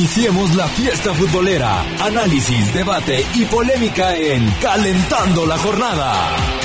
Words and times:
Iniciemos 0.00 0.56
la 0.56 0.66
fiesta 0.66 1.12
futbolera. 1.12 1.82
Análisis, 2.02 2.72
debate 2.72 3.22
y 3.34 3.44
polémica 3.44 4.16
en 4.16 4.50
Calentando 4.52 5.44
la 5.44 5.58
Jornada. 5.58 6.60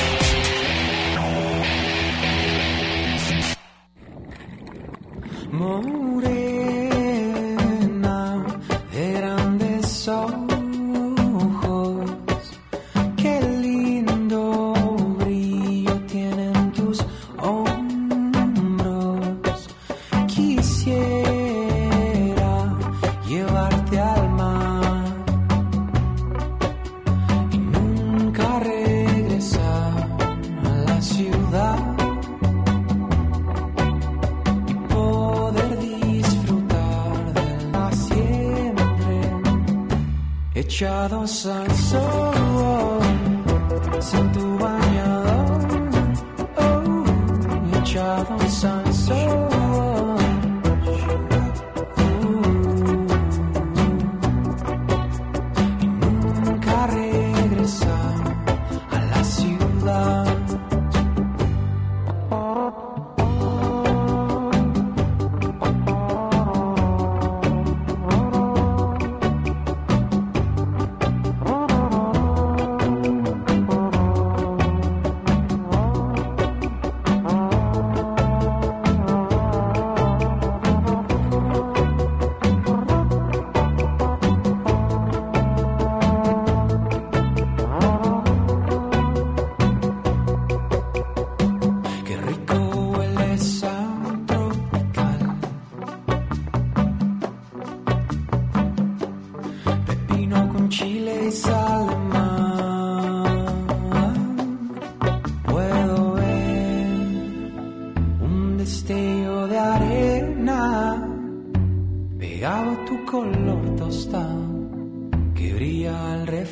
Echados 40.75 41.45
al 41.45 41.71
sol 41.73 43.01
sin 44.01 44.31
tu 44.33 44.57
bañador 44.57 45.61
oh, 46.57 47.79
echados 47.79 48.65
al 48.65 48.93
sol 48.93 49.54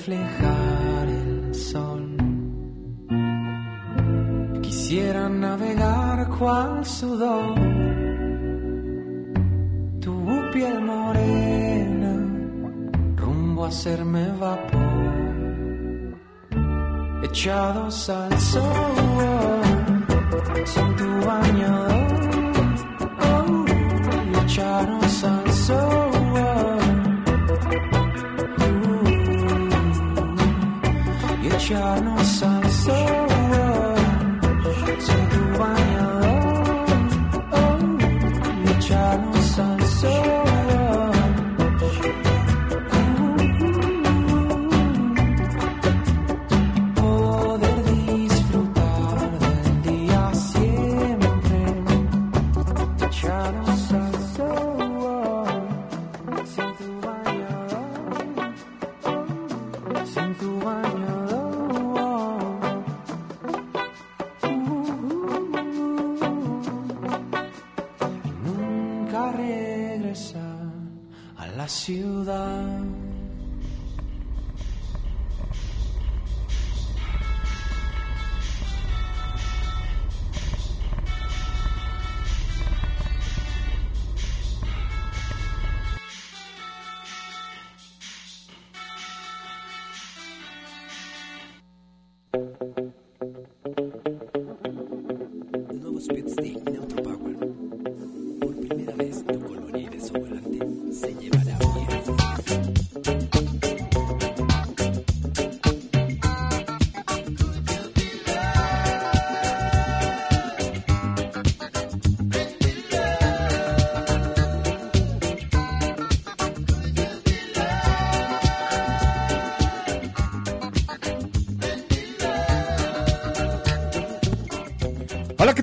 vlieg. 0.03 0.42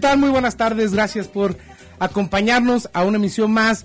Muy 0.00 0.30
buenas 0.30 0.56
tardes. 0.56 0.92
Gracias 0.92 1.28
por 1.28 1.56
acompañarnos 1.98 2.88
a 2.94 3.04
una 3.04 3.18
emisión 3.18 3.52
más 3.52 3.84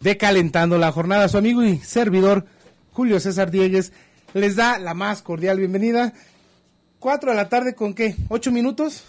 de 0.00 0.16
Calentando 0.16 0.76
la 0.76 0.90
Jornada. 0.90 1.28
Su 1.28 1.38
amigo 1.38 1.62
y 1.62 1.78
servidor 1.78 2.46
Julio 2.90 3.20
César 3.20 3.50
Diegues 3.50 3.92
les 4.34 4.56
da 4.56 4.80
la 4.80 4.92
más 4.92 5.22
cordial 5.22 5.58
bienvenida. 5.58 6.14
Cuatro 6.98 7.30
de 7.30 7.36
la 7.36 7.48
tarde 7.48 7.74
con 7.74 7.94
qué? 7.94 8.16
¿Ocho 8.28 8.50
minutos? 8.50 9.04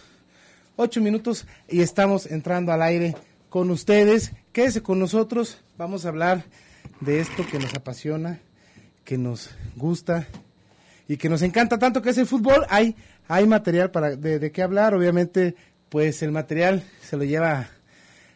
ocho 0.76 1.02
minutos 1.02 1.48
y 1.68 1.82
estamos 1.82 2.28
entrando 2.28 2.72
al 2.72 2.84
aire 2.84 3.16
con 3.50 3.72
ustedes. 3.72 4.32
Quédese 4.54 4.84
con 4.84 5.00
nosotros, 5.00 5.58
vamos 5.78 6.06
a 6.06 6.10
hablar 6.10 6.46
de 7.02 7.20
esto 7.20 7.46
que 7.50 7.58
nos 7.58 7.74
apasiona, 7.74 8.40
que 9.04 9.18
nos 9.18 9.50
gusta 9.76 10.28
y 11.08 11.18
que 11.18 11.30
nos 11.30 11.42
encanta 11.42 11.80
tanto 11.80 12.02
que 12.02 12.12
es 12.12 12.18
el 12.20 12.28
fútbol. 12.28 12.66
Hay, 12.70 12.96
hay 13.28 13.48
material 13.48 13.90
para 13.90 14.16
de 14.16 14.52
qué 14.52 14.62
hablar, 14.62 14.94
obviamente, 14.94 15.56
pues 15.94 16.24
el 16.24 16.32
material 16.32 16.84
se 17.04 17.18
lo 17.18 17.24
lleva 17.24 17.70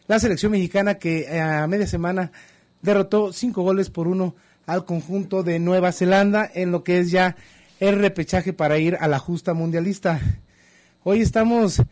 la 0.06 0.20
selección 0.20 0.52
mexicana 0.52 0.94
que 0.94 1.22
eh, 1.22 1.40
a 1.40 1.66
media 1.66 1.88
semana 1.88 2.30
derrotó 2.82 3.32
cinco 3.32 3.62
goles 3.62 3.90
por 3.90 4.06
uno 4.06 4.36
al 4.64 4.84
conjunto 4.84 5.42
de 5.42 5.58
Nueva 5.58 5.90
Zelanda 5.90 6.48
en 6.54 6.70
lo 6.70 6.84
que 6.84 7.00
es 7.00 7.10
ya 7.10 7.34
el 7.80 7.98
repechaje 7.98 8.52
para 8.52 8.78
ir 8.78 8.96
a 9.00 9.08
la 9.08 9.18
justa 9.18 9.54
mundialista. 9.54 10.20
Hoy 11.02 11.20
estamos 11.20 11.82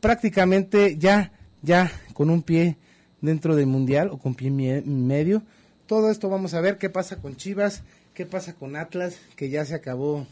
prácticamente 0.00 0.96
ya, 0.98 1.30
ya 1.62 1.92
con 2.12 2.28
un 2.28 2.42
pie 2.42 2.76
dentro 3.20 3.54
del 3.54 3.68
mundial 3.68 4.08
o 4.10 4.18
con 4.18 4.34
pie 4.34 4.50
medio. 4.50 5.44
Todo 5.86 6.10
esto 6.10 6.28
vamos 6.28 6.54
a 6.54 6.60
ver 6.60 6.78
qué 6.78 6.90
pasa 6.90 7.18
con 7.18 7.36
Chivas, 7.36 7.84
qué 8.14 8.26
pasa 8.26 8.54
con 8.54 8.74
Atlas, 8.74 9.16
que 9.36 9.48
ya 9.48 9.64
se 9.64 9.76
acabó 9.76 10.26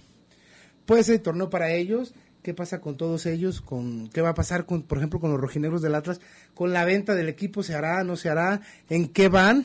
pues 0.86 1.08
el 1.08 1.20
torneo 1.20 1.50
para 1.50 1.70
ellos, 1.70 2.14
qué 2.42 2.54
pasa 2.54 2.80
con 2.80 2.96
todos 2.96 3.26
ellos, 3.26 3.60
con 3.60 4.08
qué 4.08 4.22
va 4.22 4.30
a 4.30 4.34
pasar 4.34 4.66
con, 4.66 4.82
por 4.82 4.98
ejemplo, 4.98 5.20
con 5.20 5.30
los 5.30 5.40
rojinegros 5.40 5.82
del 5.82 5.94
Atlas, 5.94 6.20
con 6.54 6.72
la 6.72 6.84
venta 6.84 7.14
del 7.14 7.28
equipo, 7.28 7.62
se 7.62 7.74
hará, 7.74 8.02
no 8.04 8.16
se 8.16 8.30
hará, 8.30 8.60
en 8.88 9.08
qué 9.08 9.28
van, 9.28 9.64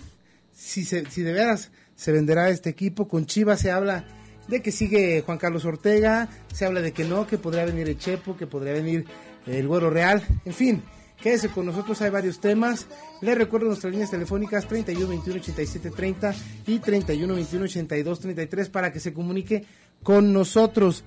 si 0.53 0.85
se, 0.85 1.09
si 1.09 1.21
de 1.21 1.33
veras 1.33 1.71
se 1.95 2.11
venderá 2.11 2.49
este 2.49 2.69
equipo, 2.69 3.07
con 3.07 3.25
Chivas 3.25 3.61
se 3.61 3.71
habla 3.71 4.05
de 4.47 4.61
que 4.61 4.71
sigue 4.71 5.21
Juan 5.21 5.37
Carlos 5.37 5.65
Ortega, 5.65 6.29
se 6.53 6.65
habla 6.65 6.81
de 6.81 6.91
que 6.91 7.03
no, 7.03 7.25
que 7.27 7.37
podría 7.37 7.65
venir 7.65 7.87
el 7.87 7.97
Chepo, 7.97 8.37
que 8.37 8.47
podría 8.47 8.73
venir 8.73 9.05
el 9.47 9.67
Güero 9.67 9.89
Real, 9.89 10.23
en 10.45 10.53
fin, 10.53 10.83
quédese 11.21 11.49
con 11.49 11.65
nosotros, 11.65 12.01
hay 12.01 12.09
varios 12.09 12.39
temas. 12.39 12.87
Les 13.21 13.37
recuerdo 13.37 13.67
nuestras 13.67 13.91
líneas 13.91 14.11
telefónicas 14.11 14.67
31 14.67 15.07
21 15.07 15.39
87 15.39 15.91
30 15.91 16.35
y 16.67 16.79
31 16.79 17.33
21 17.33 17.65
82 17.65 18.19
33 18.19 18.69
para 18.69 18.91
que 18.91 18.99
se 18.99 19.13
comunique 19.13 19.65
con 20.03 20.33
nosotros. 20.33 21.03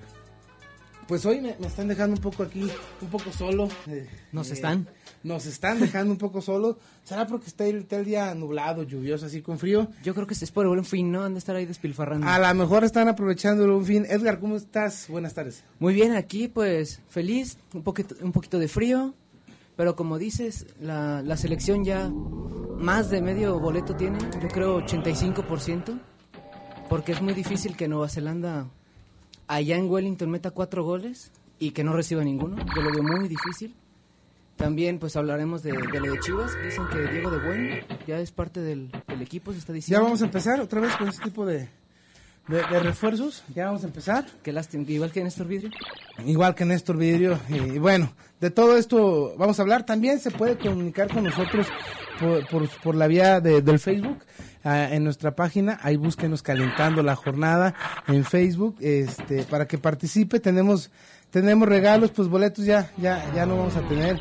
Pues 1.09 1.25
hoy 1.25 1.41
me, 1.41 1.55
me 1.59 1.65
están 1.65 1.87
dejando 1.87 2.15
un 2.15 2.21
poco 2.21 2.43
aquí, 2.43 2.69
un 3.01 3.09
poco 3.09 3.31
solo. 3.31 3.67
eh, 3.87 4.07
¿Nos 4.31 4.51
eh, 4.51 4.53
están? 4.53 4.87
Nos 5.23 5.47
están 5.47 5.79
dejando 5.79 6.11
un 6.11 6.19
poco 6.19 6.39
solo. 6.39 6.77
¿Será 7.03 7.25
porque 7.25 7.47
está 7.47 7.65
el, 7.65 7.79
está 7.79 7.95
el 7.97 8.05
día 8.05 8.35
nublado, 8.35 8.83
lluvioso, 8.83 9.25
así 9.25 9.41
con 9.41 9.57
frío? 9.57 9.87
Yo 10.03 10.13
creo 10.13 10.27
que 10.27 10.35
es 10.35 10.51
por 10.51 10.65
el 10.65 10.69
buen 10.69 10.85
fin, 10.85 11.11
¿no? 11.11 11.23
Han 11.23 11.33
de 11.33 11.39
estar 11.39 11.55
ahí 11.55 11.65
despilfarrando. 11.65 12.27
A 12.27 12.37
lo 12.37 12.53
mejor 12.53 12.83
están 12.83 13.07
aprovechando 13.07 13.65
el 13.65 13.71
buen 13.71 13.85
fin. 13.85 14.05
Edgar, 14.07 14.39
¿cómo 14.39 14.55
estás? 14.55 15.07
Buenas 15.09 15.33
tardes. 15.33 15.63
Muy 15.79 15.95
bien, 15.95 16.13
aquí 16.13 16.47
pues 16.47 17.01
feliz, 17.09 17.57
un 17.73 17.81
poquito, 17.81 18.13
un 18.21 18.31
poquito 18.31 18.59
de 18.59 18.67
frío, 18.67 19.15
pero 19.75 19.95
como 19.95 20.19
dices, 20.19 20.67
la, 20.79 21.23
la 21.23 21.37
selección 21.37 21.83
ya 21.83 22.07
más 22.07 23.09
de 23.09 23.19
medio 23.23 23.59
boleto 23.59 23.95
tiene, 23.95 24.19
yo 24.39 24.47
creo 24.49 24.79
85%, 24.85 25.99
porque 26.87 27.13
es 27.13 27.21
muy 27.23 27.33
difícil 27.33 27.75
que 27.75 27.87
Nueva 27.87 28.09
Zelanda 28.09 28.67
allá 29.49 29.75
en 29.75 29.89
Wellington 29.89 30.29
meta 30.29 30.51
cuatro 30.51 30.83
goles 30.85 31.31
y 31.59 31.71
que 31.71 31.83
no 31.83 31.91
reciba 31.93 32.23
ninguno, 32.23 32.55
yo 32.75 32.81
lo 32.81 32.91
veo 32.91 33.03
muy 33.03 33.27
difícil. 33.27 33.75
También 34.55 34.99
pues 34.99 35.15
hablaremos 35.15 35.63
de, 35.63 35.71
de 35.71 35.99
lo 35.99 36.11
de 36.13 36.19
Chivas, 36.19 36.51
dicen 36.63 36.83
que 36.91 36.99
Diego 37.11 37.31
de 37.31 37.37
Buen 37.45 37.85
ya 38.07 38.19
es 38.19 38.31
parte 38.31 38.61
del, 38.61 38.91
del 39.07 39.21
equipo, 39.21 39.51
se 39.53 39.59
está 39.59 39.71
Ya 39.71 39.75
diciendo. 39.75 40.03
vamos 40.05 40.21
a 40.21 40.25
empezar 40.25 40.59
otra 40.61 40.81
vez 40.81 40.95
con 40.97 41.07
este 41.07 41.23
tipo 41.23 41.45
de, 41.45 41.69
de, 42.47 42.57
de 42.69 42.79
refuerzos. 42.79 43.43
Ya 43.55 43.65
vamos 43.67 43.83
a 43.83 43.87
empezar. 43.87 44.25
Qué 44.43 44.51
lástima, 44.51 44.83
igual 44.87 45.11
que 45.13 45.23
Néstor 45.23 45.47
Vidrio. 45.47 45.71
Igual 46.25 46.55
que 46.55 46.65
Néstor 46.65 46.97
Vidrio. 46.97 47.39
Y 47.49 47.79
bueno, 47.79 48.11
de 48.41 48.51
todo 48.51 48.75
esto 48.77 49.33
vamos 49.37 49.59
a 49.59 49.61
hablar. 49.61 49.85
También 49.85 50.19
se 50.19 50.31
puede 50.31 50.57
comunicar 50.57 51.07
con 51.13 51.23
nosotros 51.23 51.65
por, 52.19 52.47
por, 52.47 52.69
por 52.83 52.95
la 52.95 53.07
vía 53.07 53.39
de- 53.39 53.61
del 53.61 53.79
Facebook. 53.79 54.17
ah, 54.63 54.89
en 54.91 55.03
nuestra 55.05 55.35
página, 55.35 55.79
ahí 55.81 55.95
búsquenos 55.97 56.43
calentando 56.43 57.01
la 57.01 57.15
jornada 57.15 57.73
en 58.07 58.25
Facebook, 58.25 58.75
este, 58.81 59.43
para 59.43 59.67
que 59.67 59.77
participe, 59.77 60.39
tenemos, 60.39 60.91
tenemos 61.31 61.67
regalos, 61.67 62.11
pues 62.11 62.27
boletos 62.27 62.65
ya, 62.65 62.91
ya, 62.97 63.23
ya 63.33 63.45
no 63.45 63.55
vamos 63.57 63.75
a 63.77 63.81
tener. 63.87 64.19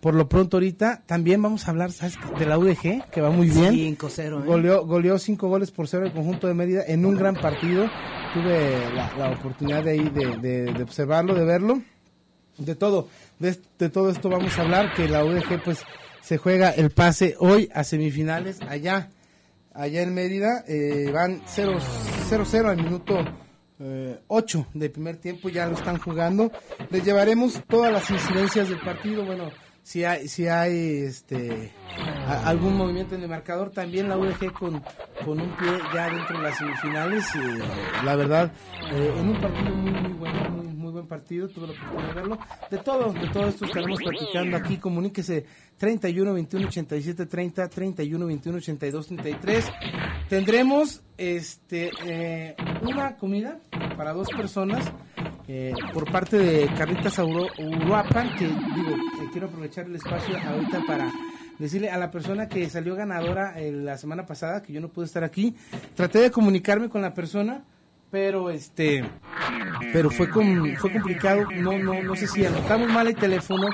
Por 0.00 0.14
lo 0.14 0.28
pronto 0.30 0.56
ahorita, 0.56 1.02
también 1.04 1.42
vamos 1.42 1.66
a 1.68 1.72
hablar, 1.72 1.92
¿sabes? 1.92 2.14
De 2.38 2.46
la 2.46 2.56
UDG, 2.56 3.10
que 3.10 3.20
va 3.20 3.28
muy 3.30 3.50
bien. 3.50 3.74
5-0, 3.98 4.18
¿eh? 4.42 4.46
Goleó, 4.46 4.86
goleó 4.86 5.18
cinco 5.18 5.48
goles 5.48 5.70
por 5.72 5.88
cero 5.88 6.06
el 6.06 6.12
conjunto 6.12 6.46
de 6.46 6.54
Mérida 6.54 6.82
en 6.86 7.04
un 7.04 7.16
gran 7.16 7.34
partido. 7.34 7.84
Tuve 8.32 8.78
la, 8.94 9.12
la 9.18 9.30
oportunidad 9.32 9.82
de 9.84 9.90
ahí 9.90 10.08
de, 10.08 10.38
de- 10.38 10.72
de 10.72 10.82
observarlo, 10.82 11.34
de 11.34 11.44
verlo. 11.44 11.82
De 12.56 12.74
todo, 12.76 13.08
de, 13.38 13.58
de 13.78 13.88
todo 13.90 14.08
esto 14.10 14.28
vamos 14.30 14.58
a 14.58 14.62
hablar, 14.62 14.94
que 14.94 15.06
la 15.08 15.22
UDG 15.24 15.62
pues 15.64 15.82
se 16.22 16.38
juega 16.38 16.70
el 16.70 16.90
pase 16.90 17.36
hoy 17.38 17.68
a 17.74 17.84
semifinales 17.84 18.60
allá, 18.62 19.10
allá 19.72 20.02
en 20.02 20.14
Mérida. 20.14 20.64
eh, 20.66 21.10
van 21.12 21.42
0-0 21.44 22.68
al 22.68 22.76
minuto 22.76 23.24
8 24.28 24.66
del 24.74 24.90
primer 24.90 25.16
tiempo, 25.16 25.48
ya 25.48 25.66
lo 25.66 25.74
están 25.74 25.98
jugando. 25.98 26.52
Les 26.90 27.02
llevaremos 27.04 27.62
todas 27.66 27.90
las 27.92 28.10
incidencias 28.10 28.68
del 28.68 28.80
partido, 28.80 29.24
bueno, 29.24 29.50
si 29.82 30.04
hay, 30.04 30.28
si 30.28 30.46
hay 30.46 31.04
este 31.04 31.72
algún 32.44 32.76
movimiento 32.76 33.14
en 33.14 33.22
el 33.22 33.28
marcador, 33.28 33.70
también 33.70 34.08
la 34.08 34.18
UDG 34.18 34.52
con, 34.52 34.82
con 35.24 35.40
un 35.40 35.56
pie 35.56 35.68
ya 35.94 36.10
dentro 36.10 36.36
de 36.36 36.42
las 36.44 36.58
semifinales, 36.58 37.24
eh, 37.36 37.58
la 38.04 38.16
verdad, 38.16 38.52
eh, 38.92 39.14
en 39.18 39.28
un 39.30 39.40
partido 39.40 39.70
muy, 39.74 39.90
muy 39.90 40.12
bueno, 40.12 40.69
buen 41.00 41.08
partido, 41.08 41.48
tuve 41.48 41.66
la 41.68 41.72
oportunidad 41.72 42.08
de 42.08 42.14
verlo. 42.14 42.38
De 42.70 42.78
todo, 42.78 43.12
de 43.12 43.28
todo 43.32 43.48
esto 43.48 43.64
estaremos 43.64 43.98
platicando 44.02 44.56
aquí, 44.56 44.76
comuníquese 44.78 45.44
31 45.78 46.32
21 46.34 46.66
87 46.68 47.26
30, 47.26 47.68
31 47.68 48.26
21 48.26 48.56
82 48.58 49.06
33. 49.06 49.64
Tendremos 50.28 51.02
este 51.18 51.90
eh, 52.04 52.56
una 52.82 53.16
comida 53.16 53.58
para 53.96 54.12
dos 54.12 54.28
personas 54.28 54.92
eh, 55.48 55.72
por 55.92 56.10
parte 56.10 56.38
de 56.38 56.66
Carlitas 56.74 57.18
Auro- 57.18 57.48
Uruapan, 57.58 58.36
que 58.36 58.46
digo, 58.46 58.90
eh, 58.90 59.28
quiero 59.32 59.48
aprovechar 59.48 59.86
el 59.86 59.96
espacio 59.96 60.36
ahorita 60.38 60.82
para 60.86 61.10
decirle 61.58 61.90
a 61.90 61.98
la 61.98 62.10
persona 62.10 62.48
que 62.48 62.70
salió 62.70 62.94
ganadora 62.94 63.54
la 63.58 63.98
semana 63.98 64.24
pasada, 64.24 64.62
que 64.62 64.72
yo 64.72 64.80
no 64.80 64.88
pude 64.88 65.06
estar 65.06 65.24
aquí, 65.24 65.54
traté 65.94 66.20
de 66.20 66.30
comunicarme 66.30 66.88
con 66.88 67.02
la 67.02 67.12
persona, 67.12 67.64
pero 68.10 68.50
este 68.50 69.04
pero 69.92 70.10
fue 70.10 70.28
com- 70.30 70.74
fue 70.76 70.92
complicado, 70.92 71.44
no 71.56 71.78
no 71.78 72.02
no 72.02 72.16
sé 72.16 72.26
si 72.26 72.44
anotamos 72.44 72.88
mal 72.88 73.06
el 73.08 73.16
teléfono, 73.16 73.68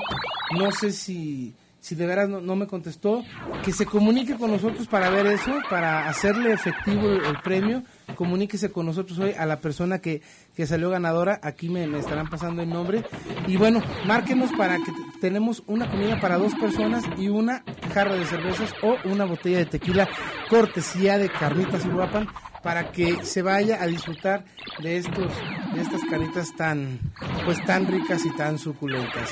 no 0.57 0.71
sé 0.71 0.91
si 0.91 1.55
si 1.79 1.95
de 1.95 2.05
veras 2.05 2.27
no, 2.27 2.41
no 2.41 2.55
me 2.57 2.67
contestó, 2.67 3.23
que 3.63 3.71
se 3.71 3.85
comunique 3.85 4.35
con 4.35 4.51
nosotros 4.51 4.87
para 4.87 5.09
ver 5.09 5.25
eso, 5.27 5.53
para 5.69 6.09
hacerle 6.09 6.51
efectivo 6.51 7.09
el, 7.09 7.37
premio, 7.41 7.81
comuníquese 8.15 8.71
con 8.71 8.87
nosotros 8.87 9.17
hoy 9.19 9.31
a 9.37 9.45
la 9.45 9.61
persona 9.61 9.99
que, 9.99 10.21
que 10.53 10.67
salió 10.67 10.89
ganadora, 10.89 11.39
aquí 11.41 11.69
me, 11.69 11.87
me 11.87 11.99
estarán 11.99 12.29
pasando 12.29 12.61
el 12.61 12.69
nombre, 12.69 13.05
y 13.47 13.55
bueno, 13.55 13.81
márquenos 14.05 14.51
para 14.57 14.75
que 14.77 14.91
tenemos 15.21 15.63
una 15.67 15.89
comida 15.89 16.19
para 16.19 16.37
dos 16.37 16.53
personas 16.55 17.05
y 17.17 17.29
una 17.29 17.63
jarra 17.93 18.15
de 18.15 18.25
cervezas 18.25 18.73
o 18.81 18.97
una 19.05 19.23
botella 19.23 19.59
de 19.59 19.65
tequila 19.67 20.09
cortesía 20.49 21.17
de 21.17 21.29
Carnitas 21.29 21.85
Uruapan 21.85 22.27
para 22.67 22.91
que 22.91 23.23
se 23.23 23.41
vaya 23.41 23.81
a 23.81 23.87
disfrutar 23.87 24.43
de 24.83 24.97
estos 24.97 25.31
de 25.73 25.81
estas 25.81 26.03
caritas 26.03 26.53
tan 26.57 26.99
pues 27.45 27.63
tan 27.63 27.87
ricas 27.87 28.25
y 28.25 28.35
tan 28.35 28.59
suculentas. 28.59 29.29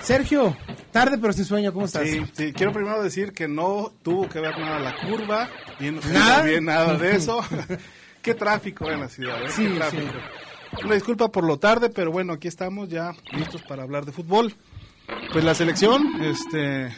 Sergio, 0.00 0.56
tarde 0.90 1.18
pero 1.18 1.34
sin 1.34 1.44
sueño, 1.44 1.74
¿cómo 1.74 1.84
estás? 1.84 2.08
Sí, 2.08 2.22
sí, 2.32 2.54
quiero 2.54 2.72
primero 2.72 3.02
decir 3.02 3.34
que 3.34 3.48
no 3.48 3.92
tuvo 4.02 4.30
que 4.30 4.40
ver 4.40 4.58
nada 4.58 4.78
la 4.78 4.96
curva, 4.96 5.50
bien, 5.78 6.00
¿Nada? 6.10 6.42
bien 6.42 6.64
nada 6.64 6.96
de 6.96 7.16
eso. 7.16 7.44
Qué 8.22 8.32
tráfico 8.32 8.90
en 8.90 9.00
la 9.00 9.10
ciudad, 9.10 9.44
¿eh? 9.44 9.50
Sí, 9.50 9.66
Qué 9.66 9.74
tráfico. 9.74 10.14
Una 10.82 10.94
disculpa 10.94 11.28
por 11.28 11.44
lo 11.44 11.58
tarde, 11.58 11.90
pero 11.90 12.10
bueno, 12.10 12.32
aquí 12.32 12.48
estamos 12.48 12.88
ya 12.88 13.12
listos 13.32 13.60
para 13.60 13.82
hablar 13.82 14.06
de 14.06 14.12
fútbol. 14.12 14.54
Pues 15.34 15.44
la 15.44 15.54
selección, 15.54 16.22
este, 16.22 16.90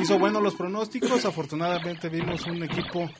hizo 0.00 0.18
buenos 0.18 0.42
los 0.42 0.54
pronósticos. 0.54 1.26
Afortunadamente 1.26 2.08
vimos 2.08 2.46
un 2.46 2.62
equipo 2.62 3.10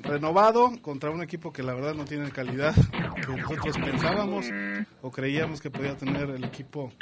renovado 0.00 0.72
contra 0.82 1.10
un 1.10 1.22
equipo 1.22 1.52
que 1.52 1.62
la 1.62 1.74
verdad 1.74 1.94
no 1.94 2.04
tiene 2.04 2.30
calidad 2.30 2.74
que 2.74 3.36
nosotros 3.36 3.76
pensábamos 3.78 4.46
o 5.02 5.10
creíamos 5.10 5.60
que 5.60 5.70
podía 5.70 5.96
tener 5.96 6.30
el 6.30 6.44
equipo 6.44 6.92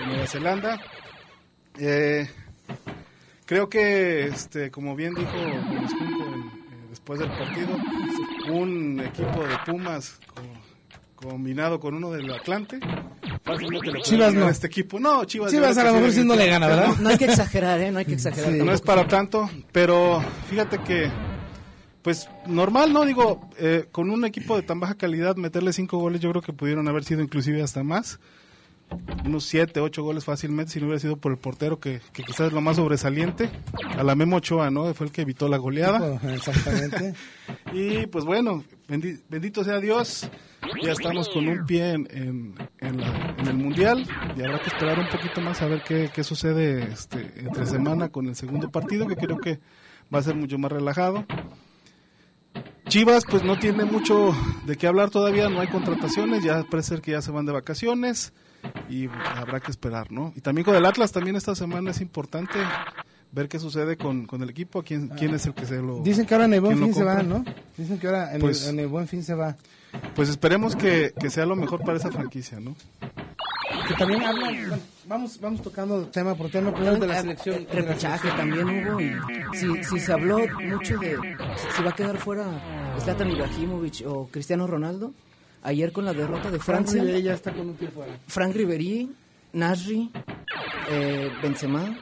de 0.00 0.06
Nueva 0.06 0.26
Zelanda. 0.26 0.80
Eh, 1.78 2.28
creo 3.46 3.68
que, 3.68 4.26
este, 4.26 4.70
como 4.70 4.94
bien 4.94 5.14
dijo 5.14 5.30
eh, 5.36 5.60
después 6.90 7.18
del 7.18 7.28
partido, 7.30 7.68
un 8.52 9.00
equipo 9.00 9.42
de 9.44 9.56
Pumas 9.66 10.18
co- 10.32 11.28
combinado 11.28 11.80
con 11.80 11.94
uno 11.94 12.10
del 12.12 12.32
Atlante. 12.32 12.78
Chivas 14.02 14.32
no. 14.34 14.46
a 14.46 14.50
este 14.50 14.66
equipo. 14.68 14.98
No, 15.00 15.24
Chivas. 15.24 15.50
Chivas 15.50 15.76
a 15.78 15.84
lo 15.84 15.94
mejor 15.94 16.12
sí 16.12 16.24
no 16.24 16.34
le 16.36 16.46
gana, 16.46 16.66
¿verdad? 16.68 16.96
No 17.00 17.08
hay 17.08 17.18
que 17.18 17.24
exagerar, 17.26 17.80
¿eh? 17.80 17.90
No 17.90 17.98
hay 17.98 18.04
que 18.04 18.14
exagerar. 18.14 18.52
Sí. 18.52 18.58
no 18.62 18.72
es 18.72 18.80
para 18.80 19.06
tanto, 19.08 19.50
pero 19.72 20.22
fíjate 20.48 20.78
que, 20.78 21.10
pues 22.04 22.28
normal, 22.46 22.92
¿no? 22.92 23.04
Digo, 23.04 23.48
eh, 23.58 23.86
con 23.90 24.10
un 24.10 24.24
equipo 24.24 24.54
de 24.56 24.62
tan 24.62 24.78
baja 24.78 24.94
calidad, 24.94 25.34
meterle 25.36 25.72
cinco 25.72 25.98
goles, 25.98 26.20
yo 26.20 26.30
creo 26.30 26.42
que 26.42 26.52
pudieron 26.52 26.86
haber 26.86 27.02
sido 27.02 27.20
inclusive 27.22 27.62
hasta 27.62 27.82
más. 27.82 28.20
unos 29.24 29.44
7, 29.46 29.80
8 29.80 30.02
goles 30.04 30.24
fácilmente 30.24 30.70
si 30.70 30.78
no 30.78 30.86
hubiera 30.86 31.00
sido 31.00 31.16
por 31.16 31.32
el 31.32 31.38
portero, 31.38 31.80
que, 31.80 32.00
que 32.12 32.22
quizás 32.22 32.48
es 32.48 32.52
lo 32.52 32.60
más 32.60 32.76
sobresaliente. 32.76 33.48
A 33.98 34.02
la 34.04 34.14
Memo 34.14 34.36
Ochoa, 34.36 34.70
¿no? 34.70 34.92
Fue 34.94 35.06
el 35.06 35.12
que 35.12 35.22
evitó 35.22 35.48
la 35.48 35.56
goleada. 35.56 36.20
Exactamente. 36.32 37.14
Y 37.72 38.06
pues 38.06 38.24
bueno, 38.24 38.62
bendi- 38.88 39.20
bendito 39.28 39.64
sea 39.64 39.80
Dios, 39.80 40.28
ya 40.82 40.92
estamos 40.92 41.28
con 41.28 41.48
un 41.48 41.66
pie 41.66 41.90
en, 41.92 42.08
en- 42.12 42.54
en 42.78 43.00
la- 43.00 43.34
en 43.38 43.46
el 43.48 43.54
Mundial 43.56 44.06
y 44.36 44.42
habrá 44.42 44.60
que 44.60 44.68
esperar 44.68 44.98
un 45.00 45.08
poquito 45.08 45.40
más 45.40 45.60
a 45.60 45.66
ver 45.66 45.82
qué, 45.82 46.08
qué 46.14 46.22
sucede 46.22 46.84
este, 46.92 47.32
entre 47.40 47.66
semana 47.66 48.10
con 48.10 48.26
el 48.28 48.36
segundo 48.36 48.70
partido, 48.70 49.08
que 49.08 49.16
creo 49.16 49.38
que 49.38 49.58
va 50.14 50.20
a 50.20 50.22
ser 50.22 50.36
mucho 50.36 50.56
más 50.58 50.70
relajado. 50.70 51.24
Chivas 52.88 53.24
pues 53.28 53.42
no 53.42 53.58
tiene 53.58 53.84
mucho 53.84 54.32
de 54.66 54.76
qué 54.76 54.86
hablar 54.86 55.10
todavía, 55.10 55.48
no 55.48 55.60
hay 55.60 55.68
contrataciones, 55.68 56.44
ya 56.44 56.62
parece 56.70 56.90
ser 56.90 57.00
que 57.00 57.12
ya 57.12 57.22
se 57.22 57.30
van 57.30 57.46
de 57.46 57.52
vacaciones 57.52 58.32
y 58.88 59.08
habrá 59.36 59.60
que 59.60 59.70
esperar, 59.70 60.12
¿no? 60.12 60.32
Y 60.36 60.40
también 60.40 60.64
con 60.64 60.74
el 60.76 60.84
Atlas 60.84 61.10
también 61.12 61.34
esta 61.36 61.54
semana 61.54 61.90
es 61.90 62.00
importante 62.00 62.58
ver 63.32 63.48
qué 63.48 63.58
sucede 63.58 63.96
con, 63.96 64.26
con 64.26 64.42
el 64.42 64.50
equipo, 64.50 64.82
quién, 64.82 65.08
quién 65.08 65.34
es 65.34 65.44
el 65.46 65.54
que 65.54 65.66
se 65.66 65.80
lo... 65.82 66.00
Dicen 66.00 66.24
que 66.26 66.34
ahora 66.34 66.44
en 66.44 66.54
el 66.54 66.60
buen 66.60 66.78
fin 66.78 66.94
se 66.94 67.02
va. 67.04 67.22
¿no? 67.22 67.44
Dicen 67.76 67.98
que 67.98 68.06
ahora 68.06 68.34
en, 68.34 68.40
Pues- 68.40 68.64
el, 68.64 68.74
en 68.74 68.80
el 68.80 68.86
buen 68.88 69.08
fin 69.08 69.24
se 69.24 69.34
va. 69.34 69.56
Pues 70.14 70.28
esperemos 70.28 70.74
que, 70.76 71.12
que 71.18 71.30
sea 71.30 71.46
lo 71.46 71.54
mejor 71.56 71.80
para 71.82 71.96
esa 71.98 72.10
franquicia, 72.10 72.58
¿no? 72.60 72.74
Que 73.88 73.94
también 73.94 74.22
habla, 74.22 74.46
bueno, 74.46 74.78
vamos, 75.06 75.40
vamos 75.40 75.62
tocando 75.62 76.06
tema 76.06 76.34
por 76.34 76.50
tema, 76.50 76.72
primero 76.72 76.96
de 76.96 77.06
la 77.06 77.20
selección. 77.20 77.66
El 77.70 77.84
repechaje 77.84 78.28
también 78.30 78.68
hubo 78.68 79.00
y 79.00 79.12
si, 79.54 79.84
si 79.84 80.00
se 80.00 80.12
habló 80.12 80.38
mucho 80.62 80.96
de 80.98 81.18
si 81.76 81.82
va 81.82 81.90
a 81.90 81.94
quedar 81.94 82.16
fuera 82.16 82.44
Zlatan 83.00 83.30
Ibrahimovic 83.30 84.06
o 84.06 84.28
Cristiano 84.28 84.66
Ronaldo, 84.66 85.12
ayer 85.62 85.92
con 85.92 86.04
la 86.04 86.12
derrota 86.12 86.50
de 86.50 86.58
Francia 86.58 87.02
Francia, 87.02 87.18
ya 87.18 87.34
está 87.34 87.52
con 87.52 87.68
un 87.68 87.74
pie 87.74 87.88
fuera. 87.88 88.18
Frank 88.26 88.54
Ribery, 88.54 89.10
Nasri, 89.52 90.10
eh, 90.90 91.30
Benzema, 91.42 91.98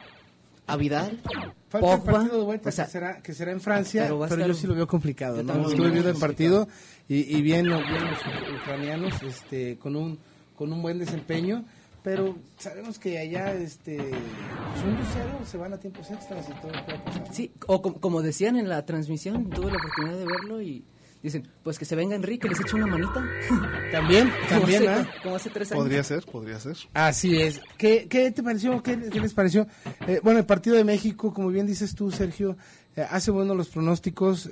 Avidal, 0.66 1.20
Falta 1.68 1.94
el 1.94 2.00
Pogba, 2.00 2.12
partido 2.12 2.38
de 2.38 2.44
vuelta 2.44 2.68
o 2.68 2.72
sea, 2.72 2.84
que, 2.84 2.90
será, 2.90 3.22
que 3.22 3.34
será 3.34 3.52
en 3.52 3.60
Francia, 3.60 4.02
pero 4.04 4.26
pero, 4.28 4.46
yo 4.46 4.54
sí 4.54 4.66
lo 4.66 4.74
veo 4.74 4.86
complicado. 4.86 5.36
Yo 5.36 5.42
¿no? 5.42 5.68
Estuve 5.68 5.90
viendo 5.90 6.10
el 6.10 6.18
partido 6.18 6.68
y, 7.08 7.36
y 7.36 7.42
bien, 7.42 7.64
bien 7.64 7.74
los 7.74 8.60
ucranianos 8.60 9.22
este, 9.22 9.78
con, 9.78 9.96
un, 9.96 10.18
con 10.56 10.72
un 10.72 10.82
buen 10.82 10.98
desempeño, 10.98 11.64
pero 12.02 12.36
sabemos 12.58 12.98
que 12.98 13.18
allá 13.18 13.54
este, 13.54 13.96
pues 13.96 14.84
un 14.84 14.96
2-0 14.98 15.44
se 15.46 15.56
van 15.56 15.72
a 15.72 15.78
tiempos 15.78 16.10
extras 16.10 16.46
y 16.48 16.52
todo 16.60 16.72
puede 16.84 16.98
pasar. 16.98 17.24
Sí, 17.32 17.52
o 17.66 17.80
com- 17.82 17.94
como 17.94 18.22
decían 18.22 18.56
en 18.56 18.68
la 18.68 18.84
transmisión, 18.84 19.48
tuve 19.50 19.70
la 19.70 19.76
oportunidad 19.76 20.18
de 20.18 20.26
verlo 20.26 20.60
y 20.60 20.84
dicen, 21.22 21.46
pues 21.62 21.78
que 21.78 21.84
se 21.84 21.94
venga 21.94 22.16
Enrique, 22.16 22.48
les 22.48 22.58
eche 22.60 22.74
una 22.74 22.88
manita. 22.88 23.24
También, 23.92 24.32
también, 24.48 24.88
hace, 24.88 25.02
¿ah? 25.02 25.10
como 25.22 25.36
hace 25.36 25.50
tres 25.50 25.70
años. 25.70 25.84
Podría 25.84 26.02
ser, 26.02 26.24
podría 26.24 26.58
ser. 26.58 26.76
Así 26.94 27.40
es. 27.40 27.60
¿Qué, 27.78 28.06
qué 28.08 28.30
te 28.32 28.42
pareció? 28.42 28.82
¿Qué, 28.82 28.98
qué 29.10 29.20
les 29.20 29.34
pareció? 29.34 29.66
Eh, 30.08 30.18
bueno, 30.24 30.40
el 30.40 30.46
partido 30.46 30.74
de 30.76 30.82
México, 30.84 31.32
como 31.34 31.48
bien 31.50 31.66
dices 31.66 31.94
tú, 31.94 32.10
Sergio, 32.10 32.56
eh, 32.96 33.06
hace 33.08 33.30
bueno 33.30 33.54
los 33.54 33.68
pronósticos. 33.68 34.50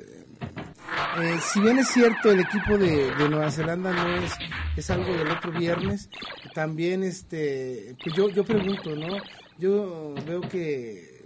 Eh, 1.20 1.38
si 1.52 1.60
bien 1.60 1.78
es 1.78 1.88
cierto, 1.88 2.30
el 2.30 2.40
equipo 2.40 2.78
de, 2.78 3.14
de 3.14 3.28
Nueva 3.28 3.50
Zelanda 3.50 3.92
no 3.92 4.16
es, 4.24 4.32
es 4.76 4.90
algo 4.90 5.12
del 5.12 5.28
otro 5.28 5.50
viernes, 5.52 6.08
también 6.54 7.02
este, 7.02 7.94
pues 8.02 8.14
yo, 8.14 8.28
yo 8.30 8.44
pregunto, 8.44 8.94
¿no? 8.96 9.16
Yo 9.58 10.14
veo 10.26 10.40
que 10.42 11.20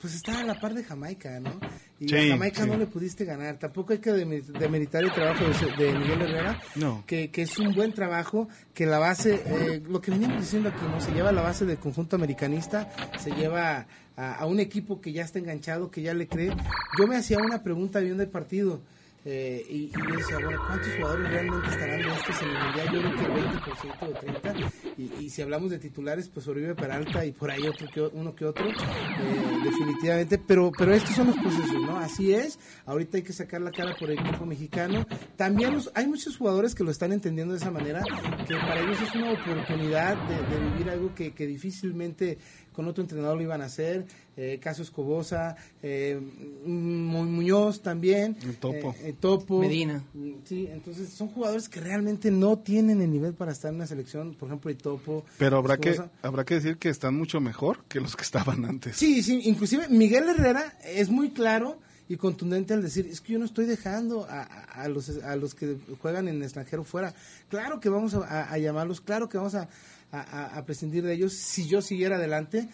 pues 0.00 0.14
está 0.14 0.38
a 0.40 0.44
la 0.44 0.60
par 0.60 0.74
de 0.74 0.84
Jamaica, 0.84 1.40
¿no? 1.40 1.58
Y 1.98 2.14
a 2.14 2.28
Jamaica 2.32 2.62
sí. 2.62 2.68
no 2.70 2.76
le 2.76 2.86
pudiste 2.86 3.24
ganar. 3.24 3.58
Tampoco 3.58 3.92
hay 3.92 3.98
que 3.98 4.12
demeritar 4.12 5.02
el 5.02 5.10
trabajo 5.12 5.44
de, 5.44 5.84
de 5.84 5.98
Miguel 5.98 6.22
Herrera, 6.22 6.60
No. 6.76 7.02
que, 7.04 7.30
que 7.32 7.42
es 7.42 7.58
un 7.58 7.74
buen 7.74 7.92
trabajo, 7.92 8.48
que 8.74 8.86
la 8.86 9.00
base, 9.00 9.42
eh, 9.44 9.82
lo 9.88 10.00
que 10.00 10.12
veníamos 10.12 10.38
diciendo 10.40 10.68
aquí, 10.68 10.84
¿no? 10.88 11.00
Se 11.00 11.10
lleva 11.10 11.32
la 11.32 11.42
base 11.42 11.66
del 11.66 11.78
conjunto 11.78 12.14
americanista, 12.14 12.88
se 13.18 13.32
lleva 13.32 13.86
a, 14.16 14.34
a 14.36 14.46
un 14.46 14.60
equipo 14.60 15.00
que 15.00 15.12
ya 15.12 15.24
está 15.24 15.40
enganchado, 15.40 15.90
que 15.90 16.02
ya 16.02 16.14
le 16.14 16.28
cree. 16.28 16.52
Yo 16.96 17.08
me 17.08 17.16
hacía 17.16 17.38
una 17.38 17.64
pregunta 17.64 17.98
viendo 17.98 18.22
el 18.22 18.28
partido. 18.28 18.80
Eh, 19.30 19.62
y, 19.68 19.74
y 19.74 19.90
yo 20.30 20.40
bueno, 20.42 20.58
¿cuántos 20.66 20.88
jugadores 20.96 21.30
realmente 21.30 21.68
estarán 21.68 22.00
estos 22.00 22.42
en 22.42 22.48
el 22.48 22.64
Mundial? 22.64 22.88
Yo 22.94 23.00
creo 23.00 23.16
que 23.16 23.24
el 23.24 23.32
20% 23.32 23.62
o 24.00 24.14
30%. 24.14 24.72
Y, 24.96 25.24
y 25.24 25.30
si 25.30 25.42
hablamos 25.42 25.70
de 25.70 25.78
titulares, 25.78 26.28
pues 26.30 26.48
Oribe 26.48 26.74
Peralta 26.74 27.26
y 27.26 27.32
por 27.32 27.50
ahí 27.50 27.66
otro 27.68 27.86
que, 27.92 28.00
uno 28.00 28.34
que 28.34 28.46
otro, 28.46 28.66
eh, 28.66 29.58
definitivamente. 29.64 30.38
Pero, 30.38 30.72
pero 30.76 30.94
estos 30.94 31.14
son 31.14 31.26
los 31.26 31.36
procesos, 31.36 31.82
¿no? 31.82 31.98
Así 31.98 32.32
es. 32.32 32.58
Ahorita 32.86 33.18
hay 33.18 33.22
que 33.22 33.32
sacar 33.34 33.60
la 33.60 33.70
cara 33.70 33.94
por 33.98 34.10
el 34.10 34.18
equipo 34.18 34.46
mexicano. 34.46 35.06
También 35.36 35.74
los- 35.74 35.90
hay 35.94 36.06
muchos 36.06 36.36
jugadores 36.38 36.74
que 36.74 36.82
lo 36.84 36.90
están 36.90 37.12
entendiendo 37.12 37.52
de 37.52 37.58
esa 37.60 37.70
manera, 37.70 38.02
que 38.46 38.54
para 38.54 38.80
ellos 38.80 38.98
es 39.02 39.14
una 39.14 39.32
oportunidad 39.32 40.16
de, 40.26 40.36
de 40.56 40.70
vivir 40.70 40.88
algo 40.90 41.14
que, 41.14 41.32
que 41.34 41.46
difícilmente 41.46 42.38
con 42.78 42.86
otro 42.86 43.02
entrenador 43.02 43.36
lo 43.36 43.42
iban 43.42 43.60
a 43.60 43.64
hacer. 43.64 44.04
Eh, 44.36 44.60
caso 44.62 44.82
Escobosa, 44.82 45.56
eh, 45.82 46.16
Mu- 46.64 47.24
Muñoz 47.24 47.82
también. 47.82 48.36
El 48.40 48.56
Topo. 48.56 48.94
eh, 49.00 49.08
eh, 49.08 49.14
Topo. 49.18 49.58
Medina. 49.58 50.04
Mm, 50.14 50.28
Sí, 50.44 50.68
entonces 50.70 51.08
son 51.08 51.26
jugadores 51.26 51.68
que 51.68 51.80
realmente 51.80 52.30
no 52.30 52.56
tienen 52.60 53.02
el 53.02 53.10
nivel 53.10 53.34
para 53.34 53.50
estar 53.50 53.70
en 53.70 53.74
una 53.78 53.88
selección, 53.88 54.34
por 54.36 54.46
ejemplo, 54.48 54.70
el 54.70 54.76
Topo. 54.76 55.24
Pero 55.38 55.56
habrá 55.56 55.76
que, 55.76 56.00
habrá 56.22 56.44
que 56.44 56.54
decir 56.54 56.76
que 56.76 56.88
están 56.88 57.16
mucho 57.16 57.40
mejor 57.40 57.82
que 57.88 57.98
los 58.00 58.14
que 58.14 58.22
estaban 58.22 58.64
antes. 58.64 58.94
Sí, 58.96 59.24
sí, 59.24 59.40
inclusive 59.42 59.88
Miguel 59.88 60.28
Herrera 60.28 60.78
es 60.84 61.08
muy 61.08 61.30
claro 61.30 61.80
y 62.08 62.16
contundente 62.16 62.74
al 62.74 62.82
decir, 62.82 63.08
es 63.10 63.20
que 63.20 63.32
yo 63.32 63.40
no 63.40 63.44
estoy 63.44 63.66
dejando 63.66 64.24
a, 64.30 64.42
a- 64.42 64.82
a 64.84 64.88
los, 64.88 65.08
a 65.24 65.34
los 65.34 65.56
que 65.56 65.76
juegan 66.00 66.28
en 66.28 66.44
extranjero 66.44 66.84
fuera. 66.84 67.12
Claro 67.48 67.80
que 67.80 67.88
vamos 67.88 68.14
a, 68.14 68.18
a- 68.20 68.52
a 68.52 68.56
llamarlos, 68.58 69.00
claro 69.00 69.28
que 69.28 69.36
vamos 69.36 69.56
a, 69.56 69.68
a- 70.12 70.64
prescindir 70.64 71.04
de 71.04 71.14
ellos 71.14 71.32
si 71.34 71.66
yo 71.66 71.82
siguiera 71.82 72.16
adelante, 72.16 72.68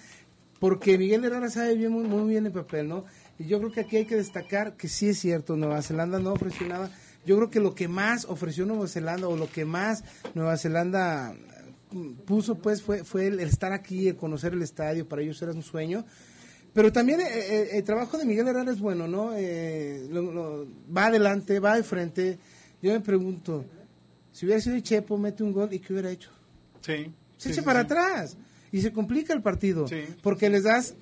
porque 0.61 0.97
Miguel 0.99 1.25
Herrera 1.25 1.51
sabe 1.51 1.75
bien, 1.75 1.93
muy, 1.93 2.05
muy 2.05 2.29
bien 2.31 2.47
el 2.47 2.53
papel, 2.53 2.89
¿no? 2.89 3.05
Y 3.39 3.47
yo 3.47 3.59
creo 3.59 3.73
que 3.73 3.81
aquí 3.81 3.97
hay 3.97 4.05
que 4.07 4.17
destacar 4.17 4.77
que 4.77 4.89
sí 4.89 5.09
es 5.09 5.19
cierto, 5.19 5.57
Nueva 5.57 5.83
Zelanda 5.83 6.19
no 6.21 6.33
ofreció 6.33 6.67
nada. 6.69 6.91
Yo 7.27 7.37
creo 7.37 7.51
que 7.51 7.61
lo 7.61 7.75
que 7.75 7.89
más 7.89 8.25
ofreció 8.27 8.65
Nueva 8.67 8.87
Zelanda 8.87 9.29
o 9.29 9.37
lo 9.37 9.51
que 9.51 9.65
más 9.65 10.05
Nueva 10.35 10.57
Zelanda 10.57 11.35
mm, 11.91 12.13
puso 12.27 12.55
pues 12.57 12.83
fue, 12.83 13.03
fue 13.05 13.27
el 13.27 13.41
estar 13.41 13.73
aquí, 13.73 14.09
el 14.09 14.17
conocer 14.17 14.53
el 14.53 14.63
estadio, 14.63 15.09
para 15.09 15.23
ellos 15.23 15.41
era 15.43 15.53
un 15.53 15.63
sueño. 15.63 16.05
Pero 16.73 16.93
también 16.93 17.21
eh, 17.21 17.25
eh, 17.29 17.69
el 17.73 17.85
trabajo 17.85 18.19
de 18.19 18.25
Miguel 18.25 18.49
Herrera 18.49 18.71
es 18.73 18.81
bueno, 18.81 19.07
¿no? 19.09 19.33
Eh, 19.37 20.07
lo- 20.11 20.67
va 20.97 21.07
adelante, 21.07 21.61
va 21.61 21.77
de 21.77 21.83
frente. 21.83 22.39
Yo 22.83 22.93
me 22.93 23.01
pregunto, 23.01 23.65
si 24.33 24.45
hubiera 24.47 24.61
sido 24.61 24.77
el 24.77 24.83
Chepo, 24.83 25.17
mete 25.17 25.43
un 25.43 25.53
gol, 25.53 25.73
¿y 25.73 25.79
qué 25.79 25.93
hubiera 25.93 26.11
hecho? 26.11 26.31
Sí. 26.81 27.13
Se 27.45 27.53
echa 27.53 27.63
para 27.63 27.81
atrás 27.81 28.37
y 28.73 28.81
se 28.81 28.93
complica 28.93 29.33
el 29.33 29.43
partido. 29.43 29.87
Sí. 29.89 30.03
Porque 30.23 30.49
les 30.51 30.65
das... 30.65 30.95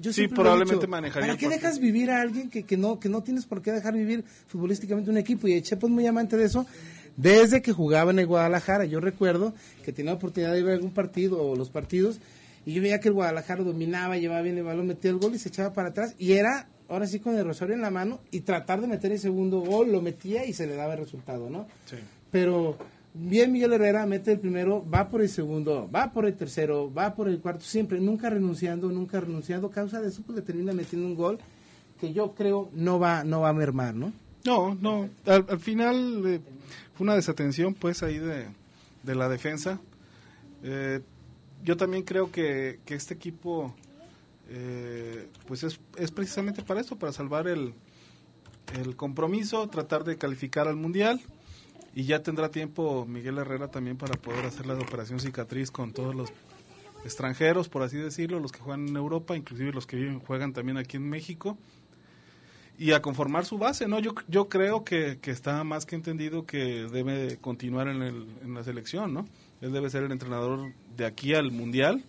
Yo 0.00 0.14
Sí, 0.14 0.28
probablemente 0.28 0.86
manejaría 0.86 1.28
¿Para 1.28 1.38
qué 1.38 1.48
dejas 1.50 1.78
vivir 1.78 2.10
a 2.10 2.22
alguien 2.22 2.48
que, 2.48 2.62
que 2.62 2.78
no 2.78 2.98
que 2.98 3.10
no 3.10 3.22
tienes 3.22 3.44
por 3.44 3.60
qué 3.60 3.70
dejar 3.70 3.92
vivir 3.92 4.24
futbolísticamente 4.46 5.10
un 5.10 5.18
equipo? 5.18 5.46
Y 5.46 5.52
el 5.52 5.62
Chepo 5.62 5.88
es 5.88 5.92
muy 5.92 6.06
amante 6.06 6.38
de 6.38 6.46
eso 6.46 6.66
desde 7.16 7.60
que 7.60 7.72
jugaba 7.72 8.10
en 8.10 8.18
el 8.18 8.26
Guadalajara. 8.26 8.86
Yo 8.86 9.00
recuerdo 9.00 9.52
que 9.84 9.92
tenía 9.92 10.12
la 10.12 10.16
oportunidad 10.16 10.54
de 10.54 10.62
ver 10.62 10.74
algún 10.74 10.92
partido 10.92 11.42
o 11.42 11.54
los 11.54 11.68
partidos 11.68 12.18
y 12.64 12.74
yo 12.74 12.82
veía 12.82 13.00
que 13.00 13.08
el 13.08 13.14
Guadalajara 13.14 13.62
dominaba, 13.62 14.16
llevaba 14.16 14.42
bien 14.42 14.58
el 14.58 14.64
balón, 14.64 14.86
metía 14.86 15.10
el 15.10 15.18
gol 15.18 15.34
y 15.34 15.38
se 15.38 15.48
echaba 15.48 15.72
para 15.72 15.88
atrás. 15.90 16.14
Y 16.18 16.32
era, 16.32 16.68
ahora 16.88 17.06
sí, 17.06 17.20
con 17.20 17.36
el 17.36 17.44
rosario 17.44 17.74
en 17.74 17.80
la 17.80 17.90
mano 17.90 18.20
y 18.30 18.40
tratar 18.40 18.80
de 18.80 18.86
meter 18.86 19.12
el 19.12 19.18
segundo 19.18 19.60
gol, 19.60 19.92
lo 19.92 20.02
metía 20.02 20.44
y 20.44 20.52
se 20.52 20.66
le 20.66 20.76
daba 20.76 20.94
el 20.94 21.00
resultado, 21.00 21.48
¿no? 21.48 21.66
Sí. 21.86 21.96
Pero 22.30 22.76
bien 23.14 23.52
Miguel 23.52 23.72
Herrera 23.72 24.06
mete 24.06 24.32
el 24.32 24.38
primero, 24.38 24.84
va 24.88 25.08
por 25.08 25.20
el 25.22 25.28
segundo, 25.28 25.88
va 25.94 26.12
por 26.12 26.26
el 26.26 26.34
tercero, 26.34 26.92
va 26.92 27.14
por 27.14 27.28
el 27.28 27.40
cuarto, 27.40 27.64
siempre, 27.64 28.00
nunca 28.00 28.30
renunciando, 28.30 28.88
nunca 28.88 29.20
renunciando. 29.20 29.70
Causa 29.70 30.00
de 30.00 30.08
eso 30.08 30.22
pues 30.26 30.44
termina 30.44 30.72
metiendo 30.72 31.06
un 31.06 31.14
gol 31.14 31.38
que 32.00 32.12
yo 32.12 32.34
creo 32.34 32.70
no 32.72 32.98
va, 32.98 33.24
no 33.24 33.40
va 33.40 33.50
a 33.50 33.52
mermar, 33.52 33.94
¿no? 33.94 34.12
No, 34.44 34.74
no. 34.74 35.08
Al, 35.26 35.44
al 35.48 35.60
final 35.60 36.22
eh, 36.26 36.40
fue 36.94 37.04
una 37.04 37.14
desatención, 37.14 37.74
pues, 37.74 38.02
ahí 38.02 38.18
de, 38.18 38.46
de 39.02 39.14
la 39.14 39.28
defensa. 39.28 39.80
Eh, 40.62 41.00
yo 41.62 41.76
también 41.76 42.04
creo 42.04 42.32
que, 42.32 42.80
que 42.86 42.94
este 42.94 43.12
equipo, 43.12 43.74
eh, 44.48 45.28
pues, 45.46 45.62
es, 45.62 45.78
es 45.98 46.10
precisamente 46.10 46.62
para 46.62 46.80
eso, 46.80 46.96
para 46.96 47.12
salvar 47.12 47.48
el, 47.48 47.74
el 48.82 48.96
compromiso, 48.96 49.68
tratar 49.68 50.04
de 50.04 50.16
calificar 50.16 50.68
al 50.68 50.76
Mundial. 50.76 51.20
Y 51.94 52.04
ya 52.04 52.22
tendrá 52.22 52.50
tiempo 52.50 53.04
Miguel 53.06 53.38
Herrera 53.38 53.68
también 53.68 53.96
para 53.96 54.14
poder 54.14 54.46
hacer 54.46 54.66
la 54.66 54.74
operación 54.74 55.18
cicatriz 55.18 55.70
con 55.70 55.92
todos 55.92 56.14
los 56.14 56.32
extranjeros, 57.04 57.68
por 57.68 57.82
así 57.82 57.96
decirlo, 57.96 58.40
los 58.40 58.52
que 58.52 58.60
juegan 58.60 58.88
en 58.88 58.96
Europa, 58.96 59.36
inclusive 59.36 59.72
los 59.72 59.86
que 59.86 59.96
viven, 59.96 60.20
juegan 60.20 60.52
también 60.52 60.76
aquí 60.76 60.96
en 60.96 61.08
México 61.08 61.58
y 62.80 62.92
a 62.92 63.02
conformar 63.02 63.44
su 63.44 63.58
base, 63.58 63.86
¿no? 63.88 63.98
Yo, 63.98 64.14
yo 64.28 64.48
creo 64.48 64.84
que, 64.84 65.18
que 65.20 65.30
está 65.30 65.64
más 65.64 65.84
que 65.84 65.96
entendido 65.96 66.46
que 66.46 66.86
debe 66.90 67.36
continuar 67.36 67.88
en, 67.88 68.02
el, 68.02 68.26
en 68.42 68.54
la 68.54 68.64
selección, 68.64 69.12
¿no? 69.12 69.28
Él 69.60 69.72
debe 69.72 69.90
ser 69.90 70.04
el 70.04 70.12
entrenador 70.12 70.72
de 70.96 71.04
aquí 71.04 71.34
al 71.34 71.50
Mundial. 71.50 72.04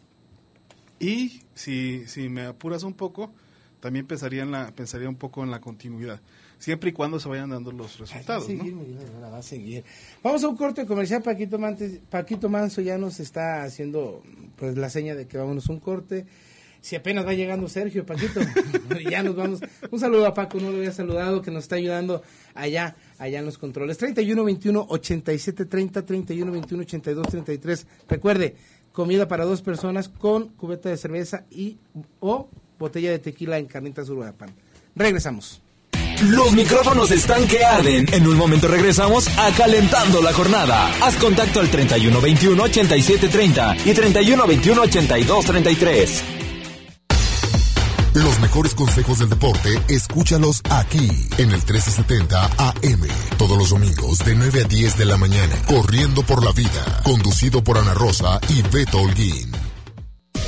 Y 0.97 1.41
si, 1.55 2.07
si 2.07 2.29
me 2.29 2.45
apuras 2.45 2.83
un 2.83 2.93
poco, 2.93 3.33
también 3.81 4.07
pensaría, 4.07 4.43
en 4.43 4.51
la, 4.51 4.71
pensaría 4.71 5.09
un 5.09 5.17
poco 5.17 5.43
en 5.43 5.51
la 5.51 5.59
continuidad, 5.59 6.21
siempre 6.61 6.91
y 6.91 6.93
cuando 6.93 7.19
se 7.19 7.27
vayan 7.27 7.49
dando 7.49 7.71
los 7.71 7.91
Va 7.91 7.95
a 7.95 8.05
resultados. 8.05 8.47
¿no? 8.49 8.63
seguir, 8.63 8.75
Herrera, 9.01 9.29
va 9.29 9.37
a 9.39 9.41
seguir. 9.41 9.83
Vamos 10.23 10.43
a 10.43 10.47
un 10.47 10.55
corte 10.55 10.85
comercial. 10.85 11.21
Paquito, 11.23 11.57
Mantes- 11.59 11.99
Paquito 12.09 12.47
Manso 12.49 12.81
ya 12.81 12.97
nos 12.97 13.19
está 13.19 13.63
haciendo 13.63 14.21
pues 14.57 14.77
la 14.77 14.89
seña 14.89 15.15
de 15.15 15.27
que 15.27 15.37
vámonos 15.37 15.67
a 15.69 15.73
un 15.73 15.79
corte. 15.79 16.25
Si 16.79 16.95
apenas 16.95 17.25
va 17.27 17.33
llegando 17.33 17.67
Sergio, 17.67 18.05
Paquito, 18.05 18.39
ya 19.11 19.21
nos 19.23 19.35
vamos. 19.35 19.59
Un 19.91 19.99
saludo 19.99 20.25
a 20.25 20.33
Paco, 20.33 20.59
no 20.59 20.71
lo 20.71 20.77
había 20.77 20.91
saludado, 20.91 21.41
que 21.41 21.51
nos 21.51 21.63
está 21.65 21.75
ayudando 21.75 22.23
allá, 22.55 22.95
allá 23.19 23.39
en 23.39 23.45
los 23.45 23.57
controles. 23.59 23.97
31 23.99 24.43
21 24.43 24.85
87 24.89 25.65
30, 25.65 26.05
31 26.05 26.51
21 26.51 26.81
82 26.83 27.27
33. 27.27 27.87
Recuerde, 28.07 28.55
comida 28.91 29.27
para 29.27 29.45
dos 29.45 29.61
personas 29.61 30.09
con 30.09 30.49
cubeta 30.49 30.89
de 30.89 30.97
cerveza 30.97 31.45
y 31.51 31.77
o 32.19 32.49
botella 32.79 33.11
de 33.11 33.19
tequila 33.19 33.59
en 33.59 33.67
Carnitas 33.67 34.09
Uruapan. 34.09 34.49
Regresamos. 34.95 35.61
Los 36.21 36.51
micrófonos 36.53 37.09
están 37.09 37.47
que 37.47 37.65
arden. 37.65 38.05
En 38.13 38.27
un 38.27 38.37
momento 38.37 38.67
regresamos 38.67 39.27
a 39.39 39.51
Calentando 39.51 40.21
la 40.21 40.31
Jornada. 40.33 40.91
Haz 41.01 41.15
contacto 41.15 41.59
al 41.59 41.69
3121 41.69 42.61
8730 42.63 43.77
y 43.85 43.93
3121 43.93 44.81
8233. 44.81 46.23
Los 48.13 48.39
mejores 48.39 48.75
consejos 48.75 49.19
del 49.19 49.29
deporte, 49.29 49.81
escúchalos 49.87 50.61
aquí 50.69 51.09
en 51.37 51.51
el 51.51 51.57
1370 51.57 52.45
AM. 52.57 53.07
Todos 53.37 53.57
los 53.57 53.69
domingos 53.71 54.19
de 54.19 54.35
9 54.35 54.61
a 54.63 54.67
10 54.67 54.97
de 54.97 55.05
la 55.05 55.17
mañana. 55.17 55.55
Corriendo 55.65 56.21
por 56.21 56.43
la 56.43 56.51
vida. 56.51 57.01
Conducido 57.03 57.63
por 57.63 57.79
Ana 57.79 57.95
Rosa 57.95 58.39
y 58.49 58.61
Beto 58.63 58.99
Holguín. 58.99 59.70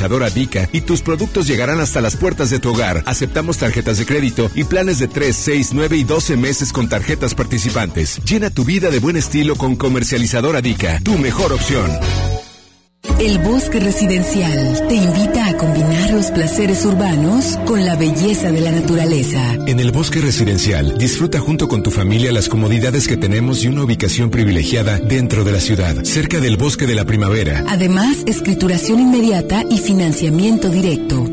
www.facebook 0.09 0.33
y 0.73 0.81
tus 0.81 1.03
productos 1.03 1.47
llegarán 1.47 1.81
hasta 1.81 2.01
las 2.01 2.17
puertas 2.17 2.51
de 2.51 2.59
tu 2.59 2.71
hogar. 2.71 3.03
Aceptamos 3.07 3.59
tarjetas 3.59 3.99
de 3.99 4.07
crédito 4.07 4.51
y 4.55 4.65
planes 4.65 4.99
de 4.99 5.09
3, 5.09 5.35
6, 5.35 5.71
9 5.73 5.97
y 5.97 6.05
12 6.05 6.37
meses 6.37 6.73
con 6.73 6.88
tarjetas 6.88 7.35
participantes. 7.35 8.21
Llena 8.25 8.51
tu 8.51 8.65
vida 8.65 8.91
de 8.91 8.99
buen 8.99 9.17
estilo 9.17 9.57
con 9.57 9.77
Comercializadora 9.77 10.61
Dica, 10.61 11.01
tu 11.05 11.19
mejor 11.19 11.53
opción. 11.53 11.91
El 13.19 13.38
Bosque 13.38 13.81
Residencial 13.81 14.87
te 14.88 14.95
invita 14.95 15.47
a 15.47 15.57
combinar 15.57 16.11
los 16.12 16.31
placeres 16.31 16.85
urbanos 16.85 17.57
con 17.67 17.85
la 17.85 17.97
belleza 17.97 18.53
de 18.53 18.61
la 18.61 18.71
naturaleza. 18.71 19.55
En 19.67 19.81
el 19.81 19.91
Bosque 19.91 20.21
Residencial, 20.21 20.97
disfruta 20.99 21.41
junto 21.41 21.67
con 21.67 21.83
tu 21.83 21.91
familia 21.91 22.31
las 22.31 22.49
comodidades 22.49 23.09
que 23.09 23.17
tenemos 23.17 23.65
y 23.65 23.69
una 23.69 23.83
ubicación 23.83 24.31
privilegiada 24.31 24.99
dentro 24.99 25.43
de 25.43 25.51
la 25.51 25.61
ciudad, 25.61 26.05
cerca 26.05 26.38
del 26.38 26.57
Bosque 26.57 26.87
de 26.87 26.95
la 26.95 27.05
Primavera. 27.05 27.65
Además, 27.69 28.19
escrituración 28.27 29.01
inmediata 29.01 29.65
y 29.69 29.79
financiamiento 29.79 30.69
directo. 30.69 31.25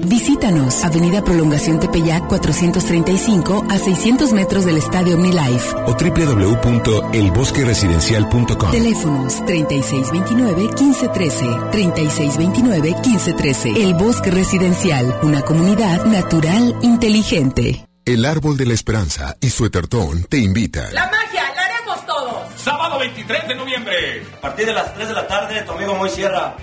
Visítanos, 0.49 0.83
Avenida 0.83 1.23
Prolongación 1.23 1.79
Tepeyac 1.79 2.25
435 2.27 3.67
a 3.69 3.77
600 3.77 4.33
metros 4.33 4.65
del 4.65 4.77
Estadio 4.77 5.15
OmniLife. 5.15 5.75
O 5.85 5.93
www.elbosqueresidencial.com. 5.93 8.71
Teléfonos 8.71 9.43
3629-1513, 9.43 11.71
3629-1513. 11.71 13.77
El 13.77 13.93
Bosque 13.93 14.31
Residencial, 14.31 15.19
una 15.21 15.43
comunidad 15.43 16.05
natural 16.05 16.75
inteligente. 16.81 17.85
El 18.03 18.25
Árbol 18.25 18.57
de 18.57 18.65
la 18.65 18.73
Esperanza 18.73 19.37
y 19.39 19.51
su 19.51 19.67
Etertón 19.67 20.23
te 20.23 20.39
invitan. 20.39 20.91
La 20.95 21.11
magia, 21.11 21.43
la 21.55 21.63
haremos 21.63 22.03
todos. 22.07 22.51
Sábado 22.55 22.97
23 22.97 23.49
de 23.49 23.55
noviembre. 23.55 24.25
A 24.39 24.41
partir 24.41 24.65
de 24.65 24.73
las 24.73 24.95
3 24.95 25.09
de 25.09 25.13
la 25.13 25.27
tarde, 25.27 25.61
tu 25.61 25.73
amigo 25.73 25.93
Moy 25.93 26.09
Sierra. 26.09 26.55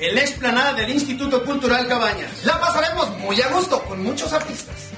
En 0.00 0.14
la 0.14 0.22
explanada 0.22 0.72
del 0.72 0.88
Instituto 0.88 1.44
Cultural 1.44 1.86
Cabañas. 1.86 2.42
La 2.44 2.58
pasaremos 2.58 3.18
muy 3.18 3.38
a 3.42 3.48
gusto 3.48 3.82
con 3.84 4.02
muchos 4.02 4.32
artistas. 4.32 4.92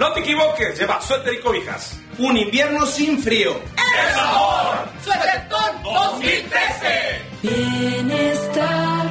No 0.00 0.12
te 0.12 0.20
equivoques, 0.20 0.76
lleva 0.76 1.00
suéter 1.00 1.34
y 1.34 1.40
cobijas. 1.40 2.00
Un 2.18 2.36
invierno 2.36 2.84
sin 2.84 3.22
frío. 3.22 3.52
¡El 3.52 4.14
sabor! 4.14 4.88
¡Suétertón 5.04 5.82
2013! 5.84 7.22
Bienestar, 7.42 9.06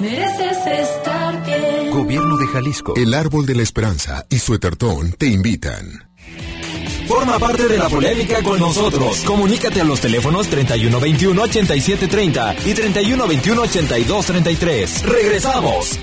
mereces 0.00 0.66
estar 0.66 1.46
bien. 1.46 1.90
Gobierno 1.92 2.36
de 2.36 2.46
Jalisco. 2.48 2.94
El 2.96 3.14
Árbol 3.14 3.46
de 3.46 3.54
la 3.54 3.62
Esperanza 3.62 4.26
y 4.28 4.40
su 4.40 4.54
Etertón 4.54 5.12
te 5.12 5.26
invitan. 5.26 6.10
Forma 7.06 7.38
parte 7.38 7.68
de 7.68 7.78
la 7.78 7.88
polémica 7.88 8.42
con 8.42 8.58
nosotros. 8.58 9.22
Comunícate 9.24 9.80
a 9.80 9.84
los 9.84 10.00
teléfonos 10.00 10.50
3121-8730 10.50 12.56
y 12.64 12.74
3121-8233. 12.74 15.02
Regresamos. 15.02 16.00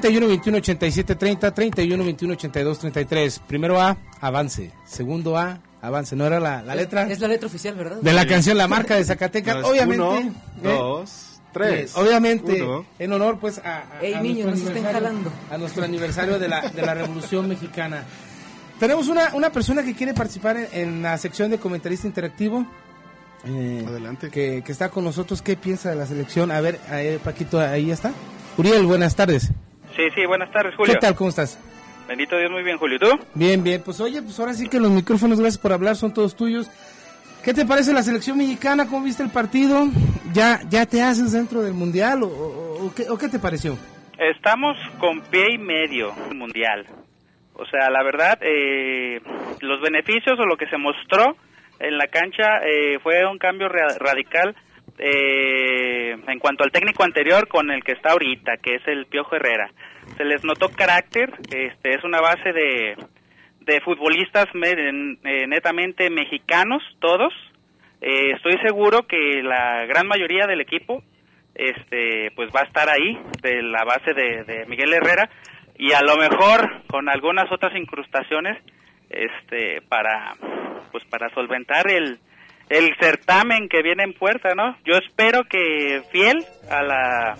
31 0.00 0.28
21 0.28 0.58
87 0.58 1.14
30 1.16 1.54
31 1.54 2.04
21 2.04 2.32
82 2.34 2.78
33 2.78 3.38
primero 3.46 3.80
A 3.80 3.96
avance 4.20 4.70
segundo 4.84 5.36
A 5.38 5.60
avance. 5.80 6.16
No 6.16 6.26
era 6.26 6.38
la, 6.40 6.62
la 6.62 6.74
Es- 6.74 6.80
letra 6.80 7.02
Es 7.10 7.20
la 7.20 7.28
letra 7.28 7.46
oficial, 7.46 7.74
¿verdad? 7.76 7.96
de 8.00 8.12
la 8.12 8.26
canción 8.26 8.56
La 8.58 8.68
Marca 8.68 8.96
de 8.96 9.04
Zacatecas. 9.04 9.56
No, 9.62 9.68
obviamente. 9.68 10.02
uno, 10.02 10.18
¿eh? 10.18 10.32
dos, 10.62 11.40
tres. 11.52 11.96
Obviamente, 11.96 12.62
Uno. 12.62 12.84
en 12.98 13.12
honor 13.12 13.38
pues 13.38 13.58
a, 13.58 13.78
a- 13.98 14.00
Ey, 14.02 14.14
a 14.14 14.20
estén 14.52 14.84
jalando. 14.84 15.32
a 15.50 15.56
nuestro 15.58 15.84
aniversario 15.84 16.38
de 16.38 16.48
la, 16.48 16.68
de 16.68 16.82
la 16.82 16.94
Revolución 16.94 17.48
Mexicana. 17.48 18.04
Tenemos 18.78 19.08
una, 19.08 19.30
una 19.34 19.50
persona 19.50 19.82
que 19.82 19.94
quiere 19.94 20.12
participar 20.12 20.56
en, 20.56 20.68
en 20.72 21.02
la 21.02 21.16
sección 21.16 21.50
de 21.50 21.58
comentarista 21.58 22.06
interactivo. 22.06 22.66
eh, 23.46 23.84
Adelante. 23.88 24.28
Que, 24.30 24.62
que 24.64 24.72
está 24.72 24.90
con 24.90 25.04
nosotros. 25.04 25.40
¿Qué 25.40 25.56
piensa 25.56 25.88
de 25.90 25.96
la 25.96 26.06
selección? 26.06 26.50
A 26.50 26.60
ver, 26.60 26.78
ahí, 26.90 27.18
Paquito, 27.24 27.58
ahí 27.58 27.90
está. 27.90 28.12
Uriel, 28.58 28.84
buenas 28.86 29.14
tardes. 29.16 29.50
Sí, 29.96 30.02
sí, 30.14 30.26
buenas 30.26 30.50
tardes, 30.52 30.74
Julio. 30.76 30.94
¿Qué 30.94 31.00
tal? 31.00 31.14
¿Cómo 31.14 31.30
estás? 31.30 31.58
Bendito 32.08 32.36
Dios, 32.38 32.50
muy 32.50 32.62
bien, 32.62 32.76
Julio. 32.78 32.96
¿Y 32.96 33.00
tú? 33.00 33.18
Bien, 33.34 33.62
bien. 33.64 33.82
Pues 33.84 34.00
oye, 34.00 34.22
pues 34.22 34.38
ahora 34.38 34.54
sí 34.54 34.68
que 34.68 34.78
los 34.78 34.90
micrófonos, 34.90 35.40
gracias 35.40 35.60
por 35.60 35.72
hablar, 35.72 35.96
son 35.96 36.12
todos 36.14 36.36
tuyos. 36.36 36.70
¿Qué 37.42 37.54
te 37.54 37.64
parece 37.64 37.92
la 37.92 38.02
selección 38.02 38.38
mexicana? 38.38 38.86
¿Cómo 38.86 39.04
viste 39.04 39.22
el 39.22 39.30
partido? 39.30 39.86
¿Ya, 40.32 40.60
ya 40.68 40.84
te 40.86 41.02
haces 41.02 41.32
dentro 41.32 41.62
del 41.62 41.74
mundial 41.74 42.22
o, 42.22 42.26
o- 42.26 42.86
o 42.86 42.94
qué, 42.94 43.08
o 43.08 43.16
qué 43.16 43.28
te 43.28 43.38
pareció? 43.38 43.76
Estamos 44.18 44.76
con 44.98 45.20
pie 45.22 45.54
y 45.54 45.58
medio 45.58 46.12
mundial. 46.34 46.86
O 47.54 47.64
sea, 47.66 47.88
la 47.90 48.02
verdad, 48.02 48.38
eh, 48.42 49.20
los 49.60 49.80
beneficios 49.80 50.38
o 50.38 50.44
lo 50.44 50.56
que 50.56 50.66
se 50.68 50.76
mostró 50.76 51.36
en 51.78 51.96
la 51.98 52.06
cancha 52.08 52.58
eh, 52.66 52.98
fue 53.02 53.24
un 53.26 53.38
cambio 53.38 53.68
ra- 53.68 53.96
radical 53.98 54.54
eh, 54.98 56.16
en 56.26 56.38
cuanto 56.38 56.64
al 56.64 56.70
técnico 56.70 57.04
anterior 57.04 57.48
con 57.48 57.70
el 57.70 57.82
que 57.84 57.92
está 57.92 58.12
ahorita, 58.12 58.56
que 58.58 58.76
es 58.76 58.82
el 58.86 59.06
Piojo 59.06 59.36
Herrera. 59.36 59.70
Se 60.16 60.24
les 60.24 60.44
notó 60.44 60.68
carácter, 60.70 61.32
este, 61.50 61.94
es 61.94 62.04
una 62.04 62.20
base 62.20 62.52
de, 62.52 62.96
de 63.60 63.80
futbolistas 63.80 64.46
eh, 64.54 65.46
netamente 65.46 66.08
mexicanos, 66.10 66.82
todos. 67.00 67.32
Eh, 68.00 68.32
estoy 68.36 68.56
seguro 68.64 69.06
que 69.06 69.42
la 69.42 69.84
gran 69.86 70.06
mayoría 70.06 70.46
del 70.46 70.60
equipo 70.60 71.02
este 71.54 72.30
pues 72.36 72.50
va 72.54 72.60
a 72.60 72.64
estar 72.64 72.88
ahí 72.90 73.18
de 73.40 73.62
la 73.62 73.82
base 73.84 74.12
de, 74.12 74.44
de 74.44 74.66
Miguel 74.66 74.92
Herrera 74.92 75.30
y 75.78 75.92
a 75.92 76.02
lo 76.02 76.16
mejor 76.16 76.82
con 76.86 77.08
algunas 77.08 77.50
otras 77.50 77.74
incrustaciones 77.74 78.62
este 79.08 79.80
para 79.88 80.34
pues 80.92 81.02
para 81.06 81.30
solventar 81.30 81.90
el 81.90 82.18
el 82.68 82.94
certamen 83.00 83.68
que 83.68 83.82
viene 83.82 84.02
en 84.04 84.12
puerta 84.12 84.54
no 84.54 84.76
yo 84.84 84.94
espero 84.96 85.44
que 85.44 86.02
fiel 86.10 86.44
a 86.70 86.82
la 86.82 87.36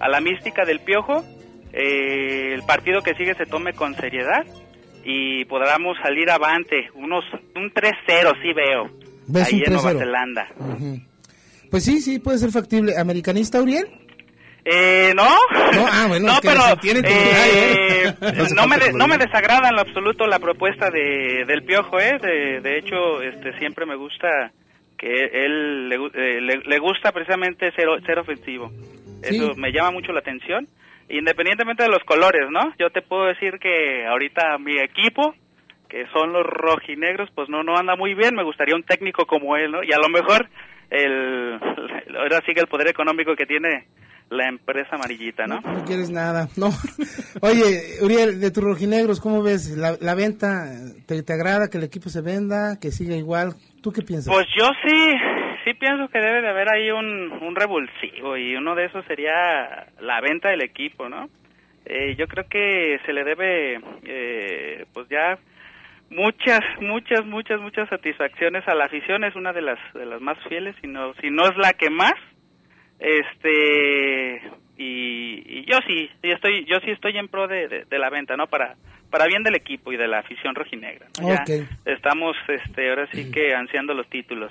a 0.00 0.08
la 0.08 0.20
mística 0.20 0.64
del 0.64 0.80
piojo 0.80 1.24
eh, 1.72 2.52
el 2.54 2.62
partido 2.64 3.00
que 3.02 3.14
sigue 3.14 3.34
se 3.34 3.46
tome 3.46 3.72
con 3.72 3.94
seriedad 3.94 4.44
y 5.04 5.44
podamos 5.44 5.96
salir 6.02 6.30
avante 6.30 6.88
unos 6.94 7.24
un 7.54 7.70
3-0 7.72 8.42
sí 8.42 8.52
veo 8.52 8.90
¿Ves 9.26 9.46
ahí 9.48 9.60
un 9.60 9.66
en 9.66 9.72
Nueva 9.74 9.92
3-0? 9.92 9.98
Zelanda. 9.98 10.48
Pues 11.70 11.84
sí, 11.84 12.00
sí, 12.02 12.18
puede 12.18 12.36
ser 12.38 12.50
factible. 12.50 12.92
¿Americanista, 12.98 13.60
Uriel? 13.60 13.86
Eh, 14.66 15.12
no. 15.16 15.24
No, 15.24 15.86
ah, 15.90 16.04
bueno, 16.08 16.26
no, 16.28 16.32
es 16.34 16.40
que 16.40 16.48
pero 16.48 16.60
eh, 17.04 18.06
¿eh? 18.06 18.14
No 18.54 18.66
me 18.66 18.76
de- 18.78 18.92
no 18.92 19.06
me 19.08 19.16
desagrada 19.18 19.68
en 19.70 19.74
lo 19.76 19.80
absoluto 19.80 20.26
la 20.26 20.38
propuesta 20.38 20.90
de, 20.90 21.44
del 21.46 21.62
Piojo, 21.64 21.98
¿eh? 21.98 22.18
De, 22.20 22.60
de 22.60 22.78
hecho, 22.78 23.22
este, 23.22 23.58
siempre 23.58 23.86
me 23.86 23.96
gusta 23.96 24.28
que 24.98 25.24
él 25.32 25.88
le, 25.88 25.96
eh, 25.96 26.40
le, 26.40 26.58
le 26.58 26.78
gusta 26.78 27.12
precisamente 27.12 27.72
ser, 27.72 27.88
ser 28.06 28.18
ofensivo. 28.18 28.70
Eso 29.22 29.54
me 29.56 29.72
llama 29.72 29.92
mucho 29.92 30.12
la 30.12 30.20
atención, 30.20 30.66
independientemente 31.08 31.82
de 31.82 31.88
los 31.88 32.04
colores, 32.04 32.50
¿no? 32.50 32.74
Yo 32.78 32.90
te 32.90 33.02
puedo 33.02 33.24
decir 33.26 33.58
que 33.58 34.06
ahorita 34.06 34.58
mi 34.58 34.78
equipo, 34.78 35.34
que 35.88 36.06
son 36.12 36.32
los 36.32 36.44
rojinegros, 36.44 37.30
pues 37.34 37.48
no 37.48 37.62
no 37.62 37.76
anda 37.76 37.96
muy 37.96 38.14
bien. 38.14 38.34
Me 38.34 38.42
gustaría 38.42 38.74
un 38.74 38.82
técnico 38.82 39.24
como 39.26 39.56
él, 39.56 39.72
¿no? 39.72 39.82
Y 39.82 39.92
a 39.92 39.98
lo 39.98 40.08
mejor 40.08 40.48
el 40.90 41.58
ahora 42.18 42.40
sigue 42.46 42.60
el 42.60 42.66
poder 42.66 42.88
económico 42.88 43.34
que 43.34 43.46
tiene 43.46 43.86
la 44.30 44.48
empresa 44.48 44.96
amarillita, 44.96 45.46
¿no? 45.46 45.60
No 45.60 45.84
quieres 45.84 46.10
nada, 46.10 46.48
no. 46.56 46.70
Oye, 47.40 48.02
Uriel, 48.02 48.40
de 48.40 48.50
tus 48.50 48.64
rojinegros, 48.64 49.20
¿cómo 49.20 49.42
ves? 49.42 49.70
¿La, 49.76 49.96
la 50.00 50.14
venta, 50.14 50.64
te, 51.06 51.22
te 51.22 51.32
agrada 51.32 51.68
que 51.68 51.78
el 51.78 51.84
equipo 51.84 52.08
se 52.08 52.20
venda, 52.20 52.78
que 52.80 52.90
siga 52.90 53.16
igual? 53.16 53.54
¿Tú 53.82 53.92
qué 53.92 54.02
piensas? 54.02 54.32
Pues 54.32 54.46
yo 54.56 54.66
sí, 54.82 55.12
sí 55.64 55.74
pienso 55.74 56.08
que 56.08 56.18
debe 56.18 56.40
de 56.40 56.48
haber 56.48 56.68
ahí 56.68 56.90
un, 56.90 57.32
un 57.42 57.54
revulsivo 57.54 58.36
y 58.36 58.56
uno 58.56 58.74
de 58.74 58.86
esos 58.86 59.04
sería 59.06 59.86
la 60.00 60.20
venta 60.20 60.48
del 60.48 60.62
equipo, 60.62 61.08
¿no? 61.08 61.28
Eh, 61.86 62.16
yo 62.16 62.26
creo 62.26 62.48
que 62.48 62.98
se 63.04 63.12
le 63.12 63.24
debe, 63.24 63.78
eh, 64.04 64.86
pues 64.94 65.06
ya 65.10 65.38
muchas, 66.10 66.60
muchas, 66.80 67.26
muchas, 67.26 67.60
muchas 67.60 67.88
satisfacciones 67.88 68.66
a 68.66 68.74
la 68.74 68.86
afición. 68.86 69.24
Es 69.24 69.36
una 69.36 69.52
de 69.52 69.62
las, 69.62 69.78
de 69.92 70.06
las 70.06 70.20
más 70.20 70.38
fieles, 70.48 70.74
si 70.80 70.86
no, 70.86 71.12
si 71.20 71.30
no 71.30 71.44
es 71.44 71.56
la 71.56 71.72
que 71.72 71.90
más. 71.90 72.14
Este 72.98 74.40
y, 74.76 75.60
y 75.60 75.64
yo 75.70 75.78
sí, 75.86 76.08
sí 76.22 76.30
estoy, 76.30 76.64
yo 76.66 76.76
sí 76.84 76.90
estoy 76.90 77.16
en 77.16 77.28
pro 77.28 77.46
de, 77.46 77.68
de- 77.68 77.84
de 77.84 77.98
la 77.98 78.10
venta, 78.10 78.36
¿no? 78.36 78.46
Para 78.48 78.76
para 79.10 79.26
bien 79.26 79.44
del 79.44 79.54
equipo 79.54 79.92
y 79.92 79.96
de 79.96 80.08
la 80.08 80.18
afición 80.18 80.56
rojinegra. 80.56 81.06
¿no? 81.22 81.28
Ya 81.28 81.44
estamos, 81.84 82.34
este, 82.48 82.90
ahora 82.90 83.06
sí 83.12 83.30
que 83.30 83.54
ansiando 83.54 83.94
los 83.94 84.08
títulos. 84.10 84.50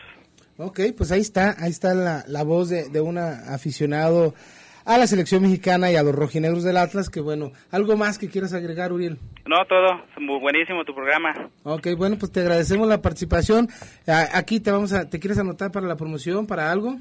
Ok, 0.56 0.80
pues 0.98 1.12
ahí 1.12 1.20
está, 1.20 1.54
ahí 1.60 1.70
está 1.70 1.94
la, 1.94 2.24
la 2.30 2.44
voz 2.44 2.70
de, 2.70 2.88
de 2.88 3.02
un 3.02 3.18
aficionado 3.18 4.34
a 4.86 4.98
la 4.98 5.06
selección 5.08 5.42
mexicana 5.42 5.92
y 5.92 5.98
a 5.98 6.04
los 6.04 6.16
rojinegros 6.16 6.64
del 6.64 6.78
Atlas, 6.78 7.10
que 7.10 7.20
bueno, 7.20 7.52
algo 7.72 7.98
más 7.98 8.18
que 8.18 8.30
quieras 8.30 8.54
agregar, 8.54 8.94
Uriel. 8.94 9.18
No, 9.46 9.66
todo, 9.66 10.02
muy 10.20 10.40
buenísimo 10.40 10.86
tu 10.86 10.94
programa. 10.96 11.50
Ok, 11.64 11.88
bueno, 11.98 12.16
pues 12.18 12.32
te 12.32 12.40
agradecemos 12.40 12.88
la 12.88 13.02
participación. 13.02 13.68
Aquí 14.34 14.62
te 14.62 14.72
vamos 14.72 14.94
a, 14.94 15.10
¿te 15.10 15.20
quieres 15.20 15.40
anotar 15.40 15.74
para 15.74 15.88
la 15.88 15.98
promoción, 15.98 16.48
para 16.48 16.72
algo? 16.72 16.98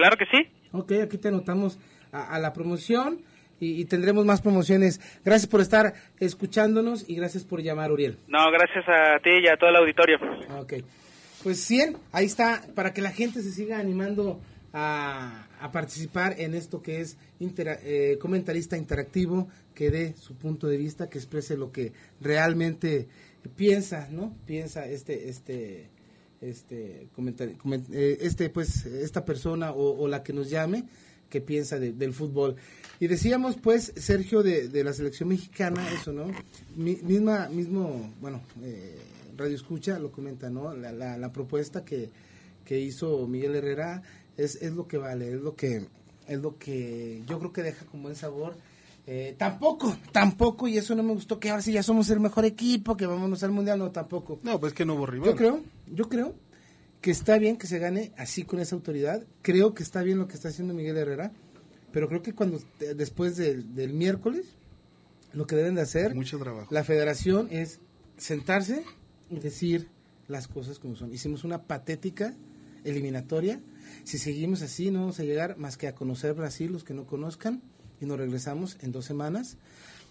Claro 0.00 0.16
que 0.16 0.24
sí. 0.26 0.48
Ok, 0.72 0.92
aquí 1.02 1.18
te 1.18 1.28
anotamos 1.28 1.78
a, 2.10 2.34
a 2.34 2.38
la 2.38 2.52
promoción 2.54 3.20
y, 3.60 3.80
y 3.80 3.84
tendremos 3.84 4.24
más 4.24 4.40
promociones. 4.40 4.98
Gracias 5.24 5.46
por 5.50 5.60
estar 5.60 5.92
escuchándonos 6.20 7.04
y 7.08 7.16
gracias 7.16 7.44
por 7.44 7.60
llamar, 7.62 7.92
Uriel. 7.92 8.16
No, 8.28 8.38
gracias 8.50 8.84
a 8.88 9.18
ti 9.22 9.30
y 9.44 9.48
a 9.48 9.56
todo 9.58 9.68
el 9.70 9.76
auditorio. 9.76 10.16
Ok. 10.58 10.74
Pues 11.42 11.58
100, 11.64 11.96
ahí 12.12 12.24
está, 12.26 12.62
para 12.74 12.92
que 12.94 13.02
la 13.02 13.10
gente 13.12 13.42
se 13.42 13.50
siga 13.50 13.78
animando 13.78 14.40
a, 14.72 15.46
a 15.60 15.70
participar 15.72 16.36
en 16.38 16.54
esto 16.54 16.80
que 16.82 17.00
es 17.00 17.16
intera- 17.40 17.78
eh, 17.82 18.16
comentarista 18.20 18.76
interactivo, 18.76 19.48
que 19.74 19.90
dé 19.90 20.14
su 20.16 20.34
punto 20.36 20.66
de 20.66 20.76
vista, 20.76 21.08
que 21.10 21.18
exprese 21.18 21.56
lo 21.56 21.72
que 21.72 21.92
realmente 22.20 23.08
piensa, 23.56 24.08
¿no? 24.10 24.34
Piensa 24.46 24.86
este, 24.86 25.28
este, 25.28 25.88
este, 26.40 27.08
comentar- 27.14 27.56
comen- 27.58 27.86
eh, 27.92 28.18
este, 28.22 28.48
pues, 28.50 28.86
esta 28.86 29.24
persona 29.24 29.72
o, 29.72 29.98
o 30.00 30.08
la 30.08 30.22
que 30.22 30.32
nos 30.32 30.48
llame, 30.50 30.84
que 31.28 31.40
piensa 31.40 31.78
de- 31.78 31.92
del 31.92 32.12
fútbol. 32.12 32.56
Y 32.98 33.06
decíamos, 33.06 33.56
pues, 33.56 33.92
Sergio, 33.96 34.42
de, 34.42 34.68
de 34.68 34.84
la 34.84 34.92
selección 34.92 35.28
mexicana, 35.28 35.86
eso, 35.92 36.12
¿no? 36.12 36.26
Mi- 36.76 36.98
misma, 37.02 37.48
mismo, 37.48 38.12
bueno, 38.20 38.40
eh, 38.62 38.96
Radio 39.36 39.54
Escucha 39.54 39.98
lo 39.98 40.10
comenta, 40.10 40.50
¿no? 40.50 40.74
La, 40.74 40.92
la, 40.92 41.16
la 41.16 41.32
propuesta 41.32 41.84
que, 41.84 42.10
que 42.64 42.80
hizo 42.80 43.26
Miguel 43.26 43.54
Herrera 43.56 44.02
es, 44.36 44.56
es 44.62 44.72
lo 44.72 44.86
que 44.88 44.98
vale, 44.98 45.32
es 45.32 45.40
lo 45.40 45.54
que, 45.54 45.86
es 46.26 46.38
lo 46.40 46.58
que 46.58 47.22
yo 47.26 47.38
creo 47.38 47.52
que 47.52 47.62
deja 47.62 47.84
con 47.86 48.02
buen 48.02 48.16
sabor. 48.16 48.54
Eh, 49.06 49.34
tampoco, 49.38 49.96
tampoco, 50.12 50.68
y 50.68 50.76
eso 50.76 50.94
no 50.94 51.02
me 51.02 51.14
gustó, 51.14 51.40
que 51.40 51.50
ahora 51.50 51.62
sí 51.62 51.72
ya 51.72 51.82
somos 51.82 52.10
el 52.10 52.20
mejor 52.20 52.44
equipo, 52.44 52.96
que 52.96 53.06
vámonos 53.06 53.42
al 53.42 53.50
mundial, 53.50 53.78
no, 53.78 53.90
tampoco. 53.90 54.38
No, 54.42 54.60
pues 54.60 54.72
que 54.72 54.84
no 54.84 54.94
hubo 54.94 55.06
rival. 55.06 55.30
Yo 55.30 55.36
creo, 55.36 55.60
yo 55.92 56.08
creo 56.08 56.34
que 57.00 57.10
está 57.10 57.38
bien 57.38 57.56
que 57.56 57.66
se 57.66 57.78
gane 57.78 58.12
así 58.16 58.44
con 58.44 58.60
esa 58.60 58.76
autoridad. 58.76 59.24
Creo 59.42 59.74
que 59.74 59.82
está 59.82 60.02
bien 60.02 60.18
lo 60.18 60.28
que 60.28 60.34
está 60.34 60.48
haciendo 60.48 60.74
Miguel 60.74 60.96
Herrera, 60.96 61.32
pero 61.92 62.08
creo 62.08 62.22
que 62.22 62.34
cuando 62.34 62.58
eh, 62.80 62.94
después 62.94 63.36
del, 63.36 63.74
del 63.74 63.92
miércoles 63.92 64.46
lo 65.32 65.46
que 65.46 65.56
deben 65.56 65.76
de 65.76 65.82
hacer 65.82 66.14
Mucho 66.14 66.38
trabajo. 66.38 66.72
la 66.74 66.84
federación 66.84 67.48
es 67.50 67.78
sentarse 68.16 68.84
y 69.30 69.38
decir 69.38 69.88
las 70.28 70.48
cosas 70.48 70.78
como 70.78 70.96
son. 70.96 71.12
Hicimos 71.12 71.44
una 71.44 71.62
patética 71.64 72.34
eliminatoria. 72.84 73.60
Si 74.04 74.18
seguimos 74.18 74.62
así, 74.62 74.90
no 74.90 75.00
vamos 75.00 75.20
a 75.20 75.24
llegar 75.24 75.56
más 75.56 75.76
que 75.76 75.88
a 75.88 75.94
conocer 75.94 76.34
Brasil, 76.34 76.72
los 76.72 76.84
que 76.84 76.94
no 76.94 77.06
conozcan, 77.06 77.62
y 78.00 78.06
nos 78.06 78.18
regresamos 78.18 78.78
en 78.80 78.92
dos 78.92 79.04
semanas, 79.04 79.56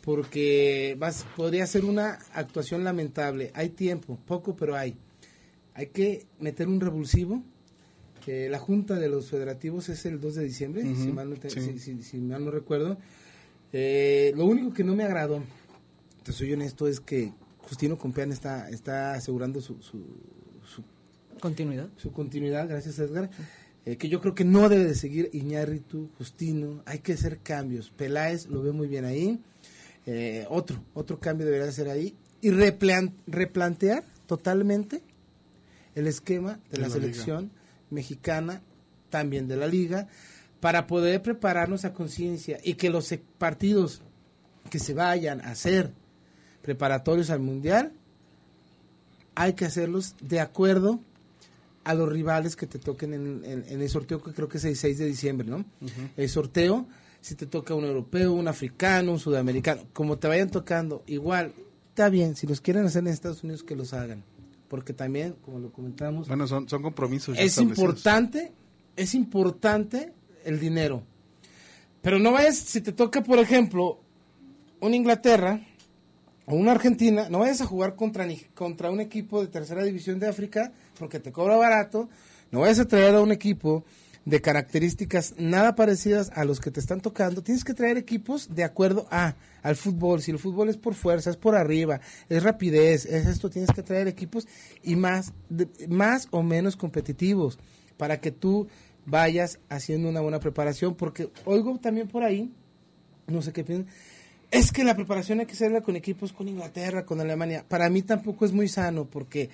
porque 0.01 0.95
vas, 0.99 1.25
podría 1.35 1.65
ser 1.65 1.85
una 1.85 2.19
actuación 2.33 2.83
lamentable. 2.83 3.51
Hay 3.53 3.69
tiempo, 3.69 4.19
poco, 4.25 4.55
pero 4.55 4.75
hay. 4.75 4.97
Hay 5.79 5.87
que 5.87 6.25
meter 6.39 6.67
un 6.67 6.79
revulsivo. 6.81 7.41
que 8.25 8.49
la 8.49 8.59
junta 8.59 8.95
de 8.99 9.07
los 9.07 9.29
federativos 9.29 9.87
es 9.87 10.05
el 10.05 10.19
2 10.19 10.35
de 10.35 10.43
diciembre, 10.43 10.83
si, 10.83 11.07
mal 11.13 11.29
no 11.29 11.37
te- 11.37 11.49
sí. 11.49 11.61
si- 11.61 11.79
si- 11.79 12.03
si 12.03 12.17
mal 12.19 12.43
no 12.43 12.51
recuerdo. 12.51 12.97
Eh, 13.71 14.33
lo 14.35 14.45
único 14.45 14.73
que 14.73 14.83
no 14.83 14.93
me 14.93 15.03
agradó, 15.05 15.41
te 16.23 16.33
soy 16.33 16.51
honesto, 16.51 16.85
es 16.87 16.99
que 16.99 17.31
Justino 17.59 17.97
Compeán 17.97 18.31
está, 18.33 18.69
está 18.69 19.13
asegurando 19.13 19.61
su, 19.61 19.81
su, 19.81 19.99
su 20.65 20.83
Continuidad. 21.39 21.87
su 21.95 22.11
continuidad, 22.11 22.67
gracias 22.67 22.99
Edgar. 22.99 23.29
Eh, 23.85 23.95
que 23.95 24.09
yo 24.09 24.19
creo 24.19 24.35
que 24.35 24.43
no 24.43 24.67
debe 24.67 24.83
de 24.83 24.95
seguir 24.95 25.29
Iñárritu, 25.31 26.09
Justino, 26.17 26.83
hay 26.85 26.99
que 26.99 27.13
hacer 27.13 27.39
cambios. 27.39 27.89
Peláez 27.89 28.47
lo 28.47 28.61
ve 28.61 28.73
muy 28.73 28.89
bien 28.89 29.05
ahí. 29.05 29.39
Eh, 30.05 30.45
otro, 30.49 30.83
otro 30.93 31.19
cambio 31.19 31.45
debería 31.45 31.67
de 31.67 31.71
ser 31.71 31.87
ahí. 31.89 32.15
Y 32.41 32.49
replan- 32.49 33.13
replantear 33.27 34.03
totalmente 34.27 35.01
el 35.95 36.07
esquema 36.07 36.59
de, 36.71 36.77
De 36.77 36.77
la, 36.77 36.87
la 36.87 36.93
selección 36.93 37.51
mexicana, 37.89 38.61
también 39.09 39.47
de 39.47 39.55
la 39.57 39.67
liga, 39.67 40.07
para 40.59 40.87
poder 40.87 41.21
prepararnos 41.21 41.85
a 41.85 41.93
conciencia 41.93 42.59
y 42.63 42.73
que 42.75 42.89
los 42.89 43.11
e- 43.11 43.21
partidos 43.37 44.01
que 44.69 44.77
se 44.79 44.93
vayan 44.93 45.41
a 45.41 45.51
hacer 45.51 45.91
preparatorios 46.61 47.29
al 47.29 47.39
mundial, 47.39 47.93
hay 49.35 49.53
que 49.53 49.65
hacerlos 49.65 50.15
de 50.21 50.39
acuerdo 50.39 50.99
a 51.85 51.93
los 51.93 52.09
rivales 52.09 52.55
que 52.55 52.67
te 52.67 52.77
toquen 52.77 53.13
en, 53.13 53.45
en- 53.45 53.65
en 53.67 53.81
el 53.81 53.89
sorteo 53.89 54.21
que 54.21 54.33
creo 54.33 54.49
que 54.49 54.57
es 54.57 54.65
el 54.65 54.75
6 54.75 54.97
de 54.97 55.05
diciembre, 55.05 55.47
¿no? 55.47 55.65
El 56.17 56.29
sorteo, 56.29 56.87
si 57.21 57.35
te 57.35 57.45
toca 57.45 57.73
un 57.73 57.85
europeo, 57.85 58.33
un 58.33 58.47
africano, 58.47 59.13
un 59.13 59.19
sudamericano, 59.19 59.83
como 59.93 60.17
te 60.19 60.27
vayan 60.27 60.49
tocando, 60.51 61.03
igual, 61.07 61.53
está 61.89 62.09
bien, 62.09 62.35
si 62.35 62.45
los 62.47 62.61
quieren 62.61 62.85
hacer 62.85 62.99
en 63.01 63.07
Estados 63.07 63.43
Unidos, 63.43 63.63
que 63.63 63.75
los 63.75 63.93
hagan. 63.93 64.23
Porque 64.69 64.93
también, 64.93 65.35
como 65.43 65.59
lo 65.59 65.71
comentamos, 65.71 66.27
Bueno, 66.29 66.47
son, 66.47 66.69
son 66.69 66.81
compromisos. 66.81 67.35
ya 67.35 67.43
es 67.43 67.57
importante, 67.57 68.51
es 68.95 69.13
importante 69.15 70.13
el 70.45 70.59
dinero. 70.59 71.03
Pero 72.01 72.17
no 72.19 72.31
vayas, 72.31 72.55
si 72.57 72.79
te 72.79 72.93
toca, 72.93 73.21
por 73.23 73.39
ejemplo, 73.39 73.99
una 74.79 74.95
Inglaterra 74.95 75.59
o 76.45 76.55
una 76.55 76.71
Argentina, 76.71 77.27
no 77.29 77.39
vayas 77.39 77.61
a 77.61 77.65
jugar 77.65 77.95
contra, 77.95 78.25
ni- 78.25 78.37
contra 78.55 78.89
un 78.91 78.99
equipo 79.01 79.41
de 79.41 79.47
tercera 79.47 79.83
división 79.83 80.19
de 80.19 80.27
África 80.27 80.71
porque 80.97 81.19
te 81.19 81.31
cobra 81.31 81.57
barato. 81.57 82.07
No 82.51 82.61
vayas 82.61 82.79
a 82.79 82.87
traer 82.87 83.15
a 83.15 83.21
un 83.21 83.31
equipo 83.31 83.83
de 84.25 84.41
características 84.41 85.33
nada 85.37 85.75
parecidas 85.75 86.31
a 86.35 86.45
los 86.45 86.59
que 86.59 86.71
te 86.71 86.79
están 86.79 87.01
tocando. 87.01 87.41
Tienes 87.41 87.63
que 87.63 87.73
traer 87.73 87.97
equipos 87.97 88.53
de 88.53 88.63
acuerdo 88.63 89.07
a 89.11 89.35
al 89.61 89.75
fútbol. 89.75 90.21
Si 90.21 90.31
el 90.31 90.39
fútbol 90.39 90.69
es 90.69 90.77
por 90.77 90.93
fuerza, 90.93 91.29
es 91.29 91.35
por 91.37 91.55
arriba, 91.55 91.99
es 92.29 92.43
rapidez, 92.43 93.05
es 93.05 93.25
esto, 93.27 93.49
tienes 93.49 93.71
que 93.71 93.83
traer 93.83 94.07
equipos 94.07 94.47
y 94.83 94.95
más, 94.95 95.33
de- 95.49 95.67
más 95.89 96.27
o 96.31 96.43
menos 96.43 96.75
competitivos 96.77 97.59
para 97.97 98.21
que 98.21 98.31
tú 98.31 98.67
vayas 99.05 99.59
haciendo 99.67 100.07
una 100.07 100.21
buena 100.21 100.39
preparación. 100.39 100.95
Porque 100.95 101.29
oigo 101.45 101.77
también 101.79 102.07
por 102.07 102.23
ahí, 102.23 102.53
no 103.27 103.41
sé 103.41 103.51
qué 103.51 103.63
piensan, 103.63 103.87
es 104.51 104.71
que 104.71 104.83
la 104.83 104.95
preparación 104.95 105.39
hay 105.41 105.45
que 105.45 105.53
hacerla 105.53 105.81
con 105.81 105.95
equipos 105.95 106.31
con 106.33 106.47
Inglaterra, 106.47 107.05
con 107.05 107.19
Alemania. 107.19 107.65
Para 107.67 107.89
mí 107.89 108.01
tampoco 108.01 108.45
es 108.45 108.51
muy 108.53 108.67
sano 108.67 109.05
porque 109.05 109.49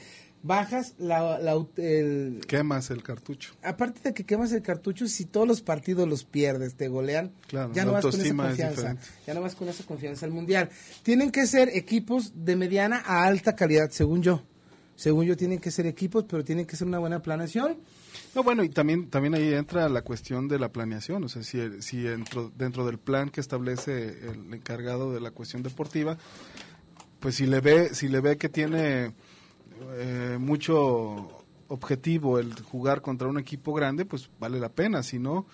bajas 0.45 0.93
la, 0.99 1.39
el, 1.77 2.41
Quemas 2.47 2.91
el 2.91 3.01
cartucho. 3.01 3.53
aparte 3.63 3.99
de 4.03 4.13
que 4.13 4.23
quemas 4.23 4.51
el 4.51 4.61
cartucho, 4.61 5.07
si 5.07 5.25
todos 5.25 5.47
los 5.47 5.61
partidos 5.61 6.07
los 6.07 6.23
pierdes, 6.23 6.75
te 6.75 6.87
golean, 6.87 7.31
Claro, 7.47 7.73
ya 7.73 7.83
no 7.83 7.93
vas 7.93 8.05
con 8.05 8.21
esa 8.21 8.35
confianza. 8.35 8.97
Ya 9.25 9.33
no 9.33 9.41
vas 9.41 9.55
con 9.55 9.67
esa 9.69 9.83
confianza 9.85 10.25
al 10.25 10.31
mundial. 10.31 10.69
Tienen 11.01 11.31
que 11.31 11.47
ser 11.47 11.69
equipos 11.69 12.31
de 12.35 12.55
mediana 12.55 13.01
a 13.05 13.25
alta 13.25 13.55
calidad, 13.55 13.89
según 13.89 14.21
yo. 14.21 14.43
Según 14.95 15.25
yo, 15.25 15.35
tienen 15.35 15.59
que 15.59 15.71
ser 15.71 15.87
equipos, 15.87 16.25
pero 16.29 16.43
tienen 16.45 16.65
que 16.65 16.75
ser 16.75 16.87
una 16.87 16.99
buena 16.99 17.21
planeación. 17.21 17.77
No, 18.35 18.43
bueno, 18.43 18.63
y 18.63 18.69
también, 18.69 19.09
también 19.09 19.33
ahí 19.33 19.53
entra 19.53 19.89
la 19.89 20.03
cuestión 20.03 20.47
de 20.47 20.59
la 20.59 20.69
planeación, 20.69 21.23
o 21.23 21.27
sea, 21.27 21.43
si, 21.43 21.81
si 21.81 22.01
dentro, 22.01 22.51
dentro 22.55 22.85
del 22.85 22.99
plan 22.99 23.29
que 23.29 23.41
establece 23.41 24.29
el 24.29 24.53
encargado 24.53 25.11
de 25.11 25.21
la 25.21 25.31
cuestión 25.31 25.63
deportiva, 25.63 26.17
pues 27.19 27.35
si 27.35 27.45
le 27.45 27.59
ve, 27.59 27.93
si 27.93 28.07
le 28.07 28.21
ve 28.21 28.37
que 28.37 28.47
tiene 28.47 29.13
eh, 29.93 30.37
mucho 30.39 31.29
objetivo 31.67 32.39
el 32.39 32.53
jugar 32.61 33.01
contra 33.01 33.27
un 33.27 33.37
equipo 33.39 33.73
grande, 33.73 34.05
pues 34.05 34.29
vale 34.39 34.59
la 34.59 34.69
pena, 34.69 35.01
si 35.03 35.19
no, 35.19 35.45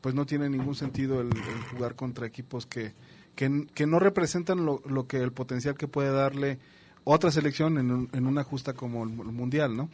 pues 0.00 0.14
no 0.14 0.26
tiene 0.26 0.48
ningún 0.48 0.74
sentido 0.74 1.20
el, 1.20 1.28
el 1.28 1.62
jugar 1.76 1.94
contra 1.94 2.26
equipos 2.26 2.66
que, 2.66 2.92
que, 3.34 3.66
que 3.74 3.86
no 3.86 3.98
representan 3.98 4.64
lo, 4.64 4.82
lo 4.86 5.06
que 5.06 5.18
el 5.18 5.32
potencial 5.32 5.76
que 5.76 5.86
puede 5.88 6.10
darle 6.10 6.58
otra 7.04 7.30
selección 7.30 7.78
en, 7.78 7.90
un- 7.90 8.08
en 8.12 8.26
una 8.26 8.42
justa 8.44 8.72
como 8.74 9.04
el, 9.04 9.10
el 9.10 9.32
mundial, 9.32 9.76
¿no? 9.76 9.88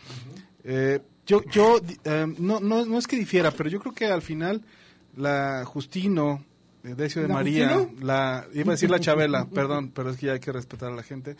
Eh, 0.64 1.00
yo, 1.26 1.42
yo 1.50 1.80
eh, 2.04 2.26
no, 2.38 2.60
no, 2.60 2.84
no 2.86 2.98
es 2.98 3.06
que 3.06 3.16
difiera, 3.16 3.50
pero 3.50 3.68
yo 3.68 3.78
creo 3.80 3.94
que 3.94 4.06
al 4.06 4.22
final 4.22 4.62
la 5.16 5.64
Justino, 5.64 6.44
eh, 6.84 6.94
Decio 6.96 7.22
de 7.22 7.28
¿La 7.28 7.34
María, 7.34 7.68
Justino? 7.74 8.04
la, 8.06 8.46
iba 8.54 8.70
a 8.72 8.74
decir 8.74 8.90
la 8.90 9.00
Chabela, 9.00 9.46
perdón, 9.54 9.90
pero 9.94 10.10
es 10.10 10.16
que 10.16 10.26
ya 10.26 10.32
hay 10.32 10.40
que 10.40 10.52
respetar 10.52 10.90
a 10.92 10.94
la 10.96 11.02
gente. 11.02 11.36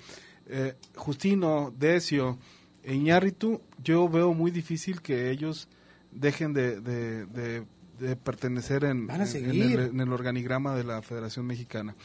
Eh, 0.49 0.75
Justino, 0.95 1.73
Decio 1.77 2.39
e 2.83 2.95
Iñárritu, 2.95 3.61
yo 3.83 4.09
veo 4.09 4.33
muy 4.35 4.51
difícil 4.51 5.03
que 5.03 5.31
ellos 5.31 5.69
dejen 6.13 6.53
de, 6.53 6.81
de- 6.81 7.27
de- 7.27 7.65
de 7.99 8.15
pertenecer 8.15 8.85
en, 8.85 9.07
Van 9.07 9.23
a 9.23 9.25
en- 9.25 9.37
en 9.37 9.45
seguir. 9.45 9.81
el, 9.81 9.89
en 9.91 10.01
el 10.01 10.13
organigrama 10.13 10.75
de 10.77 10.85
la 10.85 11.01
Federación 11.03 11.47
Mexicana. 11.47 11.97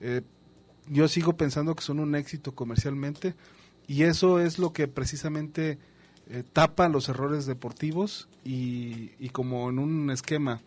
Eh, 0.00 0.22
yo 0.88 1.06
sigo 1.08 1.36
pensando 1.36 1.74
que 1.76 1.82
son 1.84 2.00
un 2.00 2.14
éxito 2.14 2.54
comercialmente 2.54 3.34
y 3.86 4.02
eso 4.02 4.40
es 4.40 4.58
lo 4.58 4.72
que 4.72 4.88
precisamente 4.88 5.78
eh, 6.28 6.42
tapa 6.52 6.88
los 6.88 7.08
errores 7.08 7.46
deportivos 7.46 8.28
y, 8.44 9.12
y 9.18 9.28
como 9.30 9.70
en 9.70 9.78
un 9.78 10.10
esquema 10.10 10.60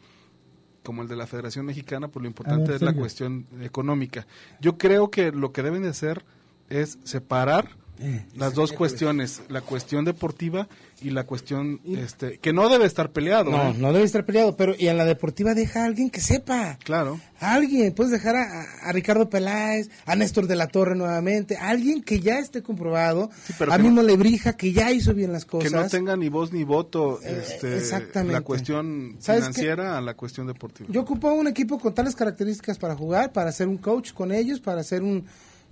como 0.84 1.02
el 1.04 1.08
de 1.08 1.16
la 1.16 1.28
Federación 1.28 1.66
Mexicana, 1.68 2.08
pues 2.08 2.22
lo 2.24 2.28
importante 2.28 2.68
ver, 2.72 2.76
es 2.78 2.82
la 2.82 2.94
cuestión 2.94 3.46
económica. 3.62 4.26
Yo 4.60 4.78
creo 4.80 5.12
que 5.12 5.32
lo 5.32 5.52
que 5.52 5.62
deben 5.62 5.84
de 5.84 5.90
hacer 5.90 6.24
es 6.72 6.98
separar 7.04 7.80
Eh, 8.04 8.26
las 8.36 8.56
dos 8.56 8.72
cuestiones, 8.72 9.44
la 9.48 9.62
cuestión 9.62 10.06
deportiva 10.06 10.68
y 11.04 11.12
la 11.12 11.24
cuestión 11.24 11.80
este 11.86 12.40
que 12.40 12.52
no 12.52 12.68
debe 12.68 12.86
estar 12.88 13.12
peleado. 13.12 13.52
No, 13.52 13.70
¿eh? 13.70 13.76
no 13.78 13.94
debe 13.94 14.06
estar 14.06 14.26
peleado, 14.26 14.56
pero 14.58 14.74
y 14.76 14.88
en 14.88 14.98
la 14.98 15.06
deportiva 15.06 15.54
deja 15.54 15.84
a 15.84 15.86
alguien 15.86 16.10
que 16.10 16.20
sepa. 16.20 16.80
Claro. 16.84 17.20
Alguien, 17.40 17.94
puedes 17.94 18.12
dejar 18.12 18.36
a, 18.38 18.64
a 18.82 18.92
Ricardo 18.92 19.30
Peláez, 19.30 19.92
a 20.08 20.16
Néstor 20.16 20.48
de 20.48 20.56
la 20.56 20.66
Torre 20.68 20.96
nuevamente, 20.96 21.58
alguien 21.58 22.02
que 22.02 22.20
ya 22.22 22.40
esté 22.40 22.64
comprobado, 22.64 23.30
pero 23.60 23.72
a 23.72 23.78
que 23.78 23.84
Mimo 23.84 24.02
Lebrija 24.02 24.54
que 24.54 24.72
ya 24.74 24.92
hizo 24.92 25.14
bien 25.14 25.32
las 25.32 25.46
que 25.46 25.52
cosas. 25.52 25.72
no 25.72 25.88
tenga 25.88 26.18
ni 26.18 26.28
voz 26.28 26.52
ni 26.52 26.64
voto 26.64 27.20
Eh, 27.22 27.44
este, 27.46 27.78
exactamente. 27.78 28.34
la 28.34 28.42
cuestión 28.42 29.18
¿Sabes 29.20 29.42
financiera 29.42 29.96
a 30.00 30.02
la 30.02 30.16
cuestión 30.16 30.48
deportiva. 30.48 30.90
Yo 30.92 31.02
ocupo 31.02 31.32
un 31.34 31.46
equipo 31.46 31.78
con 31.78 31.94
tales 31.94 32.16
características 32.16 32.80
para 32.80 32.96
jugar, 32.96 33.32
para 33.32 33.50
hacer 33.52 33.68
un 33.68 33.78
coach 33.78 34.12
con 34.12 34.32
ellos, 34.32 34.60
para 34.60 34.82
hacer 34.82 35.04
un, 35.04 35.24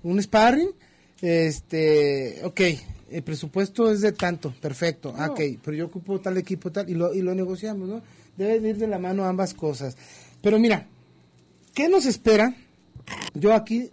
un 0.04 0.22
sparring. 0.22 0.70
Este, 1.22 2.42
ok, 2.44 2.62
el 3.12 3.24
presupuesto 3.24 3.92
es 3.92 4.02
de 4.02 4.12
tanto, 4.14 4.54
perfecto, 4.62 5.14
ah, 5.18 5.30
ok, 5.32 5.42
pero 5.64 5.76
yo 5.76 5.86
ocupo 5.88 6.20
tal 6.20 6.38
equipo 6.38 6.72
tal 6.72 6.90
y 6.90 6.94
lo, 6.94 7.14
y 7.14 7.22
lo 7.22 7.36
negociamos, 7.36 7.90
¿no? 7.90 8.02
Debe 8.38 8.60
de 8.60 8.70
ir 8.70 8.78
de 8.78 8.88
la 8.88 9.00
mano 9.00 9.26
ambas 9.26 9.54
cosas. 9.54 9.98
Pero 10.42 10.60
mira, 10.60 10.88
¿qué 11.74 11.90
nos 11.90 12.06
espera? 12.06 12.56
Yo 13.34 13.54
aquí, 13.54 13.90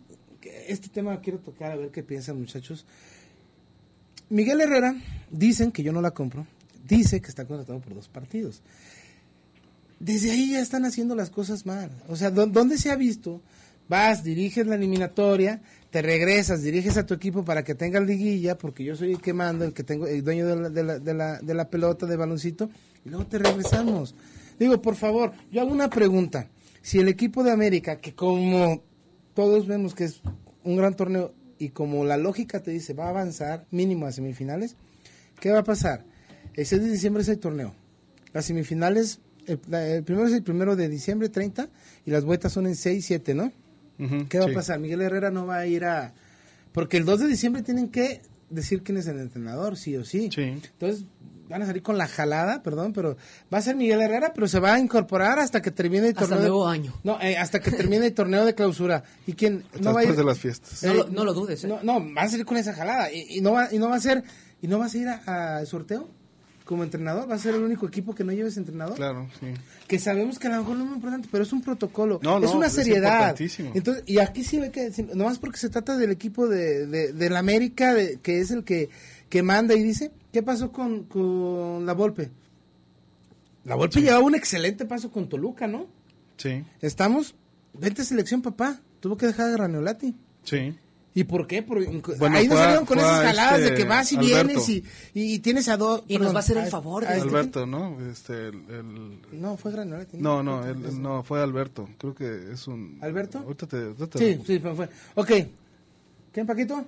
este 0.69 0.89
tema 0.89 1.21
quiero 1.21 1.39
tocar 1.41 1.73
a 1.73 1.77
ver 1.77 1.91
qué 1.91 2.03
piensan 2.05 2.39
muchachos. 2.39 2.87
Miguel 4.29 4.61
Herrera, 4.61 4.95
dicen 5.31 5.73
que 5.73 5.83
yo 5.83 5.93
no 5.93 6.01
la 6.03 6.13
compro, 6.13 6.47
dice 6.87 7.21
que 7.21 7.29
está 7.29 7.45
contratado 7.45 7.81
por 7.81 7.95
dos 7.95 8.09
partidos 8.09 8.63
desde 9.99 10.31
ahí 10.31 10.53
ya 10.53 10.61
están 10.61 10.85
haciendo 10.85 11.15
las 11.15 11.31
cosas 11.31 11.65
mal. 11.65 11.91
O 12.07 12.17
sea, 12.17 12.31
¿dó- 12.31 12.47
¿dónde 12.47 12.77
se 12.77 12.91
ha 12.91 12.97
visto? 12.97 13.41
Vas, 13.89 14.23
diriges 14.23 14.67
la 14.67 14.75
eliminatoria, 14.75 15.63
te 15.97 16.03
regresas, 16.03 16.63
diriges 16.63 16.99
a 16.99 17.07
tu 17.07 17.15
equipo 17.15 17.43
para 17.43 17.65
que 17.65 17.75
tenga 17.75 17.99
liguilla, 18.01 18.59
porque 18.59 18.85
yo 18.85 18.95
soy 18.97 19.13
el 19.13 19.21
que 19.23 19.33
manda, 19.33 19.65
el 19.65 19.73
que 19.73 19.83
tengo, 19.83 20.07
el 20.07 20.23
dueño 20.23 20.47
de 20.47 20.55
la, 20.55 20.69
de 20.69 20.85
la, 20.85 20.99
de 20.99 21.15
la, 21.15 21.39
de 21.39 21.55
la 21.55 21.71
pelota, 21.71 22.05
de 22.05 22.17
baloncito, 22.17 22.69
y 23.03 23.09
luego 23.09 23.25
te 23.25 23.39
regresamos. 23.39 24.15
Digo, 24.59 24.83
por 24.83 24.95
favor, 24.95 25.33
yo 25.51 25.63
hago 25.63 25.73
una 25.73 25.89
pregunta. 25.89 26.51
Si 26.83 26.99
el 26.99 27.09
equipo 27.09 27.43
de 27.43 27.51
América, 27.51 27.97
que 27.97 28.15
como 28.15 28.83
todos 29.33 29.67
vemos 29.67 29.95
que 29.95 30.05
es 30.05 30.21
un 30.65 30.77
gran 30.77 30.95
torneo, 30.95 31.33
y 31.59 31.71
como 31.71 32.05
la 32.05 32.19
lógica 32.19 32.63
te 32.63 32.73
dice 32.73 32.93
va 32.93 33.07
a 33.07 33.09
avanzar 33.09 33.65
mínimo 33.71 34.05
a 34.05 34.13
semifinales, 34.13 34.77
¿qué 35.41 35.51
va 35.51 35.61
a 35.61 35.65
pasar? 35.65 36.05
El 36.53 36.67
6 36.67 36.83
de 36.83 36.91
diciembre 36.91 37.23
es 37.23 37.31
el 37.31 37.39
torneo. 37.39 37.75
Las 38.35 38.45
semifinales, 38.45 39.21
el, 39.47 39.59
el 39.73 40.05
primero 40.05 40.27
es 40.27 40.35
el 40.35 40.43
primero 40.43 40.77
de 40.77 40.91
diciembre, 40.91 41.31
30, 41.31 41.71
y 42.05 42.11
las 42.11 42.23
vueltas 42.27 42.53
son 42.53 42.67
en 42.67 42.77
6, 42.77 43.03
7, 43.03 43.33
¿no? 43.33 43.51
¿Qué 44.29 44.39
va 44.39 44.47
sí. 44.47 44.51
a 44.51 44.55
pasar? 44.55 44.79
Miguel 44.79 45.01
Herrera 45.03 45.31
no 45.31 45.47
va 45.47 45.59
a 45.59 45.67
ir 45.67 45.85
a... 45.85 46.13
Porque 46.73 46.97
el 46.99 47.05
2 47.05 47.21
de 47.21 47.27
diciembre 47.29 47.63
tienen 47.63 47.89
que 47.89 48.21
decir 48.51 48.83
quién 48.83 48.99
es 48.99 49.07
el 49.07 49.19
entrenador, 49.19 49.77
sí 49.77 49.97
o 49.97 50.05
sí. 50.05 50.29
Entonces 50.37 51.05
van 51.49 51.63
a 51.63 51.67
salir 51.67 51.83
con 51.83 51.97
la 51.97 52.09
jalada, 52.09 52.63
perdón, 52.63 52.93
pero 52.93 53.17
va 53.55 53.59
a 53.59 53.63
ser 53.63 53.77
Miguel 53.77 54.01
Herrera, 54.03 54.33
pero 54.35 54.49
se 54.49 54.59
va 54.59 54.75
a 54.75 54.79
incorporar 54.81 55.39
hasta 55.39 55.63
que 55.63 55.71
termine 55.71 56.09
el 56.09 56.13
Hasta 56.13 56.21
torneo. 56.23 56.39
de- 56.41 56.49
nuevo 56.49 56.67
año. 56.69 56.93
No, 57.05 57.21
eh, 57.21 57.37
hasta 57.39 57.61
que 57.61 57.71
termine 57.71 58.07
el 58.07 58.15
torneo 58.15 58.45
de 58.45 58.55
clausura. 58.55 59.05
¿Y 59.29 59.33
quién? 59.35 59.65
No 59.81 59.93
va 59.95 60.01
a 60.01 60.03
ir, 60.03 60.09
después 60.09 60.17
de 60.19 60.25
las 60.25 60.39
fiestas. 60.39 60.83
No 60.83 60.95
lo- 60.95 61.09
no 61.09 61.25
lo 61.25 61.33
dudes, 61.35 61.63
¿eh? 61.65 61.69
No, 61.69 61.79
no, 61.85 62.05
va 62.15 62.23
a 62.23 62.29
salir 62.29 62.45
con 62.45 62.57
esa 62.57 62.73
jalada. 62.75 63.13
Y, 63.13 63.39
y 63.39 63.41
no 63.41 63.53
va, 63.53 63.73
y 63.73 63.79
no 63.79 63.89
va 63.89 63.97
a 63.97 64.01
ser... 64.01 64.25
¿Y 64.61 64.67
no 64.69 64.79
vas 64.79 64.95
a 64.95 64.99
ir 64.99 65.09
a- 65.09 65.57
al 65.59 65.67
sorteo? 65.69 66.11
Como 66.67 66.83
entrenador, 66.83 67.31
va 67.31 67.37
a 67.37 67.39
ser 67.39 67.55
el 67.55 67.63
único 67.63 67.87
equipo 67.87 68.13
que 68.15 68.25
no 68.25 68.33
lleves 68.33 68.57
entrenador. 68.57 68.97
Claro, 68.97 69.29
sí. 69.41 69.47
Que 69.87 70.01
sabemos 70.01 70.39
que 70.41 70.49
a 70.49 70.51
lo 70.51 70.59
mejor 70.59 70.77
no 70.77 70.83
es 70.83 70.89
muy 70.89 70.97
importante, 70.97 71.29
pero 71.31 71.45
es 71.45 71.53
un 71.53 71.63
protocolo. 71.63 72.19
No, 72.25 72.39
es 72.39 72.51
no, 72.51 72.57
una 72.57 72.67
es 72.67 72.73
seriedad. 72.73 73.13
importantísimo. 73.13 73.71
Entonces, 73.73 74.03
y 74.05 74.19
aquí 74.19 74.43
sí 74.43 74.59
ve 74.59 74.73
que, 74.73 74.91
nomás 75.15 75.39
porque 75.39 75.59
se 75.59 75.69
trata 75.71 75.97
del 75.97 76.11
equipo 76.11 76.49
de, 76.49 76.87
de, 76.89 77.13
del 77.13 77.37
América, 77.37 77.95
de, 77.95 78.19
que 78.19 78.41
es 78.41 78.51
el 78.51 78.65
que, 78.65 78.91
que 79.29 79.45
manda 79.45 79.75
y 79.77 79.83
dice, 79.85 80.11
¿qué 80.33 80.43
pasó 80.43 80.73
con, 80.73 81.05
con 81.05 81.87
la 81.87 81.93
Volpe? 81.95 82.31
La 83.65 83.77
Volpe 83.77 84.01
llevaba 84.03 84.25
un 84.25 84.35
excelente 84.35 84.87
paso 84.87 85.13
con 85.13 85.29
Toluca, 85.29 85.69
¿no? 85.69 85.87
Sí, 86.37 86.65
Estamos, 86.81 87.37
vente 87.75 88.05
selección, 88.05 88.43
papá. 88.43 88.81
Tuvo 88.99 89.17
que 89.17 89.27
dejar 89.27 89.51
a 89.51 89.53
Graneolati. 89.53 90.17
sí. 90.43 90.77
¿Y 91.19 91.25
por 91.25 91.47
qué? 91.47 91.63
Por, 91.63 91.83
Bueno, 92.19 92.37
ahí 92.37 92.47
nos 92.47 92.59
a- 92.59 92.63
salieron 92.65 92.85
con 92.85 92.99
esas 92.99 93.21
a 93.21 93.25
jaladas 93.25 93.59
este 93.61 93.71
de 93.71 93.77
que 93.79 93.85
vas 93.85 94.13
y 94.13 94.17
Alberto. 94.17 94.45
vienes 94.49 94.69
y, 94.69 94.85
y, 95.15 95.35
y 95.35 95.39
tienes 95.39 95.67
a 95.69 95.79
dos. 95.79 96.03
Y 96.09 96.19
nos 96.19 96.33
va 96.35 96.37
a 96.37 96.41
hacer 96.41 96.59
el 96.59 96.65
a- 96.65 96.71
favor 96.71 97.07
a 97.07 97.13
de- 97.13 97.17
este- 97.17 97.29
Alberto, 97.31 97.67
¿no? 97.67 97.97
Este, 98.13 98.33
el, 98.49 98.55
el- 98.69 99.19
No, 99.41 99.57
fue 99.57 99.73
Granola. 99.73 100.07
No, 100.13 100.43
no, 100.43 100.67
él- 100.69 101.01
no, 101.01 101.23
fue 101.23 101.43
Alberto. 101.43 101.89
Creo 101.97 102.15
que 102.15 102.53
es 102.53 102.69
un... 102.69 102.99
¿Alberto? 103.01 103.39
Ahorita 103.39 103.67
te... 103.67 103.77
ahorita 103.79 104.07
te- 104.09 104.19
Sí, 104.37 104.43
sí, 104.47 104.59
fue. 104.59 104.75
fue. 104.75 104.89
Ok. 105.15 105.31
¿Quién, 106.33 106.47
Paquito? 106.47 106.85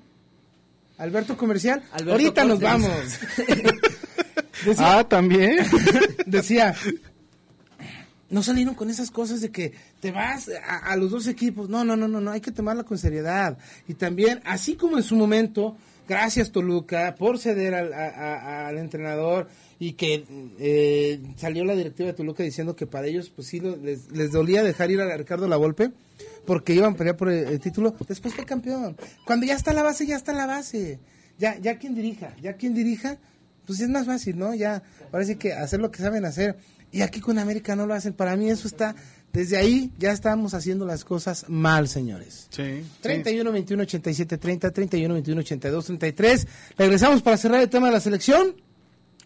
Alberto 0.99 1.35
Comercial. 1.37 1.83
Alberto 1.93 2.13
Ahorita 2.13 2.45
nos 2.45 2.61
vamos. 2.61 2.91
Decía- 4.67 4.99
Ah, 4.99 5.05
también. 5.09 5.57
decía, 6.27 6.75
no 8.31 8.43
salieron 8.43 8.75
con 8.75 8.91
esas 8.91 9.11
cosas 9.11 9.41
de 9.41 9.51
que 9.51 9.73
te 10.01 10.11
vas 10.13 10.51
a, 10.67 10.79
a 10.93 10.97
los 10.97 11.11
dos 11.11 11.27
equipos. 11.27 11.69
No, 11.69 11.85
no, 11.85 11.97
no, 11.97 12.09
no, 12.09 12.21
no, 12.21 12.31
hay 12.31 12.41
que 12.41 12.53
tomarla 12.53 12.85
con 12.85 12.99
seriedad. 12.99 13.59
Y 13.87 13.95
también, 13.95 14.41
así 14.45 14.75
como 14.77 14.97
en 14.99 15.03
su 15.03 15.17
momento, 15.17 15.77
gracias 16.09 16.51
Toluca 16.53 17.15
por 17.19 17.39
ceder 17.39 17.75
al, 17.75 17.93
a- 17.93 18.69
al 18.69 18.79
entrenador 18.79 19.49
y 19.79 19.93
que 19.93 20.25
eh, 20.59 21.21
salió 21.37 21.65
la 21.65 21.75
directiva 21.75 22.09
de 22.09 22.15
Toluca 22.15 22.43
diciendo 22.43 22.75
que 22.77 22.87
para 22.87 23.07
ellos, 23.07 23.31
pues 23.35 23.49
sí, 23.49 23.61
les, 23.61 24.11
les 24.11 24.33
dolía 24.33 24.63
dejar 24.63 24.91
ir 24.91 25.01
a 25.01 25.17
Ricardo 25.17 25.47
Lavolpe 25.49 25.93
porque 26.47 26.75
iban 26.75 26.95
a 26.95 26.97
pelear 26.97 27.17
por 27.17 27.31
el, 27.31 27.47
el 27.47 27.61
título. 27.61 27.95
Después 28.09 28.35
fue 28.35 28.45
campeón. 28.45 28.97
Cuando 29.25 29.47
ya 29.47 29.55
está 29.55 29.73
la 29.73 29.83
base, 29.83 30.07
ya 30.07 30.17
está 30.17 30.33
la 30.33 30.47
base. 30.47 30.99
Ya, 31.39 31.57
ya 31.59 31.79
quien 31.79 31.95
dirija, 31.95 32.35
ya 32.43 32.55
quien 32.55 32.75
dirija, 32.75 33.19
pues 33.67 33.79
es 33.81 33.89
más 33.89 34.07
fácil, 34.07 34.37
¿no? 34.39 34.55
Ya, 34.55 34.83
parece 35.13 35.37
que 35.37 35.53
hacer 35.53 35.79
lo 35.79 35.91
que 35.93 36.03
saben 36.03 36.25
hacer. 36.25 36.57
Y 36.91 37.03
aquí 37.03 37.21
con 37.21 37.39
América 37.39 37.77
no 37.77 37.87
lo 37.87 37.95
hacen. 37.95 38.13
Para 38.13 38.37
mí 38.37 38.51
eso 38.51 38.67
está, 38.67 38.95
desde 39.33 39.57
ahí 39.57 39.91
ya 39.99 40.13
estamos 40.13 40.55
haciendo 40.55 40.87
las 40.87 41.05
cosas 41.05 41.45
mal, 41.49 41.89
señores. 41.89 42.49
Sí. 42.51 42.85
31 43.01 43.53
21 43.53 43.83
87 43.83 44.39
30, 44.39 44.71
31 44.71 45.15
21 45.15 45.41
82 45.41 45.85
33. 45.85 46.47
Regresamos 46.77 47.23
para 47.23 47.37
cerrar 47.37 47.61
el 47.61 47.69
tema 47.69 47.89
de 47.89 47.93
la 47.93 48.01
selección. 48.01 48.57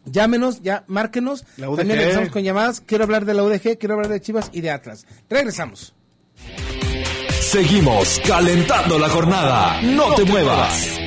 Llámenos, 0.04 0.62
ya 0.62 0.84
márquenos. 0.88 1.44
La 1.56 1.70
UDG. 1.70 1.76
También 1.76 1.98
regresamos 1.98 2.30
con 2.30 2.42
llamadas. 2.42 2.80
Quiero 2.80 3.04
hablar 3.04 3.24
de 3.24 3.34
la 3.34 3.44
UDG, 3.44 3.78
quiero 3.78 3.94
hablar 3.94 4.10
de 4.10 4.20
Chivas 4.20 4.50
y 4.52 4.60
de 4.60 4.70
Atlas. 4.70 5.06
Regresamos. 5.30 5.94
Seguimos 7.40 8.20
calentando 8.26 8.98
la 8.98 9.08
jornada. 9.08 9.80
No 9.82 10.14
te 10.14 10.24
muevas. 10.24 10.98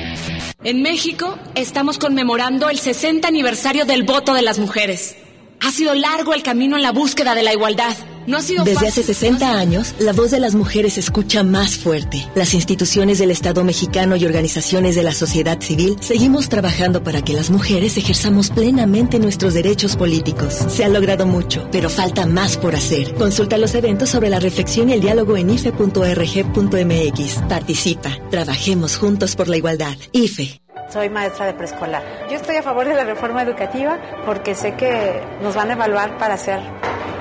En 0.64 0.82
México 0.82 1.38
estamos 1.54 1.98
conmemorando 1.98 2.70
el 2.70 2.78
60 2.78 3.28
aniversario 3.28 3.84
del 3.84 4.04
voto 4.04 4.32
de 4.32 4.42
las 4.42 4.58
mujeres. 4.58 5.16
Ha 5.60 5.70
sido 5.70 5.94
largo 5.94 6.34
el 6.34 6.42
camino 6.42 6.76
en 6.76 6.82
la 6.82 6.92
búsqueda 6.92 7.34
de 7.34 7.42
la 7.42 7.52
igualdad. 7.52 7.96
No 8.26 8.38
ha 8.38 8.42
sido 8.42 8.64
Desde 8.64 8.74
fácil. 8.86 8.88
hace 8.88 9.02
60 9.04 9.58
años, 9.58 9.94
la 9.98 10.12
voz 10.12 10.30
de 10.30 10.40
las 10.40 10.54
mujeres 10.54 10.94
se 10.94 11.00
escucha 11.00 11.42
más 11.42 11.76
fuerte. 11.76 12.26
Las 12.34 12.54
instituciones 12.54 13.18
del 13.18 13.30
Estado 13.30 13.62
mexicano 13.64 14.16
y 14.16 14.24
organizaciones 14.24 14.96
de 14.96 15.02
la 15.02 15.12
sociedad 15.12 15.60
civil 15.60 15.96
seguimos 16.00 16.48
trabajando 16.48 17.02
para 17.04 17.22
que 17.22 17.32
las 17.34 17.50
mujeres 17.50 17.96
ejerzamos 17.96 18.50
plenamente 18.50 19.18
nuestros 19.18 19.54
derechos 19.54 19.96
políticos. 19.96 20.54
Se 20.68 20.84
ha 20.84 20.88
logrado 20.88 21.26
mucho, 21.26 21.68
pero 21.70 21.88
falta 21.88 22.26
más 22.26 22.56
por 22.56 22.74
hacer. 22.74 23.14
Consulta 23.14 23.58
los 23.58 23.74
eventos 23.74 24.08
sobre 24.10 24.28
la 24.30 24.40
reflexión 24.40 24.88
y 24.88 24.94
el 24.94 25.00
diálogo 25.00 25.36
en 25.36 25.50
ife.org.mx. 25.50 27.34
Participa. 27.48 28.10
Trabajemos 28.30 28.96
juntos 28.96 29.36
por 29.36 29.48
la 29.48 29.56
igualdad. 29.56 29.96
IFE. 30.12 30.60
Soy 30.92 31.10
maestra 31.10 31.46
de 31.46 31.54
preescolar. 31.54 32.02
Yo 32.30 32.36
estoy 32.36 32.56
a 32.56 32.62
favor 32.62 32.86
de 32.86 32.94
la 32.94 33.04
reforma 33.04 33.42
educativa 33.42 33.98
porque 34.24 34.54
sé 34.54 34.74
que 34.76 35.20
nos 35.42 35.54
van 35.54 35.70
a 35.70 35.72
evaluar 35.72 36.16
para 36.16 36.36
ser 36.36 36.60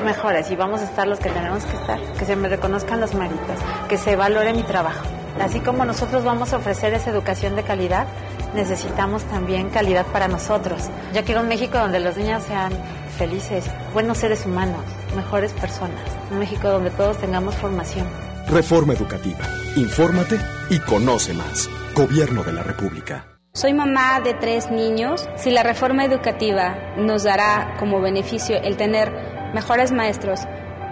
mejores 0.06 0.50
y 0.52 0.56
vamos 0.56 0.82
a 0.82 0.86
estar 0.86 1.08
los 1.08 1.20
que 1.20 1.30
tenemos 1.30 1.66
que 1.66 1.76
estar, 1.76 2.00
que 2.14 2.26
se 2.26 2.36
me 2.36 2.48
reconozcan 2.48 3.02
los 3.02 3.14
méritos, 3.14 3.58
que 3.90 3.98
se 3.98 4.16
valore 4.16 4.54
mi 4.54 4.64
trabajo. 4.64 5.04
Así 5.42 5.60
como 5.60 5.84
nosotros 5.84 6.24
vamos 6.24 6.54
a 6.54 6.58
ofrecer 6.58 6.94
esa 6.94 7.10
educación 7.10 7.58
de 7.58 7.64
calidad, 7.64 8.08
necesitamos 8.54 9.24
también 9.24 9.70
calidad 9.70 10.06
para 10.06 10.30
nosotros. 10.30 10.84
Yo 11.14 11.26
quiero 11.26 11.42
un 11.42 11.50
México 11.50 11.78
donde 11.78 12.00
los 12.00 12.16
niños 12.16 12.44
sean 12.44 12.72
felices, 13.18 13.66
buenos 13.94 14.20
seres 14.20 14.46
humanos, 14.46 14.82
mejores 15.16 15.52
personas. 15.52 16.00
Un 16.32 16.40
México 16.40 16.70
donde 16.70 16.92
todos 16.92 17.18
tengamos 17.18 17.56
formación. 17.56 18.08
Reforma 18.48 18.94
educativa. 18.94 19.46
Infórmate 19.76 20.40
y 20.70 20.80
conoce 20.80 21.34
más. 21.34 21.70
Gobierno 21.96 22.44
de 22.44 22.54
la 22.54 22.64
República. 22.64 23.26
Soy 23.54 23.74
mamá 23.74 24.20
de 24.20 24.34
tres 24.34 24.70
niños. 24.70 25.28
Si 25.38 25.50
la 25.50 25.64
reforma 25.64 26.06
educativa 26.06 26.76
nos 26.98 27.24
dará 27.24 27.76
como 27.80 28.02
beneficio 28.02 28.58
el 28.62 28.76
tener 28.78 29.35
mejores 29.54 29.92
maestros, 29.92 30.42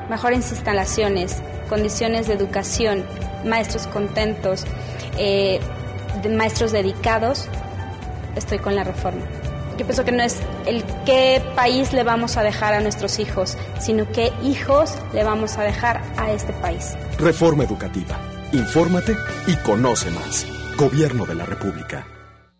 mejores 0.10 0.52
instalaciones, 0.52 1.42
condiciones 1.70 2.28
de 2.28 2.34
educación, 2.34 3.06
maestros 3.46 3.88
contentos, 3.88 4.66
eh, 5.18 5.60
de 6.22 6.30
maestros 6.30 6.72
dedicados, 6.72 7.48
estoy 8.36 8.60
con 8.60 8.76
la 8.76 8.84
reforma. 8.84 9.22
Yo 9.78 9.86
pienso 9.86 10.06
que 10.06 10.12
no 10.12 10.22
es 10.22 10.38
el 10.68 10.84
qué 11.06 11.42
país 11.56 11.94
le 11.94 12.04
vamos 12.04 12.38
a 12.38 12.44
dejar 12.44 12.76
a 12.76 12.80
nuestros 12.80 13.18
hijos, 13.20 13.58
sino 13.80 14.10
qué 14.12 14.32
hijos 14.44 14.94
le 15.13 15.24
vamos 15.24 15.58
a 15.58 15.63
dejar 15.63 16.02
a 16.18 16.32
este 16.32 16.54
país. 16.54 16.94
Reforma 17.18 17.63
educativa. 17.63 18.20
Infórmate 18.52 19.16
y 19.48 19.56
conoce 19.58 20.12
más. 20.12 20.46
Gobierno 20.78 21.26
de 21.26 21.36
la 21.36 21.46
República. 21.46 22.06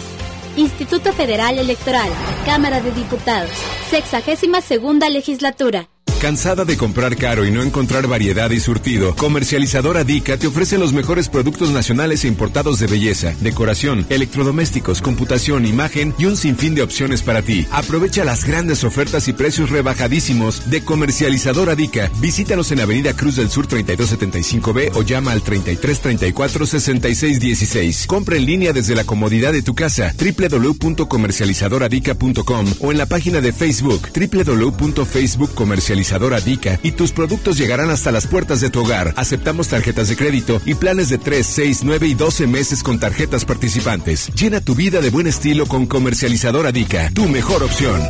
Instituto 0.56 1.14
Federal 1.14 1.58
Electoral, 1.58 2.12
Cámara 2.46 2.80
de 2.80 2.92
Diputados, 2.92 3.50
sexagésima 3.90 4.62
segunda 4.62 5.10
legislatura. 5.10 5.88
¿Cansada 6.24 6.64
de 6.64 6.78
comprar 6.78 7.18
caro 7.18 7.46
y 7.46 7.52
no 7.52 7.62
encontrar 7.62 8.08
variedad 8.08 8.50
y 8.50 8.62
surtido? 8.62 9.14
Comercializadora 9.14 10.06
Dica 10.06 10.38
te 10.38 10.48
ofrece 10.48 10.78
los 10.78 10.94
mejores 10.94 11.28
productos 11.28 11.72
nacionales 11.72 12.24
e 12.24 12.30
importados 12.30 12.80
de 12.80 12.88
belleza, 12.88 13.36
decoración, 13.42 14.06
electrodomésticos, 14.08 15.02
computación, 15.02 15.66
imagen 15.66 16.16
y 16.18 16.24
un 16.24 16.38
sinfín 16.38 16.76
de 16.76 16.82
opciones 16.82 17.24
para 17.24 17.42
ti. 17.42 17.68
Aprovecha 17.72 18.24
las 18.24 18.46
grandes 18.46 18.86
ofertas 18.86 19.28
y 19.28 19.34
precios 19.34 19.70
rebajadísimos 19.70 20.70
de 20.70 20.82
Comercializadora 20.82 21.76
Dica. 21.76 22.10
Visítanos 22.22 22.72
en 22.72 22.80
Avenida 22.80 23.14
Cruz 23.14 23.36
del 23.36 23.50
Sur 23.50 23.68
3275B 23.68 24.92
o 24.94 25.02
llama 25.02 25.34
al 25.34 25.42
3334 25.42 26.66
6616. 26.66 28.08
Compra 28.08 28.38
en 28.38 28.46
línea 28.46 28.72
desde 28.72 28.96
la 28.96 29.04
comodidad 29.04 29.52
de 29.52 29.62
tu 29.62 29.76
casa 29.76 30.16
www.comercializadoradica.com 30.18 32.66
o 32.80 32.94
en 32.94 32.98
la 32.98 33.08
página 33.08 33.42
de 33.42 33.52
Facebook 33.52 34.08
www.facebookcomercializadora 34.16 36.13
Dica 36.20 36.80
y 36.84 36.92
tus 36.92 37.12
productos 37.12 37.58
llegarán 37.58 37.90
hasta 37.90 38.12
las 38.12 38.28
puertas 38.28 38.62
de 38.62 38.70
tu 38.70 38.82
hogar. 38.82 39.14
Aceptamos 39.18 39.68
tarjetas 39.68 40.10
de 40.10 40.16
crédito 40.16 40.62
y 40.66 40.76
planes 40.76 41.10
de 41.10 41.18
3, 41.18 41.46
6, 41.46 41.80
9 41.84 42.08
y 42.08 42.14
12 42.14 42.48
meses 42.48 42.84
con 42.84 43.00
tarjetas 43.00 43.46
participantes. 43.46 44.32
Llena 44.34 44.62
tu 44.62 44.76
vida 44.76 45.02
de 45.02 45.10
buen 45.10 45.28
estilo 45.28 45.66
con 45.66 45.86
Comercializadora 45.86 46.72
Dica, 46.72 47.10
tu 47.14 47.28
mejor 47.28 47.64
opción. 47.64 48.02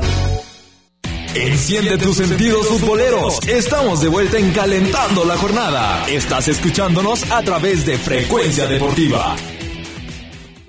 Enciende 1.35 1.97
tus 1.97 2.17
sentidos 2.17 2.67
futboleros. 2.67 3.39
Estamos 3.47 4.01
de 4.01 4.07
vuelta 4.07 4.38
en 4.38 4.51
Calentando 4.51 5.25
la 5.25 5.36
Jornada. 5.36 6.05
Estás 6.07 6.47
escuchándonos 6.47 7.32
a 7.32 7.41
través 7.41 7.88
de 7.88 7.97
Frecuencia 7.97 8.67
Deportiva. 8.67 9.36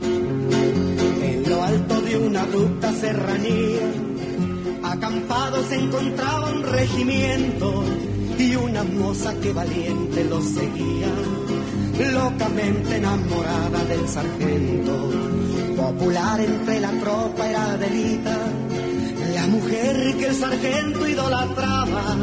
En 0.00 1.44
lo 1.50 1.62
alto 1.62 2.00
de 2.00 2.16
una 2.16 2.42
abrupta 2.42 2.92
serranía, 2.94 3.73
acampado 5.04 5.62
se 5.68 5.74
encontraba 5.74 6.50
un 6.50 6.62
regimiento 6.62 7.84
y 8.38 8.56
una 8.56 8.82
moza 8.84 9.38
que 9.38 9.52
valiente 9.52 10.24
lo 10.24 10.40
seguía, 10.40 11.08
locamente 12.10 12.96
enamorada 12.96 13.84
del 13.84 14.08
sargento. 14.08 15.10
Popular 15.76 16.40
entre 16.40 16.80
la 16.80 16.90
tropa 16.92 17.50
era 17.50 17.72
Adelita, 17.72 18.34
La 19.34 19.46
mujer 19.46 20.16
que 20.16 20.26
el 20.26 20.34
sargento 20.36 21.06
idolatraba, 21.06 22.16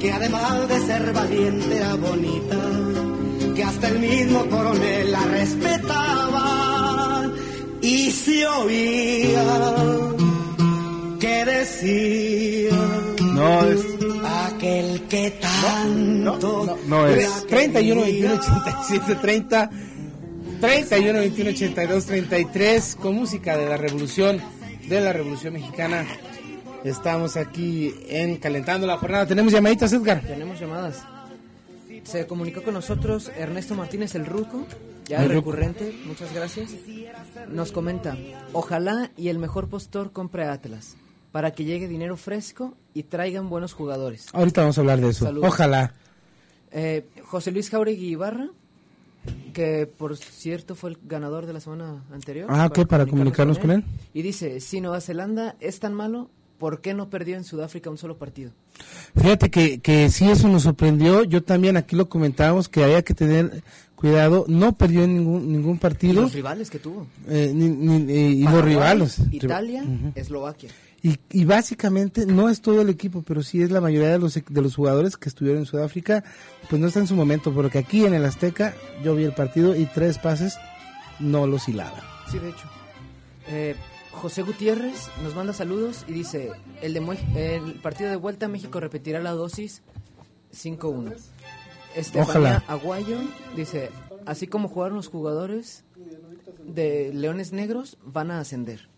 que 0.00 0.10
además 0.10 0.66
de 0.66 0.86
ser 0.86 1.12
valiente 1.12 1.76
era 1.76 1.94
bonita, 1.94 2.56
que 3.54 3.64
hasta 3.64 3.88
el 3.88 3.98
mismo 3.98 4.48
coronel 4.48 5.12
la 5.12 5.26
respetaba 5.26 7.30
y 7.82 8.10
se 8.10 8.46
oía 8.46 10.17
que 11.18 11.44
decía 11.44 12.70
No, 13.34 13.64
es. 13.66 13.80
aquel 14.46 15.02
que 15.08 15.30
tanto 15.40 16.78
No 16.86 17.06
es. 17.06 17.46
31, 17.46 18.00
21, 18.02 18.34
87, 18.34 19.14
30, 19.16 19.70
31, 20.60 21.18
21, 21.20 21.50
82, 21.50 22.06
33, 22.06 22.96
con 22.96 23.14
música 23.14 23.56
de 23.56 23.66
la 23.68 23.76
revolución, 23.76 24.40
de 24.88 25.00
la 25.00 25.12
revolución 25.12 25.54
mexicana. 25.54 26.06
Estamos 26.84 27.36
aquí 27.36 27.94
en 28.08 28.36
Calentando 28.36 28.86
la 28.86 28.96
Jornada. 28.98 29.26
¿Tenemos 29.26 29.52
llamaditas, 29.52 29.92
Edgar? 29.92 30.20
Tenemos 30.22 30.58
llamadas. 30.60 31.02
Se 32.04 32.26
comunicó 32.26 32.62
con 32.62 32.74
nosotros 32.74 33.30
Ernesto 33.36 33.74
Martínez 33.74 34.14
el 34.14 34.24
Ruco, 34.24 34.64
ya 35.06 35.18
El 35.18 35.24
Ruco. 35.30 35.50
recurrente, 35.52 35.94
muchas 36.06 36.32
gracias. 36.32 36.70
Nos 37.48 37.72
comenta, 37.72 38.16
ojalá 38.52 39.10
y 39.16 39.28
el 39.28 39.38
mejor 39.38 39.68
postor 39.68 40.12
compre 40.12 40.44
Atlas, 40.44 40.96
para 41.32 41.50
que 41.52 41.64
llegue 41.64 41.88
dinero 41.88 42.16
fresco 42.16 42.74
y 42.94 43.02
traigan 43.04 43.48
buenos 43.48 43.72
jugadores. 43.72 44.26
Ahorita 44.32 44.62
vamos 44.62 44.78
a 44.78 44.80
hablar 44.80 45.00
de 45.00 45.10
eso. 45.10 45.24
Saludos. 45.26 45.48
Ojalá. 45.48 45.92
Eh, 46.70 47.06
José 47.24 47.50
Luis 47.50 47.70
Jauregui 47.70 48.08
Ibarra, 48.08 48.48
que 49.52 49.86
por 49.86 50.16
cierto 50.16 50.74
fue 50.74 50.90
el 50.90 50.98
ganador 51.04 51.46
de 51.46 51.52
la 51.52 51.60
semana 51.60 52.04
anterior. 52.12 52.46
Ah, 52.50 52.70
¿qué? 52.72 52.86
¿Para 52.86 53.06
comunicarnos 53.06 53.58
con 53.58 53.70
él? 53.70 53.84
Y 54.14 54.22
dice, 54.22 54.60
si 54.60 54.80
Nueva 54.80 55.00
Zelanda 55.00 55.56
es 55.60 55.80
tan 55.80 55.94
malo, 55.94 56.30
¿por 56.58 56.80
qué 56.80 56.94
no 56.94 57.08
perdió 57.10 57.36
en 57.36 57.44
Sudáfrica 57.44 57.90
un 57.90 57.98
solo 57.98 58.16
partido? 58.16 58.52
Fíjate 59.16 59.50
que, 59.50 59.80
que 59.80 60.08
sí, 60.10 60.28
eso 60.30 60.48
nos 60.48 60.62
sorprendió. 60.62 61.24
Yo 61.24 61.42
también 61.42 61.76
aquí 61.76 61.96
lo 61.96 62.08
comentábamos 62.08 62.68
que 62.68 62.84
había 62.84 63.02
que 63.02 63.14
tener 63.14 63.62
cuidado. 63.96 64.44
No 64.48 64.72
perdió 64.76 65.02
en 65.04 65.14
ningún, 65.16 65.50
ningún 65.52 65.76
Y 65.76 65.78
partido. 65.78 66.22
los 66.22 66.32
rivales 66.32 66.70
que 66.70 66.78
tuvo. 66.78 67.06
Eh, 67.28 67.50
ni- 67.54 67.68
ni- 67.68 68.12
eh, 68.12 68.28
y 68.30 68.42
los 68.44 68.64
rivales. 68.64 69.20
Italia. 69.30 69.84
Eslovaquia. 70.14 70.70
Y, 71.02 71.16
y 71.30 71.44
básicamente 71.44 72.26
no 72.26 72.48
es 72.48 72.60
todo 72.60 72.80
el 72.80 72.88
equipo, 72.88 73.22
pero 73.22 73.42
sí 73.42 73.62
es 73.62 73.70
la 73.70 73.80
mayoría 73.80 74.10
de 74.10 74.18
los, 74.18 74.34
de 74.34 74.62
los 74.62 74.74
jugadores 74.74 75.16
que 75.16 75.28
estuvieron 75.28 75.60
en 75.60 75.66
Sudáfrica, 75.66 76.24
pues 76.68 76.80
no 76.80 76.88
está 76.88 76.98
en 77.00 77.06
su 77.06 77.14
momento, 77.14 77.52
porque 77.52 77.78
aquí 77.78 78.04
en 78.04 78.14
el 78.14 78.24
Azteca 78.24 78.74
yo 79.04 79.14
vi 79.14 79.24
el 79.24 79.32
partido 79.32 79.76
y 79.76 79.86
tres 79.86 80.18
pases 80.18 80.58
no 81.20 81.46
los 81.46 81.68
hilaba. 81.68 82.02
Sí, 82.30 82.38
de 82.38 82.50
hecho. 82.50 82.68
Eh, 83.48 83.76
José 84.12 84.42
Gutiérrez 84.42 85.08
nos 85.22 85.36
manda 85.36 85.52
saludos 85.52 86.04
y 86.08 86.12
dice, 86.12 86.50
el, 86.82 86.94
de 86.94 87.18
el 87.36 87.74
partido 87.74 88.10
de 88.10 88.16
vuelta 88.16 88.48
México 88.48 88.80
repetirá 88.80 89.20
la 89.20 89.30
dosis 89.30 89.82
5-1. 90.52 91.14
Estefanía 91.94 92.22
Ojalá. 92.22 92.64
Aguayo 92.66 93.18
dice, 93.56 93.90
así 94.26 94.46
como 94.46 94.68
jugaron 94.68 94.96
los 94.96 95.08
jugadores 95.08 95.84
de 96.64 97.12
Leones 97.14 97.52
Negros, 97.52 97.98
van 98.04 98.30
a 98.30 98.40
ascender. 98.40 98.88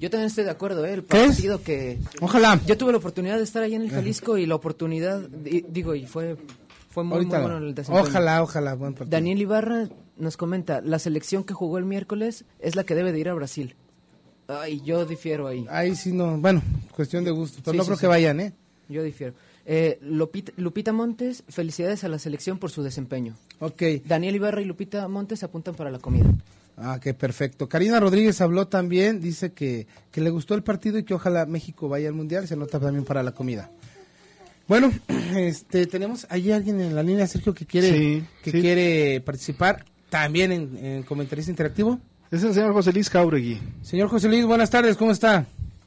Yo 0.00 0.10
también 0.10 0.26
estoy 0.26 0.44
de 0.44 0.50
acuerdo, 0.50 0.84
¿eh? 0.84 0.92
El 0.94 1.02
partido 1.04 1.62
que... 1.62 1.98
Ojalá. 2.20 2.60
Yo 2.66 2.76
tuve 2.76 2.92
la 2.92 2.98
oportunidad 2.98 3.36
de 3.38 3.44
estar 3.44 3.62
ahí 3.62 3.74
en 3.74 3.82
el 3.82 3.90
Jalisco 3.90 4.36
y 4.38 4.46
la 4.46 4.56
oportunidad, 4.56 5.20
di- 5.28 5.64
digo, 5.68 5.94
y 5.94 6.04
fue, 6.06 6.36
fue 6.90 7.04
muy, 7.04 7.26
muy 7.26 7.38
bueno 7.38 7.58
el 7.58 7.74
desempeño. 7.74 8.04
ojalá, 8.08 8.42
ojalá, 8.42 8.74
buen 8.74 8.94
partido. 8.94 9.10
Daniel 9.16 9.40
Ibarra 9.40 9.88
nos 10.16 10.36
comenta, 10.36 10.80
la 10.80 10.98
selección 10.98 11.44
que 11.44 11.54
jugó 11.54 11.78
el 11.78 11.84
miércoles 11.84 12.44
es 12.58 12.74
la 12.74 12.82
que 12.84 12.94
debe 12.96 13.12
de 13.12 13.20
ir 13.20 13.28
a 13.28 13.34
Brasil. 13.34 13.76
Ay, 14.48 14.80
yo 14.84 15.04
difiero 15.04 15.46
ahí. 15.46 15.64
Ahí 15.70 15.94
sí 15.96 16.12
no, 16.12 16.38
bueno, 16.38 16.62
cuestión 16.94 17.22
de 17.24 17.30
gusto, 17.30 17.58
pero 17.64 17.72
Sí, 17.72 17.78
no 17.78 17.82
sí, 17.84 17.88
creo 17.88 17.96
sí. 17.96 18.00
que 18.00 18.06
vayan, 18.06 18.40
¿eh? 18.40 18.52
Yo 18.88 19.02
difiero. 19.02 19.34
Eh, 19.64 19.98
Lupita, 20.02 20.52
Lupita 20.56 20.92
Montes, 20.92 21.42
felicidades 21.48 22.04
a 22.04 22.08
la 22.08 22.18
selección 22.20 22.58
por 22.58 22.70
su 22.70 22.84
desempeño. 22.84 23.34
Ok. 23.58 23.82
Daniel 24.04 24.36
Ibarra 24.36 24.60
y 24.62 24.64
Lupita 24.64 25.06
Montes 25.08 25.42
apuntan 25.42 25.74
para 25.74 25.90
la 25.90 25.98
comida. 25.98 26.26
Ah, 26.76 26.98
qué 27.02 27.14
perfecto. 27.14 27.68
Karina 27.68 27.98
Rodríguez 28.00 28.40
habló 28.40 28.68
también, 28.68 29.20
dice 29.20 29.52
que, 29.52 29.86
que 30.10 30.20
le 30.20 30.30
gustó 30.30 30.54
el 30.54 30.62
partido 30.62 30.98
y 30.98 31.04
que 31.04 31.14
ojalá 31.14 31.46
México 31.46 31.88
vaya 31.88 32.08
al 32.08 32.14
Mundial, 32.14 32.46
se 32.46 32.54
anota 32.54 32.78
también 32.78 33.04
para 33.04 33.22
la 33.22 33.32
comida. 33.32 33.70
Bueno, 34.68 34.90
este, 35.36 35.86
tenemos 35.86 36.26
allí 36.28 36.52
alguien 36.52 36.80
en 36.80 36.94
la 36.94 37.02
línea, 37.02 37.26
Sergio, 37.26 37.54
que 37.54 37.64
quiere, 37.66 37.88
Sí, 37.90 38.24
que 38.42 38.50
sí. 38.50 38.60
quiere 38.60 39.20
participar 39.22 39.84
también 40.10 40.52
en, 40.52 40.76
en 40.84 41.02
comentarista 41.04 41.50
interactivo. 41.50 41.98
Es 42.30 42.42
el 42.42 42.52
señor 42.52 42.72
José 42.72 42.92
Luis 42.92 43.08
Jauregui. 43.08 43.60
Señor 43.82 44.08
José 44.08 44.28
Luis, 44.28 44.44
buenas 44.44 44.68
tardes, 44.70 44.96
¿cómo 44.96 45.12
está? 45.12 45.46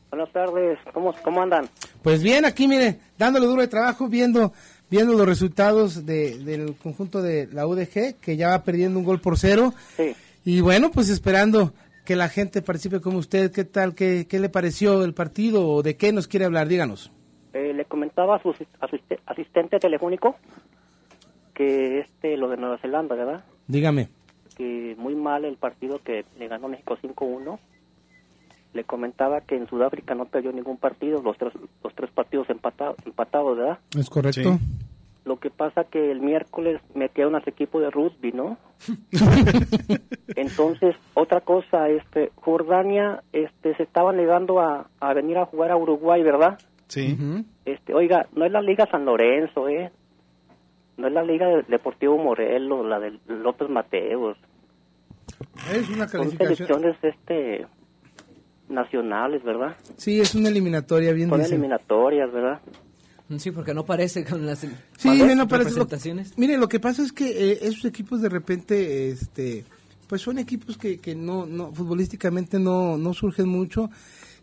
Buenas 0.10 0.32
tardes, 0.34 0.80
¿cómo, 0.94 1.14
cómo 1.24 1.42
andan? 1.44 1.70
Pues 2.02 2.24
bien, 2.24 2.46
aquí 2.46 2.68
mire, 2.68 3.00
dándole 3.18 3.46
duro 3.46 3.62
de 3.62 3.68
trabajo, 3.68 4.08
viendo, 4.08 4.54
viendo 4.90 5.14
los 5.14 5.28
resultados 5.28 6.06
de, 6.06 6.40
del 6.40 6.76
conjunto 6.78 7.22
de 7.22 7.48
la 7.52 7.68
UDG, 7.68 8.16
que 8.20 8.36
ya 8.38 8.50
va 8.50 8.64
perdiendo 8.64 8.98
un 8.98 9.06
gol 9.06 9.22
por 9.22 9.38
cero. 9.38 9.74
Sí. 9.98 10.16
Y 10.46 10.62
bueno, 10.62 10.90
pues 10.92 11.10
esperando 11.10 11.74
que 12.06 12.16
la 12.16 12.30
gente 12.30 12.62
participe 12.62 13.02
como 13.02 13.18
usted. 13.20 13.52
¿Qué 13.52 13.66
tal? 13.66 13.94
¿Qué, 13.96 14.26
qué 14.28 14.40
le 14.40 14.50
pareció 14.50 15.04
el 15.04 15.14
partido? 15.14 15.68
¿O 15.68 15.84
de 15.84 15.96
qué 15.98 16.12
nos 16.12 16.28
quiere 16.28 16.46
hablar? 16.46 16.68
Díganos. 16.68 17.12
Eh, 17.54 17.74
le 17.74 17.86
comentaba 17.86 18.36
a 18.38 18.42
su 18.42 18.50
asis- 18.50 18.68
asiste- 18.80 19.20
asistente 19.26 19.80
telefónico 19.80 20.36
que 21.54 22.00
este, 22.00 22.38
lo 22.38 22.50
de 22.50 22.58
Nueva 22.58 22.78
Zelanda, 22.80 23.16
¿verdad? 23.16 23.44
Dígame. 23.68 24.10
Que 24.56 24.96
muy 24.98 25.16
mal 25.16 25.46
el 25.46 25.58
partido 25.58 26.00
que 26.04 26.26
le 26.38 26.48
ganó 26.48 26.68
México 26.68 26.98
5-1. 27.02 27.60
Le 28.74 28.84
comentaba 28.84 29.42
que 29.42 29.56
en 29.56 29.68
Sudáfrica 29.68 30.14
no 30.16 30.26
perdió 30.26 30.52
ningún 30.52 30.78
partido, 30.78 31.22
los 31.24 31.38
tres, 31.38 31.54
los 31.84 31.94
tres 31.96 32.12
partidos 32.12 32.50
empatados, 32.50 32.98
empatados, 33.06 33.58
¿verdad? 33.58 33.80
¿Es 33.98 34.10
correcto? 34.10 34.60
Lo 35.30 35.38
que 35.40 35.52
pasa 35.52 35.84
que 35.84 36.10
el 36.10 36.22
miércoles 36.22 36.82
metieron 36.96 37.36
a 37.36 37.42
su 37.44 37.52
equipo 37.52 37.80
de 37.80 37.92
rugby, 37.92 38.32
¿no? 38.32 38.58
Entonces, 40.36 40.96
otra 41.14 41.42
cosa, 41.42 41.88
este, 41.90 42.32
Jordania, 42.36 43.22
este, 43.32 43.76
se 43.76 43.84
estaba 43.84 44.12
negando 44.12 44.60
a, 44.60 44.90
a 45.00 45.14
venir 45.14 45.38
a 45.38 45.46
jugar 45.46 45.70
a 45.70 45.78
Uruguay, 45.78 46.24
¿verdad? 46.24 46.58
Sí. 46.88 47.16
Este, 47.66 47.94
oiga, 47.94 48.26
no 48.34 48.44
es 48.46 48.52
la 48.52 48.62
Liga 48.62 48.88
San 48.90 49.06
Lorenzo, 49.06 49.70
¿eh? 49.70 49.92
No 50.98 51.08
es 51.08 51.14
la 51.14 51.22
Liga 51.24 51.48
de- 51.48 51.64
Deportivo 51.68 52.18
Morelos, 52.18 52.86
la 52.88 53.00
de 53.00 53.20
López 53.28 53.70
Mateos. 53.70 54.36
Es 55.72 55.88
una 55.90 56.08
Son 56.08 56.22
calificación. 56.22 56.56
selecciones, 56.56 56.96
este, 57.04 57.68
nacionales, 58.68 59.44
¿verdad? 59.44 59.76
Sí, 59.98 60.20
es 60.20 60.34
una 60.34 60.50
eliminatoria, 60.50 61.14
bien 61.14 61.30
Son 61.30 61.42
eliminatorias, 61.42 62.32
¿verdad? 62.32 62.60
Sí, 63.38 63.52
porque 63.52 63.74
no 63.74 63.86
parece 63.86 64.26
con 64.26 64.46
las 64.46 64.60
Sí, 64.60 64.68
no 65.36 65.48
parece. 65.48 65.72
Lo, 65.76 65.88
mire, 66.38 66.58
lo 66.58 66.68
que 66.68 66.80
pasa 66.80 67.04
es 67.04 67.12
que 67.12 67.52
eh, 67.52 67.60
esos 67.62 67.86
equipos 67.86 68.22
de 68.22 68.30
repente, 68.30 69.10
este, 69.10 69.66
pues 70.08 70.22
son 70.22 70.40
equipos 70.40 70.78
que, 70.78 70.98
que 70.98 71.14
no, 71.16 71.46
no, 71.46 71.72
futbolísticamente 71.74 72.58
no, 72.60 72.98
no 72.98 73.14
surgen 73.14 73.48
mucho. 73.48 73.90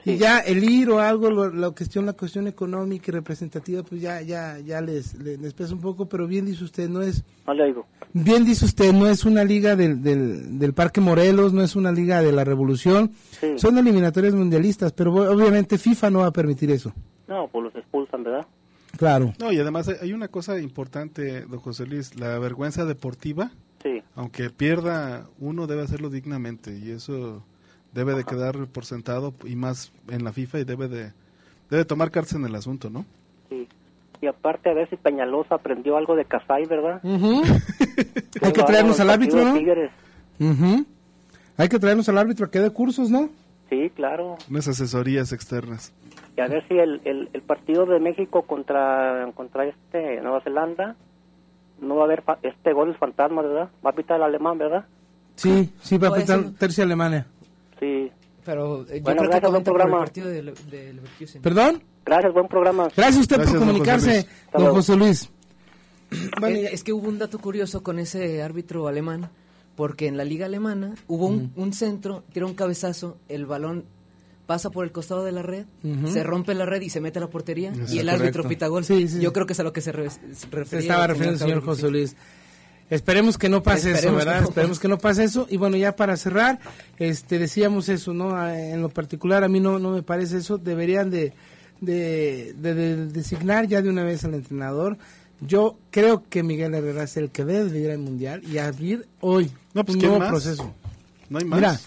Y 0.05 0.19
ya 0.19 0.39
el 0.39 0.63
ir 0.63 0.89
o 0.91 1.01
algo, 1.01 1.31
lo- 1.31 1.51
la 1.53 1.71
cuestión, 1.73 2.07
la 2.07 2.13
cuestión 2.13 2.47
económica 2.47 3.07
y 3.09 3.13
representativa, 3.13 3.83
pues 3.83 4.01
ya, 4.01 4.23
ya, 4.23 4.57
ya 4.61 4.81
les, 4.81 5.15
les, 5.15 5.41
les 5.41 5.53
pesa 5.53 5.75
un 5.75 5.81
poco, 5.81 6.09
pero 6.09 6.29
bien 6.29 6.47
dice 6.47 6.63
usted, 6.63 6.89
no 6.89 7.03
es, 7.03 7.25
No 7.45 7.55
le 7.55 7.65
oigo. 7.65 7.87
bien 8.13 8.45
dice 8.45 8.67
usted, 8.67 8.93
no 8.93 9.09
es 9.09 9.25
una 9.25 9.43
liga 9.43 9.75
del, 9.75 10.05
del, 10.05 10.61
del 10.61 10.75
Parque 10.75 11.01
Morelos, 11.01 11.53
no 11.53 11.61
es 11.61 11.75
una 11.75 11.91
liga 11.91 12.23
de 12.23 12.31
la 12.31 12.45
Revolución, 12.45 13.11
Sí. 13.41 13.49
son 13.57 13.79
eliminatorias 13.79 14.33
mundialistas, 14.35 14.93
pero 14.93 15.13
obviamente 15.13 15.77
FIFA 15.77 16.11
no 16.11 16.19
va 16.21 16.27
a 16.27 16.33
permitir 16.33 16.71
eso. 16.71 16.93
No, 17.27 17.49
pues 17.49 17.65
los 17.65 17.75
expulsan, 17.75 18.23
¿verdad? 18.23 18.47
Claro. 18.97 19.33
No, 19.39 19.53
y 19.53 19.59
además 19.59 19.89
hay- 19.89 20.13
una 20.13 20.29
cosa 20.29 20.59
importante, 20.59 21.43
don 21.43 21.61
José 21.61 21.87
Luis, 21.87 22.19
la 22.19 22.39
vergüenza 22.39 22.85
deportiva. 22.85 23.51
Sí. 23.83 24.03
Aunque 24.15 24.51
pierda, 24.51 25.27
uno 25.39 25.67
debe 25.67 25.83
hacerlo 25.83 26.11
dignamente 26.11 26.77
y 26.77 26.91
eso 26.91 27.45
debe 27.93 28.15
de 28.15 28.25
quedar 28.25 28.67
por 28.67 28.85
sentado 28.85 29.35
y 29.45 29.57
más 29.57 29.93
en 30.09 30.25
la 30.25 30.33
FIFA 30.33 30.61
y 30.61 30.65
debe 30.65 30.89
de 30.89 31.13
debe 31.71 31.85
tomar 31.85 32.11
cartas 32.11 32.35
en 32.35 32.45
el 32.45 32.55
asunto, 32.55 32.91
¿no? 32.91 33.05
Sí. 33.49 33.67
Y 34.23 34.27
aparte, 34.27 34.71
a 34.71 34.75
ver 34.75 34.89
si 34.89 34.97
Peñalosa 34.97 35.57
aprendió 35.57 35.97
algo 35.97 36.15
de 36.17 36.25
Casay, 36.25 36.65
¿verdad? 36.67 37.01
Hay 38.43 38.53
que 38.53 38.63
traernos 38.63 38.99
al 39.01 39.11
árbitro, 39.11 39.45
¿no? 39.45 39.55
Ujú. 40.39 40.87
Hay 41.57 41.69
que 41.69 41.79
traernos 41.79 42.09
al 42.09 42.19
árbitro 42.19 42.51
que 42.51 42.61
dé 42.61 42.71
cursos, 42.71 43.11
¿no? 43.11 43.31
Sí, 43.71 43.91
claro. 43.95 44.37
Unas 44.51 44.69
asesorías 44.69 45.33
externas. 45.33 45.93
Y 46.37 46.41
a 46.41 46.49
ver 46.49 46.67
si 46.69 46.75
el, 46.79 47.01
el, 47.05 47.29
el 47.33 47.43
partido 47.43 47.87
de 47.87 47.99
México 47.99 48.43
contra 48.43 49.31
contra 49.35 49.65
este 49.65 50.21
Nueva 50.21 50.41
Zelanda 50.43 50.95
no 51.81 51.97
va 51.97 52.03
a 52.03 52.05
haber 52.05 52.23
fa- 52.23 52.39
este 52.43 52.73
gol 52.73 52.95
fantasma, 52.97 53.43
¿verdad? 53.43 53.71
Va 53.85 53.91
a 53.91 53.95
pitar 53.95 54.17
el 54.19 54.23
alemán, 54.25 54.59
¿verdad? 54.59 54.85
Sí, 55.35 55.73
sí, 55.81 55.99
va 55.99 56.09
a 56.09 56.37
no. 56.37 56.53
tercia 56.55 56.85
Alemania. 56.85 57.27
Sí. 57.81 58.11
Pero 58.45 58.83
eh, 58.89 58.99
yo 58.99 59.03
Bueno, 59.03 59.03
creo 59.03 59.17
que 59.17 59.27
gracias, 59.27 59.51
buen 59.51 59.51
cuenta 59.51 59.51
por 59.51 59.57
el 59.59 59.63
programa. 59.65 59.99
partido 59.99 60.29
de, 60.29 60.43
Le- 60.43 60.53
de 60.71 60.93
Leverkusen. 60.95 61.43
¿Perdón? 61.43 61.83
Gracias, 62.05 62.33
buen 62.33 62.49
programa. 62.49 62.89
Gracias 62.97 63.17
a 63.17 63.21
usted 63.21 63.37
Gracias, 63.37 63.53
por 63.57 63.59
don 63.61 63.69
comunicarse, 63.69 64.07
José 64.07 64.23
Luis. 64.23 64.47
Hasta 64.47 64.59
don. 64.63 64.75
José 64.75 64.97
Luis. 64.97 65.31
Eh, 66.47 66.69
es 66.73 66.85
que 66.85 66.93
hubo 66.93 67.09
un 67.09 67.19
dato 67.19 67.39
curioso 67.39 67.83
con 67.83 67.99
ese 67.99 68.43
árbitro 68.43 68.87
alemán, 68.89 69.29
porque 69.75 70.07
en 70.07 70.17
la 70.17 70.25
liga 70.25 70.47
alemana 70.47 70.95
hubo 71.09 71.27
un, 71.27 71.53
un 71.57 71.73
centro, 71.73 72.23
tiró 72.33 72.47
un 72.47 72.55
cabezazo, 72.55 73.19
el 73.29 73.45
balón 73.47 73.85
pasa 74.47 74.71
por 74.71 74.85
el 74.85 74.93
costado 74.93 75.25
de 75.25 75.33
la 75.33 75.43
red, 75.43 75.65
se 76.13 76.23
rompe 76.23 76.55
la 76.55 76.67
red 76.67 76.81
y 76.83 76.91
se 76.91 77.01
mete 77.01 77.19
a 77.19 77.23
la 77.23 77.29
portería 77.29 77.73
Eso 77.73 77.95
y 77.95 77.99
el 77.99 78.09
árbitro 78.09 78.47
pita 78.49 78.69
gol. 78.69 78.85
Sí, 78.85 79.09
sí. 79.09 79.21
Yo 79.21 79.33
creo 79.33 79.47
que 79.47 79.53
es 79.55 79.61
a 79.61 79.63
lo 79.65 79.73
que 79.73 79.81
se, 79.81 79.91
re- 79.93 80.09
se 80.11 80.47
refería. 80.51 80.65
Se 80.67 80.79
estaba 80.79 81.03
el 81.05 81.09
refiriendo 81.11 81.45
el 81.45 81.51
señor. 81.51 81.65
José 81.65 81.91
Luis. 81.91 82.17
Esperemos 82.89 83.37
que 83.37 83.49
no 83.49 83.65
pase 83.65 83.91
Esperemos 83.91 84.05
eso, 84.05 84.11
que 84.13 84.17
¿verdad? 84.25 84.41
no 84.43 84.49
Esperemos 84.49 84.79
que 84.79 84.89
no 84.89 84.99
pase 84.99 85.25
eso. 85.25 85.47
Y 85.51 85.57
bueno, 85.57 85.77
ya 85.77 85.97
para 85.97 86.17
cerrar, 86.17 86.61
este 86.99 87.39
decíamos 87.41 87.89
eso, 87.89 88.15
¿no? 88.15 88.37
Ah, 88.37 88.57
En 88.57 88.81
lo 88.81 88.89
particular, 88.91 89.43
a 89.43 89.49
mí 89.49 89.59
no, 89.59 89.81
no 89.81 89.91
me 89.91 90.05
parece 90.05 90.37
eso. 90.39 90.57
Deberían 90.59 91.11
de, 91.11 91.33
de, 91.81 92.55
de- 92.57 92.75
de 92.75 93.07
designar 93.09 93.67
ya 93.67 93.83
de 93.83 93.89
una 93.91 94.05
vez 94.05 94.25
al 94.25 94.35
entrenador. 94.35 94.99
Yo 95.41 95.77
creo 95.91 96.23
que 96.31 96.45
Miguel 96.45 96.75
Herrera 96.75 97.03
es 97.03 97.17
el 97.17 97.31
que 97.31 97.45
debe 97.45 97.69
de 97.71 97.81
ir 97.81 97.91
al 97.91 97.99
Mundial 97.99 98.43
y 98.49 98.59
abrir 98.59 99.07
hoy 99.21 99.51
No, 99.75 99.85
pues, 99.85 99.97
un 99.97 100.01
¿quién 100.01 100.11
nuevo 100.13 100.21
más? 100.21 100.31
proceso. 100.31 100.73
No 101.29 101.39
hay 101.39 101.45
más. 101.45 101.59
Mira, 101.59 101.81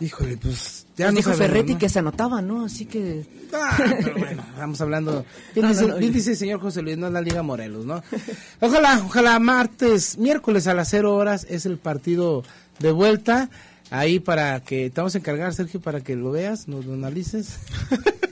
híjole, 0.00 0.36
pues 0.36 0.86
ya 0.96 1.06
no 1.06 1.16
dijo 1.16 1.30
sabemos, 1.30 1.46
Ferretti 1.46 1.72
¿no? 1.74 1.78
que 1.78 1.88
se 1.88 1.98
anotaba, 1.98 2.42
¿no? 2.42 2.64
Así 2.64 2.86
que... 2.86 3.24
Ah, 3.52 3.76
pero 3.78 4.18
bueno, 4.18 4.44
vamos 4.56 4.80
hablando. 4.80 5.24
Bien, 5.54 5.66
No, 5.66 5.72
dice, 5.72 5.98
bien 5.98 6.12
dice 6.12 6.30
el 6.32 6.36
señor 6.36 6.60
José 6.60 6.82
Luis, 6.82 6.98
no 6.98 7.06
es 7.06 7.12
la 7.12 7.20
Liga 7.20 7.42
Morelos, 7.42 7.84
¿no? 7.84 8.02
Ojalá, 8.60 9.02
ojalá 9.04 9.38
martes, 9.38 10.18
miércoles 10.18 10.66
a 10.66 10.74
las 10.74 10.88
cero 10.88 11.14
horas 11.14 11.46
es 11.48 11.66
el 11.66 11.78
partido 11.78 12.42
de 12.78 12.92
vuelta. 12.92 13.50
Ahí 13.90 14.20
para 14.20 14.60
que 14.60 14.88
te 14.88 15.00
vamos 15.00 15.14
a 15.14 15.18
encargar, 15.18 15.52
Sergio, 15.52 15.80
para 15.80 16.00
que 16.00 16.16
lo 16.16 16.30
veas, 16.30 16.66
nos 16.66 16.86
lo 16.86 16.94
analices. 16.94 17.58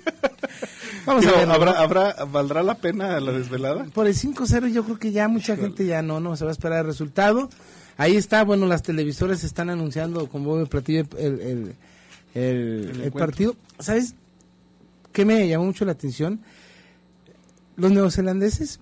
vamos 1.07 1.23
Digo, 1.23 1.37
a 1.37 1.41
ver. 1.41 1.51
¿habrá, 1.51 1.73
habrá, 1.73 2.25
¿Valdrá 2.25 2.63
la 2.63 2.77
pena 2.77 3.21
la 3.21 3.33
desvelada? 3.33 3.85
Por 3.93 4.07
el 4.07 4.15
5-0 4.15 4.69
yo 4.69 4.85
creo 4.85 4.99
que 4.99 5.13
ya 5.13 5.29
mucha 5.29 5.57
gente 5.57 5.85
ya 5.85 6.01
no, 6.01 6.19
no 6.19 6.35
se 6.37 6.45
va 6.45 6.51
a 6.51 6.53
esperar 6.53 6.81
el 6.81 6.87
resultado. 6.87 7.51
Ahí 8.01 8.16
está, 8.16 8.44
bueno, 8.44 8.64
las 8.66 8.82
televisoras 8.82 9.44
están 9.44 9.68
anunciando 9.68 10.26
con 10.28 10.42
bombo 10.42 10.62
y 10.62 10.66
platillo 10.66 11.01
el, 11.18 11.26
el, 11.26 11.40
el- 11.40 11.74
el 12.34 12.88
encuentro. 12.88 13.12
partido. 13.18 13.57
¿Sabes 13.78 14.14
qué 15.12 15.24
me 15.26 15.46
llamó 15.46 15.66
mucho 15.66 15.84
la 15.84 15.92
atención? 15.92 16.40
Los 17.76 17.90
neozelandeses, 17.92 18.80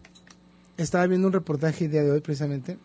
estaba 0.76 1.06
viendo 1.06 1.26
un 1.26 1.32
reportaje 1.32 1.86
el 1.86 1.90
día 1.90 2.02
de 2.02 2.10
hoy 2.12 2.20
precisamente, 2.20 2.78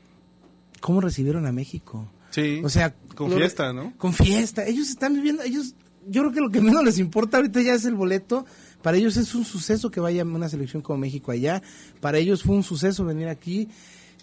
cómo 0.79 1.01
recibieron 1.01 1.45
a 1.45 1.51
México. 1.51 2.07
Sí. 2.31 2.61
O 2.63 2.69
sea, 2.69 2.95
con 3.15 3.29
lo- 3.29 3.37
fiesta, 3.37 3.71
¿no? 3.73 3.93
Con 3.97 4.13
fiesta. 4.13 4.65
Ellos 4.65 4.89
están 4.89 5.13
viviendo, 5.13 5.43
ellos, 5.43 5.75
yo 6.07 6.21
creo 6.23 6.31
que 6.33 6.41
lo 6.41 6.49
que 6.49 6.61
menos 6.61 6.83
les 6.83 6.97
importa 6.97 7.37
ahorita 7.37 7.61
ya 7.61 7.73
es 7.75 7.85
el 7.85 7.93
boleto. 7.93 8.45
Para 8.81 8.97
ellos 8.97 9.17
es 9.17 9.35
un 9.35 9.45
suceso 9.45 9.91
que 9.91 9.99
vaya 9.99 10.23
una 10.23 10.49
selección 10.49 10.81
como 10.81 10.97
México 10.97 11.31
allá. 11.31 11.61
Para 12.01 12.17
ellos 12.17 12.41
fue 12.43 12.55
un 12.55 12.63
suceso 12.63 13.05
venir 13.05 13.27
aquí. 13.27 13.69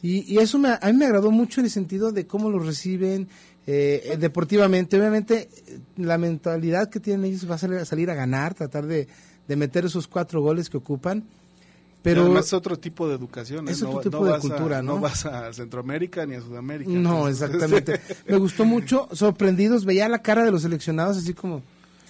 Y, 0.02 0.32
y 0.32 0.38
eso 0.38 0.58
me, 0.58 0.70
a 0.70 0.80
mí 0.86 0.92
me 0.94 1.04
agradó 1.06 1.30
mucho 1.30 1.60
en 1.60 1.66
el 1.66 1.70
sentido 1.70 2.10
de 2.12 2.26
cómo 2.26 2.48
lo 2.50 2.58
reciben 2.58 3.28
eh, 3.66 4.16
deportivamente. 4.18 4.98
Obviamente, 4.98 5.50
la 5.96 6.16
mentalidad 6.18 6.88
que 6.88 7.00
tienen 7.00 7.26
ellos 7.26 7.48
va 7.50 7.56
a 7.56 7.58
salir, 7.58 7.78
a 7.78 7.84
salir 7.84 8.10
a 8.10 8.14
ganar, 8.14 8.54
tratar 8.54 8.86
de, 8.86 9.08
de 9.46 9.56
meter 9.56 9.84
esos 9.84 10.08
cuatro 10.08 10.40
goles 10.40 10.70
que 10.70 10.78
ocupan. 10.78 11.24
Pero 12.02 12.22
además 12.22 12.46
es 12.46 12.52
otro 12.54 12.78
tipo 12.78 13.06
de 13.06 13.14
educación. 13.14 13.68
¿eh? 13.68 13.72
Es 13.72 13.82
otro 13.82 14.00
tipo 14.00 14.24
de 14.24 14.30
vas 14.30 14.38
a- 14.38 14.48
cultura, 14.48 14.80
¿no? 14.80 14.98
vas 14.98 15.26
a 15.26 15.52
Centroamérica 15.52 16.24
ni 16.24 16.34
a 16.34 16.40
Sudamérica. 16.40 16.90
No, 16.90 17.28
exactamente. 17.28 18.00
Me 18.26 18.38
gustó 18.38 18.64
mucho, 18.64 19.06
sorprendidos, 19.12 19.84
veía 19.84 20.08
la 20.08 20.22
cara 20.22 20.42
de 20.42 20.50
los 20.50 20.62
seleccionados 20.62 21.18
así 21.18 21.34
como, 21.34 21.62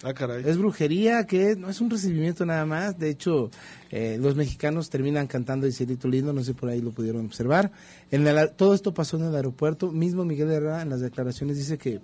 ah, 0.02 0.14
caray. 0.14 0.42
es 0.46 0.56
brujería, 0.58 1.26
que 1.26 1.56
no 1.56 1.68
es 1.70 1.80
un 1.80 1.90
recibimiento 1.90 2.44
nada 2.46 2.64
más. 2.66 2.98
De 2.98 3.10
hecho, 3.10 3.50
eh, 3.90 4.18
los 4.20 4.36
mexicanos 4.36 4.90
terminan 4.90 5.26
cantando 5.26 5.66
el 5.66 5.72
cielito 5.72 6.08
lindo, 6.08 6.32
no 6.32 6.42
sé 6.44 6.54
por 6.54 6.68
ahí 6.68 6.80
lo 6.80 6.90
pudieron 6.90 7.26
observar. 7.26 7.70
En 8.10 8.26
el- 8.26 8.50
todo 8.52 8.74
esto 8.74 8.92
pasó 8.94 9.16
en 9.16 9.24
el 9.24 9.34
aeropuerto. 9.36 9.90
Mismo 9.92 10.24
Miguel 10.24 10.50
Herrera 10.50 10.82
en 10.82 10.88
las 10.90 11.00
declaraciones 11.00 11.56
dice 11.56 11.78
que 11.78 12.00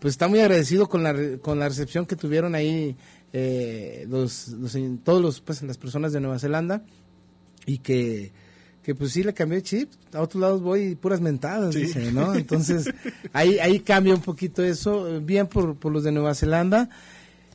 pues 0.00 0.14
está 0.14 0.26
muy 0.26 0.40
agradecido 0.40 0.88
con 0.88 1.02
la, 1.04 1.14
con 1.40 1.58
la 1.60 1.68
recepción 1.68 2.06
que 2.06 2.16
tuvieron 2.16 2.54
ahí 2.56 2.96
eh, 3.32 4.04
los, 4.10 4.48
los- 4.48 4.76
todos 5.04 5.22
los 5.22 5.40
pues 5.40 5.62
las 5.62 5.78
personas 5.78 6.12
de 6.12 6.20
Nueva 6.20 6.38
Zelanda 6.38 6.82
y 7.66 7.78
que 7.78 8.32
que 8.82 8.96
pues 8.96 9.12
sí 9.12 9.22
le 9.22 9.32
cambió 9.32 9.56
el 9.58 9.62
chip, 9.62 9.88
a 10.12 10.20
otros 10.20 10.40
lados 10.40 10.60
voy 10.60 10.80
y 10.82 10.94
puras 10.96 11.20
mentadas, 11.20 11.72
Sí. 11.72 11.82
dice, 11.82 12.10
¿no? 12.10 12.34
Entonces, 12.34 12.92
ahí 13.32 13.60
ahí 13.60 13.78
cambia 13.78 14.12
un 14.12 14.22
poquito 14.22 14.64
eso, 14.64 15.06
eh, 15.08 15.20
bien 15.20 15.46
por, 15.46 15.76
por 15.76 15.92
los 15.92 16.02
de 16.02 16.10
Nueva 16.10 16.34
Zelanda. 16.34 16.90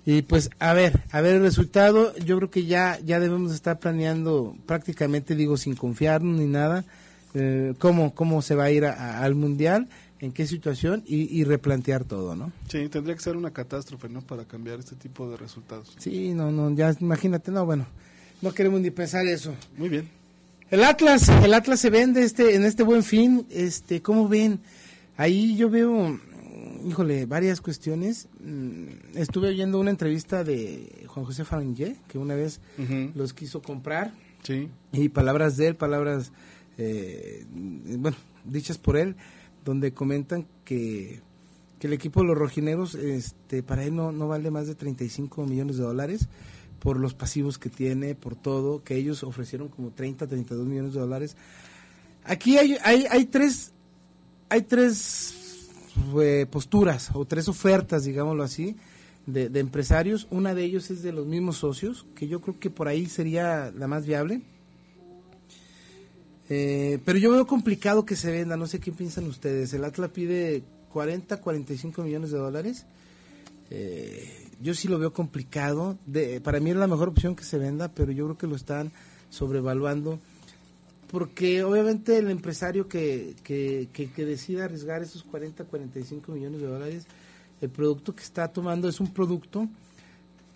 Y 0.10 0.22
pues, 0.22 0.50
a 0.60 0.72
ver, 0.72 1.04
a 1.12 1.20
ver 1.20 1.36
el 1.36 1.42
resultado, 1.42 2.16
yo 2.16 2.38
creo 2.38 2.50
que 2.50 2.64
ya, 2.66 2.98
ya 3.06 3.20
debemos 3.20 3.54
estar 3.54 3.78
planeando 3.78 4.56
prácticamente, 4.66 5.36
digo, 5.36 5.58
sin 5.58 5.76
confiarnos 5.76 6.40
ni 6.40 6.46
nada, 6.46 6.86
eh, 7.34 7.74
cómo, 7.78 8.16
cómo 8.16 8.42
se 8.42 8.56
va 8.56 8.64
a 8.64 8.72
ir 8.72 8.86
a- 8.86 8.94
a- 8.94 9.24
al 9.26 9.36
Mundial, 9.36 9.90
en 10.22 10.32
qué 10.32 10.48
situación 10.48 11.04
y, 11.06 11.24
y 11.38 11.44
replantear 11.44 12.06
todo, 12.06 12.38
¿no? 12.38 12.54
Sí, 12.70 12.88
tendría 12.88 13.16
que 13.16 13.22
ser 13.22 13.36
una 13.36 13.52
catástrofe, 13.52 14.08
¿no? 14.08 14.22
Para 14.22 14.46
cambiar 14.46 14.80
este 14.80 14.96
tipo 14.96 15.30
de 15.30 15.36
resultados. 15.36 15.94
Sí, 16.00 16.34
no, 16.34 16.52
no, 16.54 16.74
ya 16.74 16.96
imagínate, 17.02 17.52
no, 17.52 17.66
bueno, 17.66 17.86
no 18.42 18.54
queremos 18.54 18.80
ni 18.80 18.92
pensar 18.92 19.26
eso. 19.28 19.54
Muy 19.78 19.90
bien. 19.90 20.08
El 20.72 20.86
Atlas, 20.86 21.28
el 21.44 21.54
Atlas 21.54 21.82
se 21.82 21.90
vende 21.90 22.24
este 22.24 22.56
en 22.56 22.64
este 22.64 22.84
buen 22.84 23.04
fin, 23.04 23.46
este, 23.52 24.02
¿cómo 24.02 24.30
ven? 24.30 24.60
Ahí 25.18 25.56
yo 25.58 25.70
veo, 25.70 26.20
híjole, 26.86 27.26
varias 27.26 27.62
cuestiones. 27.62 28.28
Mm, 28.40 29.18
Estuve 29.18 29.50
oyendo 29.50 29.80
una 29.80 29.92
entrevista 29.92 30.44
de 30.44 31.06
Juan 31.08 31.26
José 31.26 31.46
Farangé, 31.46 31.96
que 32.08 32.18
una 32.18 32.36
vez 32.36 32.60
los 33.16 33.34
quiso 33.34 33.62
comprar. 33.62 34.14
Sí. 34.44 34.70
Y 34.92 35.10
palabras 35.10 35.58
de 35.58 35.68
él, 35.68 35.76
palabras, 35.76 36.32
eh, 36.78 37.46
bueno, 37.52 38.18
dichas 38.46 38.78
por 38.78 38.98
él, 38.98 39.16
donde 39.66 39.94
comentan 39.94 40.48
que, 40.64 41.20
que 41.80 41.88
el 41.88 41.94
equipo 41.94 42.22
de 42.22 42.28
los 42.28 42.38
rojineros, 42.38 42.96
este, 42.96 43.64
para 43.64 43.84
él 43.84 43.96
no, 43.96 44.12
no 44.12 44.28
vale 44.28 44.52
más 44.52 44.68
de 44.68 44.76
35 44.76 45.46
millones 45.46 45.78
de 45.78 45.84
dólares 45.84 46.28
por 46.80 47.00
los 47.00 47.14
pasivos 47.14 47.58
que 47.58 47.70
tiene, 47.70 48.16
por 48.16 48.36
todo, 48.36 48.84
que 48.84 48.96
ellos 48.96 49.24
ofrecieron 49.24 49.68
como 49.68 49.92
30, 49.92 50.28
32 50.28 50.66
millones 50.66 50.94
de 50.94 51.00
dólares. 51.00 51.36
Aquí 52.24 52.58
hay, 52.58 52.78
hay, 52.84 53.06
hay 53.10 53.26
tres, 53.26 53.72
hay 54.50 54.62
tres 54.62 55.37
eh, 56.22 56.46
posturas 56.50 57.12
o 57.14 57.26
tres 57.26 57.48
ofertas, 57.48 58.04
digámoslo 58.04 58.44
así, 58.44 58.76
de, 59.26 59.50
de 59.50 59.60
empresarios. 59.60 60.28
Una 60.32 60.54
de 60.54 60.64
ellos 60.64 60.90
es 60.92 61.04
de 61.04 61.12
los 61.12 61.26
mismos 61.26 61.58
socios, 61.58 62.06
que 62.16 62.28
yo 62.28 62.42
creo 62.42 62.60
que 62.60 62.70
por 62.70 62.88
ahí 62.88 63.06
sería 63.06 63.72
la 63.76 63.88
más 63.88 64.06
viable. 64.06 64.42
Eh, 66.50 67.00
pero 67.04 67.20
yo 67.20 67.32
veo 67.32 67.46
complicado 67.46 68.06
que 68.06 68.16
se 68.16 68.32
venda, 68.32 68.56
no 68.56 68.68
sé 68.68 68.80
qué 68.80 68.92
piensan 68.92 69.26
ustedes. 69.26 69.74
El 69.74 69.84
Atlas 69.84 70.12
pide 70.12 70.64
40, 70.94 71.38
45 71.38 72.04
millones 72.04 72.32
de 72.32 72.38
dólares. 72.38 72.86
Eh, 73.70 74.50
yo 74.62 74.74
sí 74.74 74.88
lo 74.88 74.98
veo 74.98 75.12
complicado. 75.14 75.98
De, 76.06 76.40
para 76.42 76.60
mí 76.60 76.70
es 76.70 76.78
la 76.78 76.88
mejor 76.88 77.10
opción 77.10 77.36
que 77.36 77.44
se 77.44 77.58
venda, 77.58 77.90
pero 77.90 78.12
yo 78.12 78.26
creo 78.26 78.38
que 78.38 78.48
lo 78.48 78.56
están 78.56 78.92
sobrevaluando. 79.30 80.20
Porque 81.10 81.64
obviamente 81.64 82.18
el 82.18 82.30
empresario 82.30 82.88
que, 82.88 83.36
que, 83.44 83.90
que, 83.94 84.12
que 84.12 84.26
decida 84.26 84.66
arriesgar 84.66 85.02
esos 85.02 85.24
40, 85.24 85.64
45 85.64 86.32
millones 86.32 86.62
de 86.62 86.68
dólares, 86.68 87.08
el 87.62 87.70
producto 87.70 88.14
que 88.14 88.24
está 88.24 88.48
tomando 88.50 88.90
es 88.90 89.00
un 89.00 89.14
producto 89.14 89.68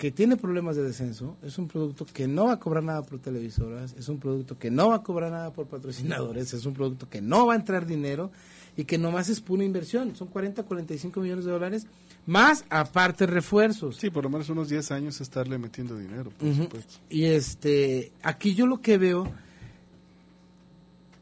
que 0.02 0.10
tiene 0.10 0.36
problemas 0.36 0.76
de 0.76 0.82
descenso, 0.82 1.38
es 1.43 1.60
un 1.60 1.68
producto 1.68 2.06
que 2.12 2.28
no 2.28 2.45
va 2.45 2.54
a 2.54 2.60
cobrar 2.60 2.84
nada 2.84 3.04
por 3.04 3.20
televisoras, 3.20 3.93
es 3.99 4.10
un 4.10 4.18
producto 4.18 4.58
que 4.58 4.72
no 4.72 4.89
va 4.89 4.95
a 4.95 5.04
cobrar 5.04 5.32
nada 5.32 5.54
por 5.54 5.68
patrocinadores, 5.68 6.56
es 6.56 6.66
un 6.66 6.74
producto 6.74 7.08
que 7.08 7.22
no 7.22 7.45
va 7.45 7.54
a 7.54 7.56
entrar 7.56 7.86
dinero 7.86 8.32
y 8.76 8.86
que 8.86 8.97
nomás 8.97 9.30
es 9.30 9.41
pura 9.41 9.64
inversión. 9.64 10.16
Son 10.16 10.28
40, 10.28 10.64
45 10.64 11.20
millones 11.22 11.45
de 11.45 11.52
dólares, 11.52 11.86
más 12.26 12.66
aparte 12.72 13.28
refuerzos. 13.28 13.97
Sí, 13.97 14.10
por 14.10 14.24
lo 14.24 14.32
menos 14.32 14.49
unos 14.49 14.70
10 14.70 14.89
años 14.89 15.22
estarle 15.22 15.60
metiendo 15.60 15.95
dinero, 15.95 16.32
por 16.32 16.52
supuesto. 16.56 16.95
Y 17.08 17.26
este, 17.26 18.12
aquí 18.24 18.56
yo 18.56 18.66
lo 18.66 18.82
que 18.82 18.97
veo, 18.97 19.32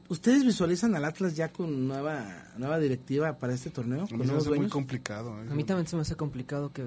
¿ustedes 0.10 0.44
visualizan 0.46 0.96
al 0.96 1.06
Atlas 1.06 1.36
ya 1.36 1.50
con 1.52 1.88
nueva 1.88 2.26
nueva 2.58 2.78
directiva 2.80 3.38
para 3.38 3.54
este 3.54 3.70
torneo? 3.70 4.04
A 4.04 4.08
¿Con 4.08 4.20
mí 4.20 4.26
se 4.26 4.32
me 4.34 4.38
hace 4.40 4.50
muy 4.50 4.68
complicado. 4.68 5.42
¿eh? 5.42 5.48
A 5.50 5.56
mí 5.56 5.64
también 5.64 5.88
se 5.88 5.96
me 5.96 6.02
hace 6.02 6.16
complicado 6.16 6.72
que... 6.74 6.84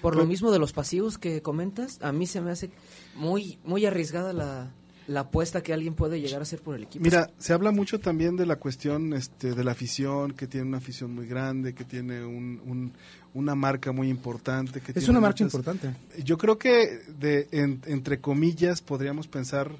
Por 0.00 0.12
Pero- 0.12 0.22
lo 0.22 0.26
mismo 0.28 0.52
de 0.52 0.60
los 0.60 0.72
pasivos 0.72 1.18
que 1.18 1.42
comentas, 1.42 1.98
a 2.00 2.12
mí 2.12 2.26
se 2.26 2.40
me 2.40 2.52
hace 2.52 2.70
muy 3.16 3.58
muy 3.64 3.84
arriesgada 3.86 4.32
la, 4.32 4.70
la 5.08 5.20
apuesta 5.20 5.62
que 5.64 5.72
alguien 5.72 5.94
puede 5.94 6.20
llegar 6.20 6.38
a 6.38 6.42
hacer 6.42 6.60
por 6.62 6.76
el 6.76 6.84
equipo. 6.84 7.02
Mira, 7.02 7.28
se 7.38 7.52
habla 7.52 7.72
mucho 7.72 7.98
también 7.98 8.36
de 8.36 8.46
la 8.46 8.54
cuestión 8.56 9.12
este, 9.14 9.52
de 9.52 9.64
la 9.64 9.72
afición, 9.72 10.30
que 10.32 10.46
tiene 10.46 10.68
una 10.68 10.78
afición 10.78 11.12
muy 11.12 11.26
grande, 11.26 11.74
que 11.74 11.84
tiene 11.84 12.24
un, 12.24 12.60
un- 12.64 12.92
una 13.34 13.56
marca 13.56 13.90
muy 13.90 14.08
importante. 14.08 14.80
Que 14.80 14.92
Es 14.92 14.98
tiene 14.98 15.10
una 15.10 15.20
marca 15.20 15.42
muchas- 15.42 15.54
importante. 15.54 15.96
Yo 16.22 16.38
creo 16.38 16.56
que, 16.56 17.00
de, 17.18 17.48
en- 17.50 17.82
entre 17.86 18.20
comillas, 18.20 18.82
podríamos 18.82 19.26
pensar 19.26 19.72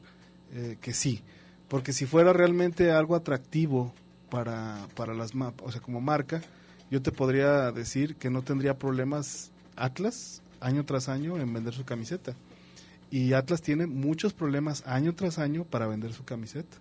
eh, 0.52 0.76
que 0.80 0.92
sí, 0.92 1.22
porque 1.70 1.92
si 1.92 2.04
fuera 2.04 2.32
realmente 2.32 2.90
algo 2.90 3.14
atractivo 3.14 3.94
para, 4.28 4.88
para 4.96 5.14
las 5.14 5.36
mapas, 5.36 5.68
o 5.68 5.70
sea, 5.70 5.80
como 5.80 6.00
marca, 6.00 6.42
yo 6.90 7.00
te 7.00 7.12
podría 7.12 7.70
decir 7.70 8.16
que 8.16 8.28
no 8.28 8.42
tendría 8.42 8.76
problemas 8.76 9.52
Atlas 9.76 10.42
año 10.60 10.84
tras 10.84 11.08
año 11.08 11.38
en 11.38 11.52
vender 11.54 11.72
su 11.72 11.84
camiseta. 11.84 12.34
Y 13.12 13.34
Atlas 13.34 13.62
tiene 13.62 13.86
muchos 13.86 14.32
problemas 14.32 14.82
año 14.84 15.14
tras 15.14 15.38
año 15.38 15.64
para 15.64 15.86
vender 15.86 16.12
su 16.12 16.24
camiseta. 16.24 16.76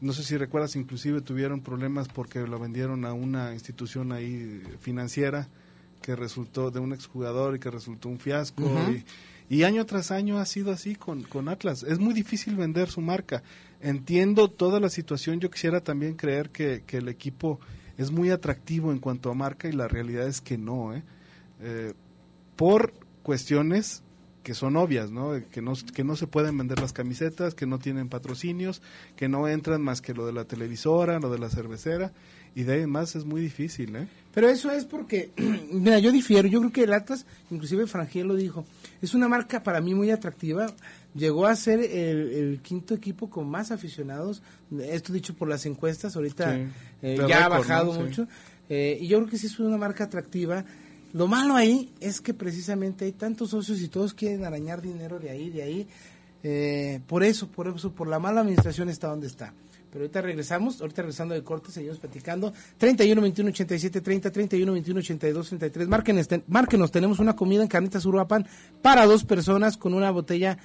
No 0.00 0.12
sé 0.12 0.24
si 0.24 0.36
recuerdas, 0.36 0.74
inclusive 0.74 1.20
tuvieron 1.20 1.60
problemas 1.60 2.08
porque 2.08 2.40
lo 2.40 2.58
vendieron 2.58 3.04
a 3.04 3.12
una 3.12 3.54
institución 3.54 4.10
ahí 4.10 4.60
financiera 4.80 5.48
que 6.02 6.16
resultó 6.16 6.72
de 6.72 6.80
un 6.80 6.92
exjugador 6.92 7.54
y 7.54 7.60
que 7.60 7.70
resultó 7.70 8.08
un 8.08 8.18
fiasco. 8.18 8.64
Y, 8.90 9.04
y 9.48 9.62
año 9.62 9.86
tras 9.86 10.10
año 10.10 10.38
ha 10.38 10.46
sido 10.46 10.72
así 10.72 10.96
con, 10.96 11.22
con 11.22 11.48
Atlas. 11.48 11.84
Es 11.84 12.00
muy 12.00 12.12
difícil 12.12 12.56
vender 12.56 12.90
su 12.90 13.00
marca. 13.00 13.44
Entiendo 13.80 14.48
toda 14.48 14.80
la 14.80 14.88
situación. 14.88 15.40
Yo 15.40 15.50
quisiera 15.50 15.80
también 15.80 16.14
creer 16.14 16.50
que, 16.50 16.82
que 16.86 16.98
el 16.98 17.08
equipo 17.08 17.60
es 17.98 18.10
muy 18.10 18.30
atractivo 18.30 18.92
en 18.92 18.98
cuanto 18.98 19.30
a 19.30 19.34
marca 19.34 19.68
y 19.68 19.72
la 19.72 19.88
realidad 19.88 20.26
es 20.26 20.40
que 20.40 20.58
no. 20.58 20.94
¿eh? 20.94 21.02
Eh, 21.60 21.94
por 22.56 22.92
cuestiones 23.22 24.02
que 24.42 24.54
son 24.54 24.76
obvias, 24.76 25.10
¿no? 25.10 25.32
Que, 25.50 25.60
no, 25.60 25.72
que 25.92 26.04
no 26.04 26.14
se 26.14 26.28
pueden 26.28 26.56
vender 26.56 26.78
las 26.78 26.92
camisetas, 26.92 27.56
que 27.56 27.66
no 27.66 27.80
tienen 27.80 28.08
patrocinios, 28.08 28.80
que 29.16 29.28
no 29.28 29.48
entran 29.48 29.82
más 29.82 30.00
que 30.00 30.14
lo 30.14 30.24
de 30.24 30.32
la 30.32 30.44
televisora, 30.44 31.18
lo 31.18 31.30
de 31.32 31.40
la 31.40 31.50
cervecera, 31.50 32.12
y 32.56 32.64
de 32.64 32.72
ahí 32.72 32.86
más 32.86 33.14
es 33.14 33.24
muy 33.24 33.40
difícil, 33.40 33.94
¿eh? 33.94 34.08
Pero 34.34 34.48
eso 34.48 34.70
es 34.72 34.84
porque, 34.84 35.30
mira, 35.72 35.98
yo 36.00 36.10
difiero, 36.10 36.48
yo 36.48 36.58
creo 36.58 36.72
que 36.72 36.82
el 36.82 36.92
Atlas, 36.92 37.24
inclusive 37.50 37.86
Frangiel 37.86 38.26
lo 38.26 38.34
dijo, 38.34 38.66
es 39.00 39.14
una 39.14 39.28
marca 39.28 39.62
para 39.62 39.80
mí 39.80 39.94
muy 39.94 40.10
atractiva, 40.10 40.66
llegó 41.14 41.46
a 41.46 41.54
ser 41.54 41.80
el, 41.80 42.32
el 42.32 42.60
quinto 42.62 42.94
equipo 42.94 43.30
con 43.30 43.48
más 43.48 43.70
aficionados, 43.70 44.42
esto 44.82 45.12
dicho 45.12 45.34
por 45.34 45.48
las 45.48 45.64
encuestas, 45.66 46.16
ahorita 46.16 46.54
Sí. 46.56 46.66
eh, 47.02 47.18
ya 47.28 47.44
ha 47.44 47.48
bajado 47.48 47.92
¿no? 47.92 48.00
Sí. 48.00 48.00
mucho, 48.00 48.28
eh, 48.68 48.98
y 49.00 49.06
yo 49.06 49.18
creo 49.18 49.30
que 49.30 49.38
sí 49.38 49.46
es 49.46 49.58
una 49.60 49.76
marca 49.76 50.04
atractiva. 50.04 50.64
Lo 51.12 51.28
malo 51.28 51.54
ahí 51.54 51.90
es 52.00 52.20
que 52.20 52.34
precisamente 52.34 53.04
hay 53.06 53.12
tantos 53.12 53.50
socios 53.50 53.80
y 53.80 53.88
todos 53.88 54.12
quieren 54.12 54.44
arañar 54.44 54.82
dinero 54.82 55.18
de 55.18 55.30
ahí, 55.30 55.48
de 55.50 55.62
ahí. 55.62 55.86
Eh, 56.42 57.00
por 57.06 57.22
eso, 57.22 57.48
por 57.48 57.68
eso, 57.68 57.92
por 57.92 58.06
la 58.08 58.18
mala 58.18 58.40
administración 58.42 58.88
está 58.90 59.08
donde 59.08 59.26
está. 59.28 59.54
Pero 59.96 60.04
ahorita 60.04 60.20
regresamos, 60.20 60.82
ahorita 60.82 61.00
regresando 61.00 61.32
de 61.34 61.42
corte, 61.42 61.72
seguimos 61.72 61.96
platicando. 61.96 62.52
31 62.76 63.18
21 63.22 63.48
87 63.48 64.02
30, 64.02 64.30
31 64.30 64.72
21 64.74 65.00
82 65.00 65.48
33. 65.48 65.88
Márquenos, 65.88 66.28
ten- 66.28 66.44
márquenos, 66.48 66.90
tenemos 66.92 67.18
una 67.18 67.34
comida 67.34 67.62
en 67.62 67.68
Carnitas 67.68 68.04
Uruapan 68.04 68.46
para 68.82 69.06
dos 69.06 69.24
personas 69.24 69.78
con 69.78 69.94
una 69.94 70.10
botella 70.10 70.58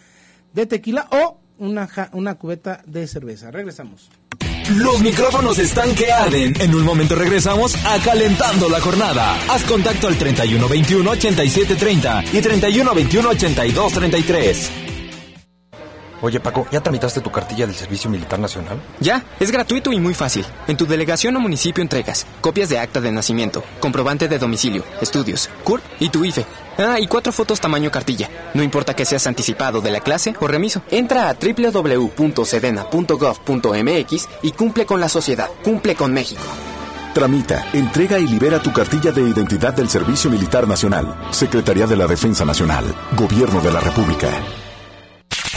de 0.53 0.65
tequila 0.65 1.07
o 1.11 1.37
una, 1.59 1.87
una 2.11 2.35
cubeta 2.35 2.83
de 2.85 3.07
cerveza. 3.07 3.51
Regresamos. 3.51 4.09
Los 4.75 5.01
micrófonos 5.01 5.59
están 5.59 5.95
que 5.95 6.11
arden. 6.11 6.53
En 6.59 6.75
un 6.75 6.83
momento 6.83 7.15
regresamos 7.15 7.73
a 7.85 7.99
Calentando 8.03 8.67
la 8.67 8.81
Jornada. 8.81 9.33
Haz 9.49 9.63
contacto 9.63 10.09
al 10.09 10.19
3121-8730 10.19 12.25
y 12.33 12.41
3121-8233. 12.41 15.00
Oye 16.21 16.39
Paco, 16.39 16.67
¿ya 16.71 16.81
tramitaste 16.81 17.21
tu 17.21 17.31
cartilla 17.31 17.65
del 17.65 17.75
Servicio 17.75 18.09
Militar 18.09 18.39
Nacional? 18.39 18.79
Ya, 18.99 19.23
es 19.39 19.51
gratuito 19.51 19.91
y 19.91 19.99
muy 19.99 20.13
fácil. 20.13 20.45
En 20.67 20.77
tu 20.77 20.85
delegación 20.85 21.35
o 21.35 21.39
municipio 21.39 21.81
entregas 21.81 22.25
copias 22.41 22.69
de 22.69 22.79
acta 22.79 23.01
de 23.01 23.11
nacimiento, 23.11 23.63
comprobante 23.79 24.27
de 24.27 24.37
domicilio, 24.37 24.83
estudios, 25.01 25.49
CURP 25.63 25.83
y 25.99 26.09
tu 26.09 26.23
IFE. 26.23 26.45
Ah, 26.77 26.99
y 26.99 27.07
cuatro 27.07 27.31
fotos 27.31 27.59
tamaño 27.59 27.91
cartilla. 27.91 28.29
No 28.53 28.63
importa 28.63 28.95
que 28.95 29.05
seas 29.05 29.27
anticipado 29.27 29.81
de 29.81 29.91
la 29.91 29.99
clase 29.99 30.35
o 30.39 30.47
remiso. 30.47 30.81
Entra 30.89 31.29
a 31.29 31.35
www.sedena.gov.mx 31.35 34.29
y 34.41 34.51
cumple 34.51 34.85
con 34.85 34.99
la 34.99 35.09
sociedad, 35.09 35.49
cumple 35.63 35.95
con 35.95 36.13
México. 36.13 36.41
Tramita, 37.13 37.65
entrega 37.73 38.17
y 38.19 38.27
libera 38.27 38.59
tu 38.59 38.71
cartilla 38.71 39.11
de 39.11 39.21
identidad 39.21 39.73
del 39.73 39.89
Servicio 39.89 40.29
Militar 40.29 40.65
Nacional. 40.67 41.27
Secretaría 41.31 41.85
de 41.85 41.97
la 41.97 42.07
Defensa 42.07 42.45
Nacional. 42.45 42.85
Gobierno 43.17 43.59
de 43.59 43.73
la 43.73 43.81
República. 43.81 44.29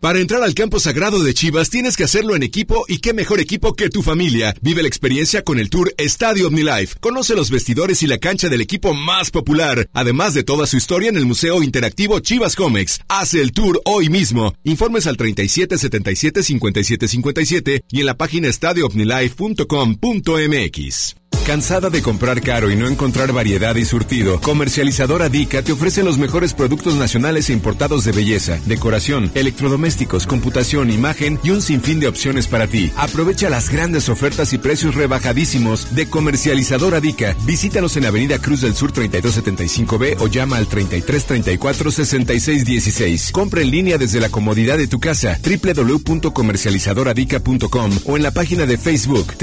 Para 0.00 0.20
entrar 0.20 0.42
al 0.42 0.54
campo 0.54 0.78
sagrado 0.78 1.24
de 1.24 1.32
Chivas 1.32 1.70
tienes 1.70 1.96
que 1.96 2.04
hacerlo 2.04 2.36
en 2.36 2.42
equipo 2.42 2.84
y 2.86 2.98
qué 2.98 3.14
mejor 3.14 3.40
equipo 3.40 3.72
que 3.74 3.88
tu 3.88 4.02
familia. 4.02 4.54
Vive 4.60 4.82
la 4.82 4.88
experiencia 4.88 5.40
con 5.42 5.58
el 5.58 5.70
Tour 5.70 5.94
Estadio 5.96 6.48
OmniLife. 6.48 6.98
Conoce 7.00 7.34
los 7.34 7.50
vestidores 7.50 8.02
y 8.02 8.06
la 8.06 8.18
cancha 8.18 8.50
del 8.50 8.60
equipo 8.60 8.92
más 8.92 9.30
popular, 9.30 9.88
además 9.94 10.34
de 10.34 10.44
toda 10.44 10.66
su 10.66 10.76
historia 10.76 11.08
en 11.08 11.16
el 11.16 11.24
Museo 11.24 11.62
Interactivo 11.62 12.20
Chivas 12.20 12.56
Comex. 12.56 13.00
Hace 13.08 13.40
el 13.40 13.52
tour 13.52 13.80
hoy 13.86 14.10
mismo. 14.10 14.54
Informes 14.64 15.06
al 15.06 15.16
37 15.16 15.78
77 15.78 16.42
57 16.42 17.08
57 17.08 17.84
y 17.90 18.00
en 18.00 18.06
la 18.06 18.18
página 18.18 18.48
estadioomnilife.com.mx. 18.48 21.25
¿Cansada 21.46 21.88
de 21.90 22.02
comprar 22.02 22.40
caro 22.40 22.72
y 22.72 22.76
no 22.76 22.88
encontrar 22.88 23.32
variedad 23.32 23.76
y 23.76 23.84
surtido? 23.84 24.40
Comercializadora 24.40 25.28
Dica 25.28 25.62
te 25.62 25.70
ofrece 25.70 26.02
los 26.02 26.18
mejores 26.18 26.54
productos 26.54 26.96
nacionales 26.96 27.48
e 27.48 27.52
importados 27.52 28.02
de 28.02 28.10
belleza, 28.10 28.58
decoración, 28.66 29.30
electrodomésticos, 29.32 30.26
computación, 30.26 30.90
imagen 30.90 31.38
y 31.44 31.50
un 31.50 31.62
sinfín 31.62 32.00
de 32.00 32.08
opciones 32.08 32.48
para 32.48 32.66
ti. 32.66 32.90
Aprovecha 32.96 33.48
las 33.48 33.70
grandes 33.70 34.08
ofertas 34.08 34.52
y 34.54 34.58
precios 34.58 34.96
rebajadísimos 34.96 35.94
de 35.94 36.10
Comercializadora 36.10 37.00
Dica. 37.00 37.36
Visítanos 37.44 37.96
en 37.96 38.06
Avenida 38.06 38.40
Cruz 38.40 38.62
del 38.62 38.74
Sur 38.74 38.92
3275B 38.92 40.16
o 40.18 40.26
llama 40.26 40.56
al 40.56 40.66
3334 40.66 41.92
6616. 41.92 43.30
Compra 43.30 43.62
en 43.62 43.70
línea 43.70 43.98
desde 43.98 44.18
la 44.18 44.30
comodidad 44.30 44.78
de 44.78 44.88
tu 44.88 44.98
casa 44.98 45.38
www.comercializadoradica.com 45.44 47.90
o 48.04 48.16
en 48.16 48.24
la 48.24 48.32
página 48.32 48.66
de 48.66 48.78
Facebook 48.78 49.34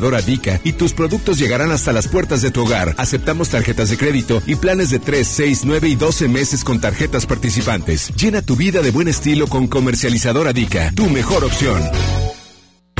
www.facebookcomercializadoradica 0.00 0.60
y 0.64 0.72
tus 0.72 0.92
productos 0.92 1.38
llegarán 1.38 1.70
hasta 1.70 1.92
las 1.92 2.08
puertas 2.08 2.42
de 2.42 2.50
tu 2.50 2.62
hogar. 2.62 2.94
Aceptamos 2.98 3.48
tarjetas 3.48 3.90
de 3.90 3.96
crédito 3.96 4.42
y 4.46 4.56
planes 4.56 4.90
de 4.90 4.98
3, 4.98 5.26
6, 5.26 5.62
9 5.64 5.88
y 5.88 5.94
12 5.96 6.28
meses 6.28 6.64
con 6.64 6.80
tarjetas 6.80 7.26
participantes. 7.26 8.12
Llena 8.16 8.42
tu 8.42 8.56
vida 8.56 8.82
de 8.82 8.90
buen 8.90 9.08
estilo 9.08 9.46
con 9.46 9.66
Comercializadora 9.66 10.52
Dica, 10.52 10.92
tu 10.94 11.08
mejor 11.08 11.44
opción. 11.44 11.82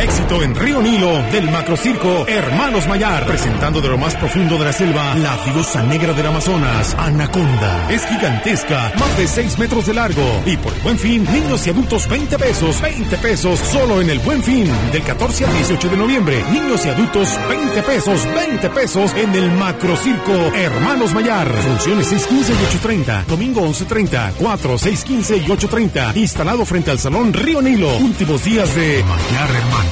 Éxito 0.02 0.42
en 0.42 0.54
Río 0.56 0.82
Nilo 0.82 1.22
del 1.30 1.48
macrocirco 1.48 2.26
Hermanos 2.26 2.88
Mayar, 2.88 3.24
presentando 3.24 3.80
de 3.80 3.88
lo 3.88 3.96
más 3.96 4.16
profundo 4.16 4.58
de 4.58 4.64
la 4.64 4.72
selva 4.72 5.14
la 5.14 5.36
diosa 5.44 5.80
negra 5.84 6.12
del 6.12 6.26
Amazonas, 6.26 6.96
Anaconda. 6.98 7.88
Es 7.88 8.04
gigantesca, 8.06 8.92
más 8.98 9.16
de 9.16 9.28
6 9.28 9.58
metros 9.60 9.86
de 9.86 9.94
largo. 9.94 10.42
Y 10.44 10.56
por 10.56 10.74
el 10.74 10.80
buen 10.80 10.98
fin, 10.98 11.24
niños 11.32 11.64
y 11.68 11.70
adultos 11.70 12.08
20 12.08 12.36
pesos, 12.36 12.80
20 12.80 13.16
pesos, 13.18 13.60
solo 13.60 14.00
en 14.00 14.10
el 14.10 14.18
buen 14.18 14.42
fin, 14.42 14.68
del 14.90 15.04
14 15.04 15.46
al 15.46 15.52
18 15.52 15.88
de 15.90 15.96
noviembre. 15.96 16.44
Niños 16.50 16.84
y 16.84 16.88
adultos 16.88 17.38
20 17.48 17.82
pesos, 17.82 18.26
20 18.34 18.70
pesos 18.70 19.14
en 19.14 19.32
el 19.36 19.52
macrocirco 19.52 20.32
Hermanos 20.32 21.14
Mayar. 21.14 21.46
Funciones 21.62 22.08
615 22.08 22.52
y 22.52 22.56
830, 22.56 23.24
domingo 23.28 23.60
1130, 23.62 24.32
4, 24.36 24.78
615 24.78 25.36
y 25.36 25.50
830. 25.50 26.12
Instalado 26.16 26.64
frente 26.64 26.90
al 26.90 26.98
Salón 26.98 27.32
Río 27.32 27.62
Nilo. 27.62 27.96
Últimos 27.98 28.42
días 28.42 28.74
de 28.74 29.04
Mayar 29.04 29.50
Hermanos. 29.50 29.91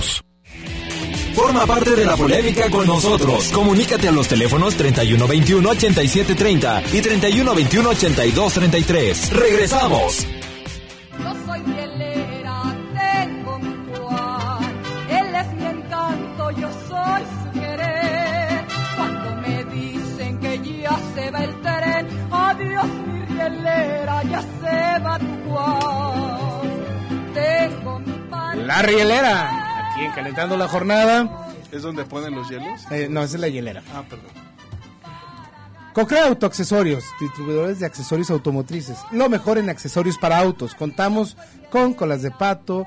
Forma 1.35 1.67
parte 1.67 1.95
de 1.97 2.05
la 2.05 2.17
polémica 2.17 2.69
con 2.71 2.87
nosotros. 2.87 3.51
Comunícate 3.53 4.07
a 4.09 4.13
los 4.13 4.29
teléfonos 4.29 4.77
3121-8730 4.79 6.83
y 6.93 7.01
3121-8233. 7.01 9.31
¡Regresamos! 9.31 10.27
Yo 11.19 11.35
soy 11.47 11.61
rielera, 11.63 12.77
tengo 12.95 13.59
mi 13.59 13.75
Juan. 13.95 14.75
Él 15.11 15.35
es 15.35 15.53
mi 15.55 15.65
encanto, 15.67 16.51
yo 16.53 16.69
soy 16.89 17.23
su 17.43 17.51
querer. 17.59 18.65
Cuando 18.97 19.35
me 19.37 19.65
dicen 19.65 20.39
que 20.41 20.59
ya 20.83 20.99
se 21.15 21.31
va 21.31 21.45
el 21.45 21.61
tren, 21.63 22.07
adiós 22.31 22.87
mi 23.07 23.23
rielera, 23.27 24.23
ya 24.25 24.43
se 24.43 24.99
va 25.05 25.19
tu 25.19 25.27
Juan. 25.49 26.71
Tengo 27.35 27.99
mi 28.01 28.13
pan. 28.31 28.67
La 28.67 28.83
rielera, 28.83 29.60
aquí 30.01 30.07
en 30.07 30.13
Calentando 30.13 30.57
la 30.57 30.69
Jornada. 30.69 31.47
¿Es 31.71 31.83
donde 31.83 32.05
ponen 32.05 32.35
los 32.35 32.49
hielos? 32.49 32.81
Eh, 32.91 33.09
no, 33.11 33.23
esa 33.23 33.37
es 33.37 33.41
la 33.41 33.49
hielera. 33.49 33.83
Ah, 33.95 34.03
perdón. 34.09 34.31
Cocrea 35.93 36.27
Autoaccesorios, 36.27 37.05
distribuidores 37.21 37.81
de 37.81 37.87
accesorios 37.87 38.31
automotrices. 38.31 38.99
Lo 39.11 39.29
mejor 39.29 39.59
en 39.59 39.69
accesorios 39.69 40.19
para 40.19 40.39
autos. 40.39 40.75
Contamos 40.75 41.37
con 41.71 41.95
colas 41.95 42.23
de 42.23 42.31
pato, 42.31 42.87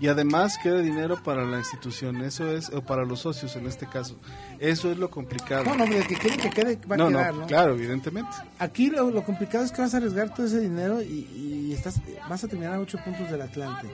y 0.00 0.08
además 0.08 0.58
quede 0.62 0.82
dinero 0.82 1.22
para 1.22 1.44
la 1.44 1.58
institución. 1.58 2.22
Eso 2.22 2.50
es, 2.50 2.68
o 2.70 2.82
para 2.82 3.04
los 3.04 3.20
socios 3.20 3.56
en 3.56 3.66
este 3.66 3.86
caso. 3.86 4.16
Eso 4.58 4.90
es 4.92 4.98
lo 4.98 5.08
complicado. 5.10 5.64
No, 5.64 5.74
no, 5.76 5.84
el 5.84 6.06
que 6.06 6.16
quiere 6.16 6.36
que 6.36 6.50
quede 6.50 6.78
va 6.88 6.94
a 6.96 6.98
No, 6.98 7.10
no, 7.10 7.18
quedar, 7.18 7.34
¿no? 7.34 7.46
claro, 7.46 7.74
evidentemente. 7.74 8.30
Aquí 8.58 8.90
lo, 8.90 9.10
lo 9.10 9.24
complicado 9.24 9.64
es 9.64 9.72
que 9.72 9.80
vas 9.80 9.94
a 9.94 9.96
arriesgar 9.96 10.34
todo 10.34 10.46
ese 10.46 10.60
dinero 10.60 11.00
y, 11.02 11.26
y 11.34 11.72
estás, 11.72 12.00
vas 12.28 12.44
a 12.44 12.48
terminar 12.48 12.74
a 12.74 12.80
8 12.80 12.98
puntos 13.04 13.30
del 13.30 13.40
Atlante. 13.42 13.88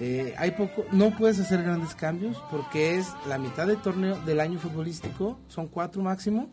Eh, 0.00 0.34
hay 0.38 0.50
poco, 0.52 0.84
no 0.92 1.16
puedes 1.16 1.38
hacer 1.38 1.62
grandes 1.62 1.94
cambios 1.94 2.36
porque 2.50 2.98
es 2.98 3.06
la 3.28 3.38
mitad 3.38 3.66
del 3.66 3.76
torneo 3.80 4.18
del 4.26 4.40
año 4.40 4.58
futbolístico, 4.58 5.38
son 5.48 5.68
cuatro 5.68 6.02
máximo. 6.02 6.50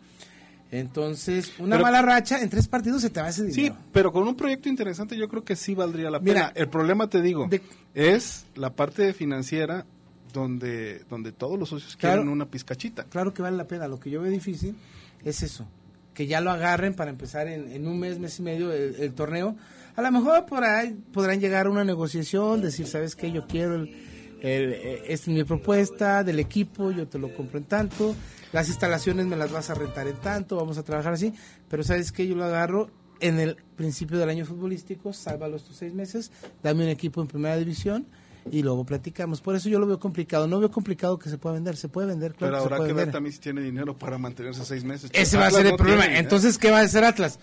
Entonces, 0.69 1.51
una 1.59 1.75
Pero- 1.75 1.83
mala 1.83 2.01
racha 2.01 2.41
en 2.41 2.49
tres 2.49 2.67
partidos 2.67 3.01
se 3.01 3.09
te 3.09 3.21
va 3.21 3.29
ese 3.29 3.43
dinero. 3.43 3.75
Sí, 3.75 3.81
pero 3.91 4.11
con 4.11 4.25
un 4.27 4.35
proyecto 4.35 4.69
interesante 4.69 5.17
yo 5.17 5.27
creo 5.27 5.43
que 5.43 5.55
sí 5.57 5.75
valdría 5.75 6.09
la 6.09 6.19
Mira, 6.19 6.49
pena. 6.49 6.51
El 6.55 6.69
problema, 6.69 7.09
te 7.09 7.21
digo, 7.21 7.49
es 7.93 8.45
la 8.55 8.73
parte 8.73 9.13
financiera 9.13 9.85
donde, 10.31 11.03
donde 11.09 11.33
todos 11.33 11.59
los 11.59 11.67
socios 11.69 11.97
Claro. 11.97 12.17
quieren 12.21 12.31
una 12.31 12.45
pizcachita. 12.45 13.03
Claro 13.05 13.33
que 13.33 13.41
vale 13.41 13.57
la 13.57 13.67
pena. 13.67 13.87
Lo 13.89 13.99
que 13.99 14.09
yo 14.09 14.21
veo 14.21 14.31
difícil 14.31 14.75
es 15.25 15.43
eso. 15.43 15.67
Que 16.13 16.25
ya 16.27 16.39
lo 16.39 16.51
agarren 16.51 16.93
para 16.93 17.09
empezar 17.09 17.47
en, 17.49 17.69
en 17.69 17.85
un 17.85 17.99
mes, 17.99 18.17
mes 18.19 18.39
y 18.39 18.41
medio 18.43 18.71
el, 18.71 18.95
el 18.95 19.13
torneo. 19.13 19.57
A 19.95 20.01
lo 20.01 20.11
mejor 20.11 20.45
por 20.45 20.63
ahí 20.63 20.95
podrán 21.13 21.39
llegar 21.39 21.65
a 21.67 21.69
una 21.69 21.83
negociación, 21.83 22.61
decir, 22.61 22.87
¿sabes 22.87 23.15
qué? 23.15 23.31
Yo 23.31 23.45
quiero 23.47 23.75
el, 23.75 23.89
el- 24.41 24.73
eh, 24.73 25.03
esta 25.07 25.29
es 25.31 25.35
mi 25.37 25.43
propuesta 25.43 26.23
del 26.23 26.39
equipo, 26.39 26.91
yo 26.91 27.07
te 27.07 27.19
lo 27.19 27.33
compro 27.33 27.57
en 27.57 27.65
tanto. 27.65 28.15
Las 28.53 28.67
instalaciones 28.69 29.25
me 29.27 29.35
las 29.37 29.51
vas 29.51 29.69
a 29.69 29.73
rentar 29.75 30.07
en 30.07 30.17
tanto, 30.17 30.55
vamos 30.57 30.77
a 30.77 30.83
trabajar 30.83 31.13
así. 31.13 31.33
Pero 31.69 31.83
¿sabes 31.83 32.11
qué? 32.11 32.27
Yo 32.27 32.35
lo 32.35 32.43
agarro 32.45 32.89
en 33.19 33.39
el 33.39 33.55
principio 33.75 34.17
del 34.17 34.29
año 34.29 34.45
futbolístico, 34.45 35.13
sálvalo 35.13 35.57
estos 35.57 35.75
seis 35.77 35.93
meses, 35.93 36.31
dame 36.63 36.83
un 36.83 36.89
equipo 36.89 37.21
en 37.21 37.27
primera 37.27 37.55
división 37.55 38.07
y 38.49 38.63
luego 38.63 38.83
platicamos. 38.85 39.39
Por 39.41 39.55
eso 39.55 39.69
yo 39.69 39.77
lo 39.77 39.85
veo 39.85 39.99
complicado. 39.99 40.47
No 40.47 40.59
veo 40.59 40.71
complicado 40.71 41.19
que 41.19 41.29
se 41.29 41.37
pueda 41.37 41.53
vender. 41.53 41.77
Se 41.77 41.87
puede 41.89 42.07
vender, 42.07 42.33
claro 42.33 42.53
pero 42.53 42.57
que 42.57 42.63
habrá 42.65 42.77
puede 42.77 42.89
que 42.89 42.93
ver 42.95 43.11
también 43.11 43.33
si 43.33 43.39
tiene 43.39 43.61
dinero 43.61 43.95
para 43.97 44.17
mantenerse 44.17 44.65
seis 44.65 44.83
meses. 44.83 45.11
Ese 45.13 45.37
va 45.37 45.47
a 45.47 45.51
ser 45.51 45.65
el 45.67 45.71
no 45.73 45.77
problema. 45.77 46.01
tiene, 46.01 46.15
¿eh? 46.17 46.19
Entonces, 46.19 46.57
¿qué 46.57 46.71
va 46.71 46.79
a 46.79 46.81
hacer 46.81 47.03
Atlas? 47.03 47.37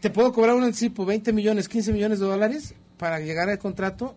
¿Te 0.00 0.10
puedo 0.10 0.32
cobrar 0.32 0.54
un 0.56 0.64
anticipo 0.64 1.04
20 1.04 1.32
millones, 1.32 1.68
15 1.68 1.92
millones 1.92 2.20
de 2.20 2.26
dólares 2.26 2.74
para 2.98 3.20
llegar 3.20 3.48
al 3.48 3.58
contrato? 3.58 4.16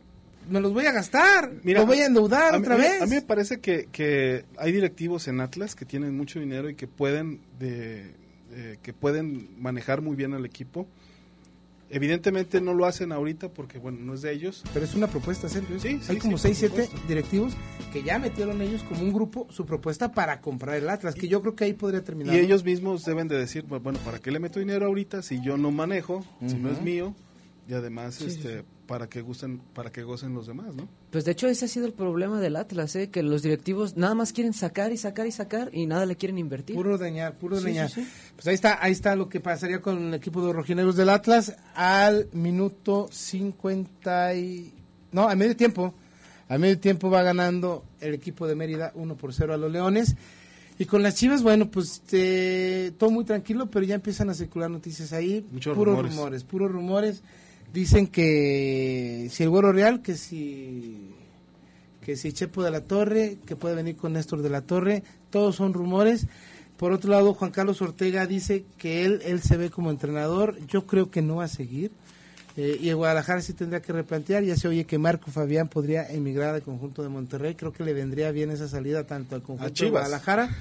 Me 0.49 0.59
los 0.59 0.73
voy 0.73 0.85
a 0.85 0.91
gastar, 0.91 1.51
Mira, 1.63 1.79
lo 1.81 1.87
voy 1.87 1.99
a 2.01 2.05
endeudar 2.05 2.53
a 2.53 2.57
otra 2.59 2.75
mí- 2.75 2.81
vez. 2.83 3.01
A 3.01 3.05
mí 3.05 3.15
me 3.15 3.21
parece 3.23 3.59
que, 3.59 3.87
que 3.91 4.45
hay 4.57 4.71
directivos 4.71 5.27
en 5.27 5.39
Atlas 5.41 5.75
que 5.75 5.85
tienen 5.85 6.15
mucho 6.15 6.39
dinero 6.39 6.69
y 6.69 6.75
que 6.75 6.85
pueden 6.87 7.41
de, 7.57 8.11
eh, 8.51 8.77
que 8.83 8.93
pueden 8.93 9.49
manejar 9.59 10.01
muy 10.01 10.15
bien 10.15 10.33
al 10.35 10.45
equipo. 10.45 10.87
Evidentemente 11.89 12.61
no 12.61 12.73
lo 12.73 12.85
hacen 12.85 13.11
ahorita 13.11 13.49
porque 13.49 13.77
bueno 13.77 13.99
no 14.01 14.13
es 14.15 14.21
de 14.21 14.31
ellos. 14.33 14.63
Pero 14.73 14.85
es 14.85 14.95
una 14.95 15.07
propuesta, 15.07 15.47
Sergio. 15.47 15.79
Sí, 15.79 15.99
sí, 16.01 16.11
Hay 16.11 16.17
como 16.17 16.37
sí, 16.37 16.53
6, 16.53 16.59
por 16.71 16.77
7 16.79 16.83
supuesto. 16.87 17.07
directivos 17.07 17.53
que 17.93 18.03
ya 18.03 18.17
metieron 18.19 18.61
ellos 18.61 18.83
como 18.83 19.01
un 19.01 19.13
grupo 19.13 19.47
su 19.51 19.65
propuesta 19.65 20.11
para 20.11 20.41
comprar 20.41 20.75
el 20.77 20.89
Atlas, 20.89 21.15
que 21.15 21.27
yo 21.27 21.41
creo 21.41 21.55
que 21.55 21.65
ahí 21.65 21.73
podría 21.73 22.03
terminar. 22.03 22.35
Y 22.35 22.39
ellos 22.39 22.63
mismos 22.63 23.03
deben 23.03 23.27
de 23.27 23.37
decir, 23.37 23.65
bu- 23.67 23.81
bueno, 23.81 23.99
¿para 24.03 24.19
qué 24.19 24.31
le 24.31 24.39
meto 24.39 24.59
dinero 24.59 24.87
ahorita 24.87 25.21
si 25.21 25.41
yo 25.43 25.57
no 25.57 25.71
manejo, 25.71 26.25
si 26.47 26.55
no 26.55 26.71
es 26.71 26.81
mío? 26.81 27.15
Y 27.67 27.73
además, 27.73 28.15
Sí, 28.15 28.29
sí, 28.29 28.37
este, 28.37 28.63
para 28.85 29.07
que 29.09 29.21
gusten, 29.21 29.59
para 29.73 29.91
que 29.91 30.03
gocen 30.03 30.33
los 30.35 30.45
demás, 30.45 30.75
¿no? 30.75 30.87
Pues 31.09 31.25
de 31.25 31.31
hecho 31.31 31.47
ese 31.47 31.65
ha 31.65 31.67
sido 31.67 31.87
el 31.87 31.93
problema 31.93 32.39
del 32.39 32.55
Atlas, 32.57 32.95
¿eh? 32.95 33.09
que 33.09 33.23
los 33.23 33.41
directivos 33.41 33.97
nada 33.97 34.13
más 34.13 34.31
quieren 34.33 34.53
sacar 34.53 34.91
y 34.91 34.97
sacar 34.97 35.25
y 35.25 35.31
sacar 35.31 35.69
y 35.73 35.87
nada 35.87 36.05
le 36.05 36.15
quieren 36.15 36.37
invertir. 36.37 36.75
Puro 36.75 36.97
dañar, 36.99 37.37
puro 37.37 37.57
Sí, 37.57 37.63
dañar. 37.65 37.89
sí, 37.89 38.03
sí. 38.03 38.09
Pues 38.35 38.45
ahí 38.47 38.53
está, 38.53 38.77
ahí 38.83 38.91
está 38.91 39.15
lo 39.15 39.27
que 39.29 39.39
pasaría 39.39 39.81
con 39.81 39.97
el 40.09 40.13
equipo 40.13 40.41
de 40.41 40.47
los 40.47 40.55
rojineros 40.55 40.95
del 40.95 41.09
Atlas 41.09 41.55
al 41.73 42.27
minuto 42.33 43.07
50 43.11 44.35
y... 44.35 44.73
No, 45.11 45.27
a 45.29 45.35
medio 45.35 45.55
tiempo. 45.55 45.93
A 46.47 46.57
medio 46.59 46.79
tiempo 46.79 47.09
va 47.09 47.23
ganando 47.23 47.83
el 48.01 48.13
equipo 48.13 48.45
de 48.47 48.53
Mérida 48.55 48.91
1 48.95 49.15
por 49.17 49.33
0 49.33 49.53
a 49.53 49.57
los 49.57 49.71
Leones. 49.71 50.15
Y 50.77 50.85
con 50.85 51.01
las 51.01 51.15
Chivas, 51.15 51.41
bueno, 51.41 51.71
pues 51.71 52.03
eh, 52.11 52.91
todo 52.97 53.09
muy 53.09 53.23
tranquilo, 53.23 53.71
pero 53.71 53.85
ya 53.85 53.95
empiezan 53.95 54.29
a 54.29 54.33
circular 54.33 54.69
noticias 54.69 55.13
ahí. 55.13 55.43
Muchos 55.51 55.73
puros 55.75 55.95
rumores. 55.95 56.15
rumores, 56.15 56.43
puros 56.43 56.71
rumores. 56.71 57.23
Dicen 57.75 58.07
que 58.07 59.27
si 59.29 59.43
el 59.43 59.49
Güero 59.49 59.73
Real, 59.73 60.01
que 60.01 60.15
si 60.15 61.11
que 62.05 62.15
si 62.15 62.31
Chepo 62.31 62.63
de 62.63 62.71
la 62.71 62.79
Torre, 62.79 63.35
que 63.45 63.57
puede 63.57 63.75
venir 63.75 63.97
con 63.97 64.13
Néstor 64.13 64.41
de 64.41 64.49
la 64.49 64.61
Torre, 64.61 65.03
todos 65.29 65.57
son 65.57 65.73
rumores. 65.73 66.27
Por 66.77 66.93
otro 66.93 67.11
lado, 67.11 67.33
Juan 67.33 67.51
Carlos 67.51 67.81
Ortega 67.81 68.27
dice 68.27 68.63
que 68.77 69.03
él, 69.03 69.21
él 69.25 69.41
se 69.41 69.57
ve 69.57 69.71
como 69.71 69.91
entrenador, 69.91 70.57
yo 70.67 70.87
creo 70.87 71.11
que 71.11 71.21
no 71.21 71.37
va 71.37 71.45
a 71.45 71.49
seguir. 71.49 71.91
Eh, 72.55 72.77
y 72.79 72.87
el 72.87 72.95
Guadalajara 72.95 73.41
sí 73.41 73.51
tendría 73.51 73.81
que 73.81 73.91
replantear, 73.91 74.43
ya 74.43 74.55
se 74.55 74.69
oye 74.69 74.85
que 74.85 74.97
Marco 74.97 75.29
Fabián 75.29 75.67
podría 75.67 76.09
emigrar 76.09 76.55
al 76.55 76.61
conjunto 76.61 77.03
de 77.03 77.09
Monterrey, 77.09 77.55
creo 77.55 77.73
que 77.73 77.83
le 77.83 77.91
vendría 77.91 78.31
bien 78.31 78.51
esa 78.51 78.69
salida 78.69 79.05
tanto 79.05 79.35
al 79.35 79.41
conjunto 79.41 79.83
de. 79.83 79.89
Guadalajara 79.89 80.55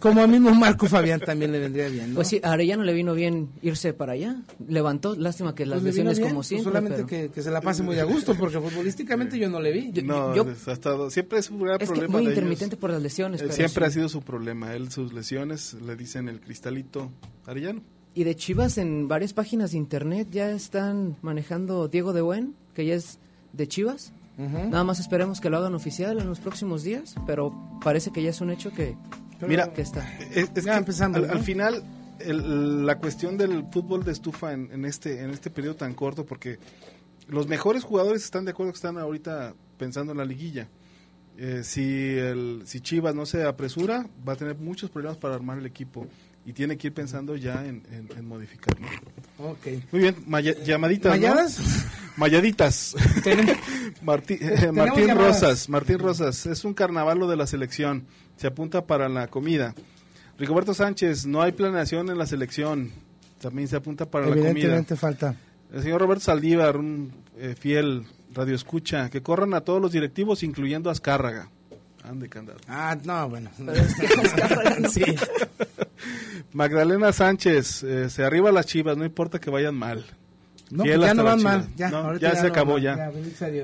como 0.00 0.22
a 0.22 0.26
mismo 0.26 0.54
Marco 0.54 0.86
Fabián 0.86 1.20
también 1.20 1.52
le 1.52 1.58
vendría 1.58 1.88
bien. 1.88 2.10
¿no? 2.10 2.14
Pues 2.16 2.28
sí, 2.28 2.40
a 2.42 2.52
Arellano 2.52 2.82
le 2.84 2.92
vino 2.92 3.14
bien 3.14 3.48
irse 3.62 3.92
para 3.92 4.12
allá. 4.12 4.42
Levantó, 4.68 5.14
lástima 5.16 5.54
que 5.54 5.66
las 5.66 5.80
Pues 5.80 5.94
lesiones 5.94 6.18
bien, 6.18 6.28
como 6.30 6.38
pues 6.40 6.48
siempre. 6.48 6.64
solamente 6.64 6.96
pero- 7.04 7.06
que, 7.06 7.30
que 7.30 7.42
se 7.42 7.50
la 7.50 7.60
pase 7.60 7.82
muy 7.82 7.98
a 7.98 8.04
gusto, 8.04 8.34
porque 8.34 8.58
futbolísticamente 8.60 9.38
yo 9.38 9.48
no 9.48 9.60
le 9.60 9.72
vi. 9.72 9.92
no, 10.02 10.34
yo- 10.34 10.46
ha 10.66 10.72
estado, 10.72 11.10
siempre 11.10 11.38
es 11.38 11.50
un 11.50 11.60
gran 11.60 11.74
Es 11.80 11.88
que 11.88 11.94
problema 11.94 12.12
muy 12.12 12.20
de 12.26 12.32
ellos. 12.32 12.38
intermitente 12.38 12.76
por 12.76 12.90
las 12.90 13.02
lesiones. 13.02 13.40
Eh, 13.40 13.44
pero 13.44 13.54
siempre 13.54 13.84
sí. 13.84 13.88
ha 13.88 13.90
sido 13.92 14.08
su 14.08 14.22
problema. 14.22 14.74
Él, 14.74 14.90
sus 14.90 15.12
lesiones, 15.12 15.74
le 15.74 15.96
dicen 15.96 16.28
el 16.28 16.40
cristalito 16.40 17.10
arellano. 17.46 17.82
Y 18.14 18.24
de 18.24 18.34
Chivas 18.34 18.78
en 18.78 19.06
varias 19.06 19.32
páginas 19.32 19.70
de 19.72 19.76
internet 19.78 20.28
ya 20.32 20.50
están 20.50 21.16
manejando 21.22 21.86
Diego 21.88 22.12
de 22.12 22.20
Buen, 22.20 22.54
que 22.74 22.84
ya 22.84 22.94
es 22.94 23.18
de 23.52 23.68
Chivas. 23.68 24.12
Nada 24.38 24.84
más 24.84 25.00
esperemos 25.00 25.40
que 25.40 25.50
lo 25.50 25.56
hagan 25.56 25.74
oficial 25.74 26.20
en 26.20 26.28
los 26.28 26.38
próximos 26.38 26.84
días, 26.84 27.16
pero 27.26 27.52
parece 27.82 28.12
que 28.12 28.22
ya 28.22 28.30
es 28.30 28.40
un 28.40 28.50
hecho 28.50 28.70
que, 28.70 28.94
Mira, 29.46 29.72
que 29.72 29.82
está. 29.82 30.10
Es, 30.32 30.50
es 30.54 30.64
Ya 30.64 30.72
que 30.72 30.78
empezando, 30.78 31.18
al, 31.18 31.26
¿no? 31.28 31.32
al 31.34 31.40
final 31.40 31.82
el- 32.20 32.84
la 32.86 32.98
cuestión 32.98 33.36
del 33.38 33.64
fútbol 33.70 34.04
de 34.04 34.12
estufa 34.12 34.52
en, 34.52 34.70
en 34.72 34.84
este 34.84 35.22
en 35.22 35.30
este 35.30 35.50
periodo 35.50 35.76
tan 35.76 35.94
corto 35.94 36.26
porque 36.26 36.58
los 37.28 37.46
mejores 37.46 37.84
jugadores 37.84 38.24
están 38.24 38.44
de 38.44 38.50
acuerdo 38.50 38.72
que 38.72 38.76
están 38.76 38.98
ahorita 38.98 39.54
pensando 39.78 40.12
en 40.12 40.18
la 40.18 40.24
liguilla 40.24 40.66
Eh, 41.40 41.60
si 41.62 42.16
el 42.18 42.62
si 42.66 42.80
Chivas 42.80 43.14
no 43.14 43.24
se 43.24 43.44
apresura 43.44 44.08
va 44.28 44.32
a 44.32 44.36
tener 44.36 44.56
muchos 44.56 44.90
problemas 44.90 45.18
para 45.18 45.36
armar 45.36 45.58
el 45.58 45.66
equipo 45.66 46.08
y 46.44 46.52
tiene 46.52 46.76
que 46.76 46.88
ir 46.88 46.94
pensando 46.94 47.36
ya 47.36 47.64
en, 47.64 47.84
en, 47.92 48.08
en 48.18 48.26
modificarlo 48.26 48.84
Ok. 49.38 49.66
muy 49.92 50.00
bien 50.00 50.16
maya- 50.26 50.58
llamaditas 50.64 51.12
¿no? 51.14 51.16
¿Mayadas? 51.20 51.60
Mayaditas. 52.16 52.96
Martí- 54.02 54.38
eh, 54.40 54.72
Martín. 54.72 55.14
Rosas, 55.16 55.68
Martín 55.68 55.98
Rosas, 56.00 56.46
es 56.46 56.64
un 56.64 56.74
carnaval 56.74 57.20
de 57.28 57.36
la 57.36 57.46
selección. 57.46 58.06
Se 58.38 58.46
apunta 58.46 58.86
para 58.86 59.08
la 59.08 59.26
comida. 59.26 59.74
Rigoberto 60.38 60.72
Sánchez, 60.72 61.26
no 61.26 61.42
hay 61.42 61.52
planeación 61.52 62.08
en 62.08 62.16
la 62.16 62.24
selección. 62.26 62.92
También 63.40 63.68
se 63.68 63.76
apunta 63.76 64.06
para 64.10 64.26
la 64.26 64.30
comida. 64.30 64.50
Evidentemente 64.50 64.96
falta. 64.96 65.34
El 65.72 65.82
señor 65.82 66.00
Roberto 66.00 66.24
Saldívar, 66.24 66.76
un 66.76 67.12
eh, 67.36 67.54
fiel 67.58 68.06
radio 68.32 68.54
escucha, 68.54 69.10
que 69.10 69.22
corran 69.22 69.52
a 69.54 69.60
todos 69.62 69.82
los 69.82 69.92
directivos, 69.92 70.42
incluyendo 70.42 70.88
a 70.88 70.92
Azcárraga. 70.92 71.50
Ande, 72.04 72.28
candado. 72.28 72.58
Ah, 72.68 72.96
no, 73.04 73.28
bueno. 73.28 73.50
Sí. 74.90 75.02
Magdalena 76.52 77.12
Sánchez, 77.12 77.82
eh, 77.82 78.08
se 78.08 78.24
arriba 78.24 78.52
las 78.52 78.66
chivas, 78.66 78.96
no 78.96 79.04
importa 79.04 79.40
que 79.40 79.50
vayan 79.50 79.74
mal. 79.74 80.04
No, 80.70 80.84
Fiel 80.84 81.00
ya 81.00 81.14
no 81.14 81.24
van 81.24 81.38
Chivas. 81.38 81.58
mal, 81.58 81.68
ya, 81.76 81.90
No, 81.90 81.96
ahorita 81.98 82.28
ya 82.28 82.34
ya 82.34 82.40
se 82.40 82.46
no 82.46 82.52
acabó 82.52 82.78
ya. 82.78 83.10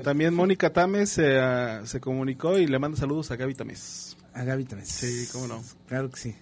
También 0.03 0.33
Mónica 0.33 0.71
Tames 0.73 1.09
se, 1.09 1.39
ah, 1.39 1.81
se 1.85 1.99
comunicó 2.01 2.57
y 2.57 2.67
le 2.67 2.77
manda 2.77 2.97
saludos 2.97 3.31
a 3.31 3.35
Gaby 3.35 3.53
Tames. 3.53 4.17
A 4.35 4.43
Gaby. 4.43 4.67
Sí, 4.83 5.27
cómo 5.31 5.47
no. 5.47 5.63
Claro 5.87 6.11
que 6.11 6.17
sí. 6.19 6.35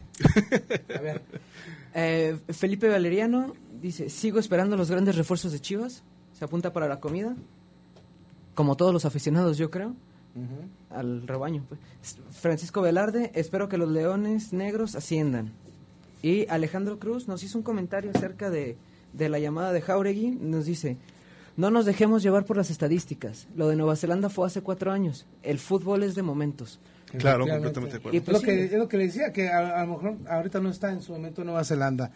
A 0.96 1.00
ver. 1.00 1.22
Eh, 1.94 2.38
Felipe 2.50 2.90
Valeriano 2.90 3.54
dice, 3.80 4.10
sigo 4.10 4.40
esperando 4.40 4.76
los 4.76 4.90
grandes 4.90 5.16
refuerzos 5.16 5.52
de 5.52 5.60
Chivas. 5.60 6.04
Se 6.34 6.44
apunta 6.44 6.74
para 6.74 6.88
la 6.88 7.00
comida. 7.00 7.36
Como 8.56 8.76
todos 8.76 8.94
los 8.94 9.06
aficionados, 9.06 9.58
yo 9.60 9.70
creo. 9.70 9.96
Al 10.90 11.28
rebaño. 11.28 11.64
pues. 11.70 11.80
Francisco 12.32 12.82
Velarde, 12.82 13.32
espero 13.36 13.70
que 13.70 13.78
los 13.78 13.90
leones 13.90 14.54
negros 14.54 14.96
asciendan. 14.96 15.54
Y 16.24 16.48
Alejandro 16.50 16.98
Cruz 16.98 17.28
nos 17.28 17.44
hizo 17.44 17.60
un 17.60 17.64
comentario 17.64 18.10
acerca 18.10 18.50
de, 18.50 18.76
de 19.14 19.30
la 19.30 19.38
llamada 19.38 19.72
de 19.72 19.82
Jauregui. 19.82 20.32
Nos 20.32 20.66
dice, 20.66 20.98
no 21.58 21.70
nos 21.70 21.86
dejemos 21.86 22.24
llevar 22.24 22.46
por 22.46 22.58
las 22.58 22.72
estadísticas. 22.72 23.48
Lo 23.56 23.68
de 23.68 23.76
Nueva 23.76 23.96
Zelanda 23.96 24.30
fue 24.30 24.48
hace 24.48 24.62
cuatro 24.62 24.92
años. 24.92 25.28
El 25.44 25.60
fútbol 25.60 26.02
es 26.02 26.16
de 26.16 26.24
momentos. 26.24 26.80
Claro, 27.18 27.48
completamente 27.48 27.94
de 27.94 27.98
acuerdo. 28.00 28.18
Y 28.18 28.22
pues 28.22 28.34
lo 28.34 28.40
sí, 28.40 28.46
que, 28.46 28.66
es 28.66 28.74
lo 28.74 28.88
que 28.88 28.98
le 28.98 29.06
decía, 29.06 29.32
que 29.32 29.50
a, 29.50 29.82
a 29.82 29.86
lo 29.86 29.94
mejor 29.94 30.18
ahorita 30.28 30.60
no 30.60 30.70
está 30.70 30.92
en 30.92 31.02
su 31.02 31.12
momento 31.12 31.44
Nueva 31.44 31.64
Zelanda. 31.64 32.12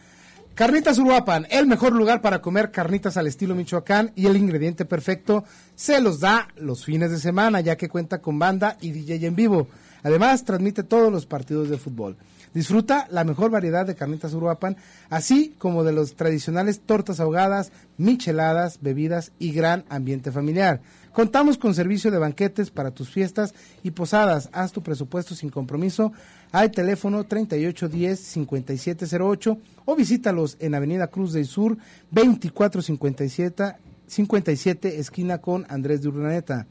Carnitas 0.57 0.97
Uruapan, 0.97 1.45
el 1.51 1.67
mejor 1.67 1.93
lugar 1.93 2.19
para 2.19 2.41
comer 2.41 2.71
carnitas 2.71 3.15
al 3.15 3.27
estilo 3.27 3.53
Michoacán 3.53 4.11
y 4.15 4.25
el 4.25 4.37
ingrediente 4.37 4.85
perfecto 4.85 5.43
se 5.75 6.01
los 6.01 6.19
da 6.19 6.47
los 6.55 6.83
fines 6.83 7.11
de 7.11 7.19
semana, 7.19 7.61
ya 7.61 7.75
que 7.75 7.89
cuenta 7.89 8.21
con 8.21 8.39
banda 8.39 8.75
y 8.81 8.91
DJ 8.91 9.27
en 9.27 9.35
vivo. 9.35 9.67
Además, 10.01 10.45
transmite 10.45 10.81
todos 10.81 11.11
los 11.11 11.27
partidos 11.27 11.69
de 11.69 11.77
fútbol. 11.77 12.17
Disfruta 12.55 13.07
la 13.11 13.23
mejor 13.23 13.51
variedad 13.51 13.85
de 13.85 13.93
carnitas 13.93 14.33
Uruapan, 14.33 14.77
así 15.11 15.53
como 15.59 15.83
de 15.83 15.91
los 15.91 16.15
tradicionales 16.15 16.79
tortas 16.79 17.19
ahogadas, 17.19 17.71
micheladas, 17.97 18.79
bebidas 18.81 19.33
y 19.37 19.51
gran 19.51 19.85
ambiente 19.89 20.31
familiar. 20.31 20.81
Contamos 21.17 21.57
con 21.57 21.73
servicio 21.73 22.11
de 22.11 22.19
banquetes 22.19 22.69
para 22.69 22.91
tus 22.91 23.09
fiestas 23.09 23.55
y 23.81 23.89
posadas. 23.89 24.49
Haz 24.51 24.71
tu 24.71 24.83
presupuesto 24.83 25.33
sin 25.33 25.49
compromiso 25.49 26.13
al 26.51 26.69
teléfono 26.69 27.27
3810-5708 27.27 29.57
o 29.85 29.95
visítalos 29.95 30.57
en 30.59 30.75
Avenida 30.75 31.07
Cruz 31.07 31.33
del 31.33 31.47
Sur 31.47 31.79
2457 32.11 33.77
57 34.05 34.99
esquina 34.99 35.39
con 35.39 35.65
Andrés 35.69 36.03
de 36.03 36.09
Urdaneta. 36.09 36.67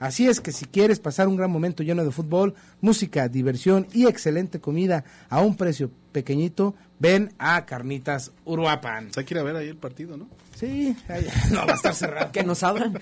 Así 0.00 0.26
es 0.26 0.40
que 0.40 0.50
si 0.50 0.64
quieres 0.64 0.98
pasar 0.98 1.28
un 1.28 1.36
gran 1.36 1.50
momento 1.50 1.82
lleno 1.84 2.04
de 2.04 2.10
fútbol, 2.10 2.54
música, 2.80 3.28
diversión 3.28 3.86
y 3.92 4.06
excelente 4.06 4.58
comida 4.58 5.04
a 5.28 5.40
un 5.42 5.56
precio 5.56 5.90
pequeñito, 6.10 6.74
ven 6.98 7.32
a 7.38 7.64
Carnitas 7.66 8.32
Uruapan. 8.46 9.10
Hay 9.16 9.24
que 9.24 9.34
ir 9.34 9.38
a 9.38 9.42
ver 9.42 9.54
ahí 9.56 9.68
el 9.68 9.76
partido, 9.76 10.16
¿no? 10.16 10.26
Sí, 10.56 10.96
ahí- 11.08 11.26
no 11.52 11.66
va 11.66 11.72
a 11.74 11.76
estar 11.76 11.94
cerrado. 11.94 12.32
que 12.32 12.42
nos 12.42 12.62
abran. 12.62 12.98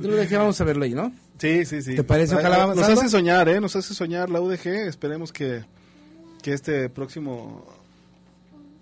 Lo 0.00 0.16
dejé, 0.16 0.36
vamos 0.36 0.60
a 0.60 0.64
verlo 0.64 0.84
ahí, 0.84 0.94
¿no? 0.94 1.12
Sí, 1.38 1.64
sí, 1.66 1.82
sí. 1.82 1.94
¿Te 1.94 2.02
parece? 2.02 2.34
Ojalá 2.34 2.66
Nos 2.74 2.88
hace 2.88 3.08
soñar, 3.10 3.48
¿eh? 3.48 3.60
Nos 3.60 3.76
hace 3.76 3.92
soñar 3.94 4.30
la 4.30 4.40
UDG. 4.40 4.66
Esperemos 4.88 5.30
que, 5.32 5.62
que 6.42 6.52
este 6.54 6.88
próximo... 6.88 7.64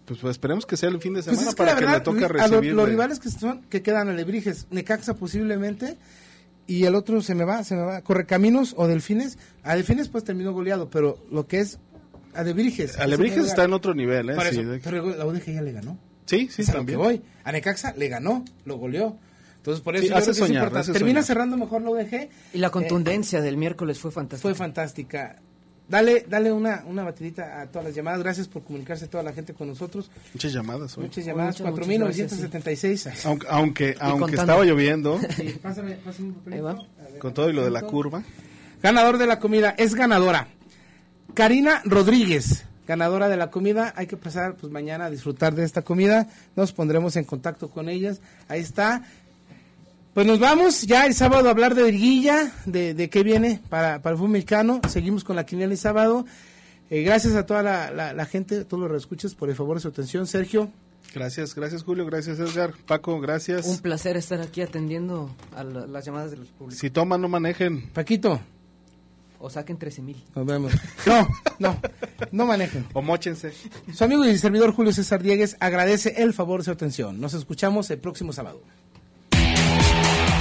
Pues, 0.07 0.20
pues 0.20 0.31
esperemos 0.33 0.64
que 0.64 0.77
sea 0.77 0.89
el 0.91 1.01
fin 1.01 1.14
de 1.14 1.22
Pues 1.24 1.37
semana 1.37 1.49
es 1.51 1.55
que 1.55 1.59
para 1.59 1.74
la 1.74 1.81
que 1.81 1.93
le 1.93 2.01
toque 2.01 2.24
a 2.24 2.29
lo- 2.29 2.35
recibir. 2.61 2.72
los 2.74 2.85
de- 2.87 2.91
rivales 2.93 3.18
que 3.18 3.29
son 3.31 3.62
que 3.62 3.83
quedan 3.83 4.09
alebrijes, 4.09 4.68
Necaxa 4.70 5.14
posiblemente 5.14 5.97
y 6.67 6.85
el 6.85 6.95
otro 6.95 7.21
se 7.23 7.35
me 7.35 7.45
va, 7.45 7.62
se 7.64 7.75
me 7.77 7.83
va, 7.83 8.01
Correcaminos 8.03 8.75
o 8.77 8.87
Delfines. 8.89 9.39
A 9.62 9.75
Delfines 9.77 10.09
pues 10.09 10.25
terminó 10.25 10.53
goleado, 10.53 10.91
pero 10.91 11.19
lo 11.31 11.47
que 11.47 11.61
es 11.61 11.79
Alebrijes. 12.35 12.99
Alebrijes 12.99 13.47
está 13.47 13.64
en 13.64 13.73
otro 13.73 13.95
nivel, 13.95 14.31
¿eh? 14.31 14.37
Sí, 14.51 14.62
de- 14.62 14.79
pero 14.81 15.14
la 15.17 15.25
UDG 15.27 15.55
ya 15.55 15.62
le 15.62 15.73
ganó. 15.73 15.99
Sí, 16.27 16.49
sí, 16.51 16.62
Es 16.62 16.69
a 16.69 16.73
lo 16.73 16.79
también. 16.81 16.99
que 16.99 17.05
voy. 17.05 17.23
A 17.45 17.53
Necaxa 17.53 17.95
le 17.97 18.09
ganó, 18.09 18.45
lo 18.64 18.77
goleó. 18.77 19.17
Entonces 19.59 19.83
por 19.83 19.97
eso 19.97 20.03
Sí, 20.05 20.11
yo 20.11 20.17
hace 20.17 20.25
creo 20.25 20.35
que 20.35 20.41
es 20.43 20.47
soñar, 20.47 20.62
importante. 20.64 20.81
hace 20.81 20.93
Termina 20.93 21.21
soñar. 21.23 21.25
cerrando 21.27 21.57
mejor 21.57 21.83
la 21.83 21.91
UDG. 21.91 22.29
Y 22.53 22.59
la 22.59 22.67
Eh, 22.67 22.71
contundencia 22.71 23.41
del 23.41 23.57
miércoles 23.57 23.99
fue 23.99 24.11
fantástica. 24.11 24.43
fue 24.43 24.55
fantástica. 24.55 25.37
Dale, 25.89 26.26
dale 26.28 26.51
una, 26.51 26.82
una 26.87 27.05
batidita 27.05 27.61
a 27.61 27.66
todas 27.66 27.87
las 27.87 27.95
llamadas. 27.95 28.20
Gracias 28.22 28.49
por 28.49 28.64
comunicarse 28.64 29.07
toda 29.07 29.22
la 29.22 29.32
gente 29.32 29.55
con 29.55 29.68
nosotros. 29.68 30.11
Muchas 30.34 30.53
llamadas 30.53 30.99
hoy. 30.99 31.05
Muchas 31.05 31.24
llamadas. 31.24 31.61
Muchas, 31.61 31.72
muchas 31.72 32.32
4.976. 32.51 33.24
Aunque, 33.24 33.47
aunque, 33.49 33.95
aunque 34.01 34.20
contando. 34.20 34.43
estaba 34.43 34.64
lloviendo, 34.64 35.20
Sí, 35.37 35.59
pásame, 35.62 35.93
pásame 35.97 36.28
un 36.30 36.45
ver, 36.45 36.76
con 37.20 37.32
todo 37.32 37.49
y 37.51 37.53
lo 37.53 37.64
de 37.64 37.70
la 37.70 37.82
curva. 37.82 38.22
Ganador 38.82 39.18
de 39.18 39.26
la 39.26 39.39
comida, 39.39 39.74
es 39.78 39.95
ganadora. 39.95 40.49
Karina 41.34 41.82
Rodríguez, 41.84 42.64
ganadora 42.87 43.28
de 43.28 43.37
la 43.37 43.51
comida. 43.51 43.93
Hay 43.97 44.07
que 44.07 44.16
pasar 44.16 44.57
pues 44.57 44.72
mañana 44.72 45.07
a 45.07 45.11
disfrutar 45.11 45.55
de 45.55 45.64
esta 45.64 45.82
comida. 45.82 46.28
Nos 46.57 46.72
pondremos 46.72 47.14
en 47.16 47.24
contacto 47.24 47.70
con 47.70 47.89
ellas. 47.89 48.20
Ahí 48.49 48.61
está. 48.61 49.03
Pues 50.17 50.27
nos 50.27 50.39
vamos 50.39 50.81
ya 50.87 51.05
el 51.05 51.12
sábado 51.12 51.47
a 51.47 51.51
hablar 51.51 51.75
de 51.75 51.83
Virguilla, 51.83 52.51
de, 52.64 52.95
de 52.95 53.11
qué 53.11 53.23
viene 53.23 53.61
para, 53.69 54.01
para 54.01 54.12
el 54.12 54.17
fútbol 54.17 54.31
mexicano. 54.31 54.81
Seguimos 54.89 55.25
con 55.25 55.37
la 55.37 55.45
quiniela 55.45 55.73
el 55.75 55.79
sábado. 55.79 56.25
Eh, 56.89 57.03
gracias 57.03 57.35
a 57.35 57.45
toda 57.45 57.62
la, 57.62 57.91
la, 57.91 58.14
la 58.14 58.25
gente, 58.25 58.64
todos 58.64 58.81
los 58.81 58.91
reescuchas 58.91 59.35
por 59.35 59.51
el 59.51 59.55
favor 59.57 59.77
de 59.77 59.83
su 59.83 59.89
atención. 59.89 60.27
Sergio, 60.27 60.71
Gracias, 61.14 61.55
gracias 61.55 61.83
Julio, 61.83 62.05
gracias 62.07 62.39
Edgar. 62.41 62.73
Paco, 62.87 63.21
gracias. 63.21 63.67
Un 63.67 63.79
placer 63.79 64.17
estar 64.17 64.41
aquí 64.41 64.61
atendiendo 64.62 65.31
a 65.55 65.62
la- 65.64 65.87
las 65.87 66.05
llamadas 66.07 66.31
de 66.31 66.39
los 66.39 66.49
públicos. 66.49 66.79
Si 66.81 66.89
toman, 66.91 67.21
no 67.21 67.29
manejen. 67.29 67.89
Paquito, 67.91 68.41
O 69.39 69.49
saquen 69.51 69.77
13 69.79 70.01
mil. 70.03 70.23
nos 70.35 70.47
vemos. 70.47 70.73
No, 71.07 71.29
no, 71.59 71.81
no 72.33 72.47
manejen. 72.47 72.87
O 72.95 73.03
mochense. 73.03 73.53
Su 73.95 74.05
amigo 74.05 74.25
y 74.27 74.37
servidor 74.39 74.73
Julio 74.73 74.93
César 74.93 75.23
Diegues 75.23 75.57
agradece 75.61 76.23
el 76.23 76.33
favor 76.35 76.61
de 76.61 76.64
su 76.64 76.71
atención. 76.71 77.21
Nos 77.21 77.35
escuchamos 77.35 77.89
el 77.91 77.99
próximo 77.99 78.33
sábado. 78.33 78.61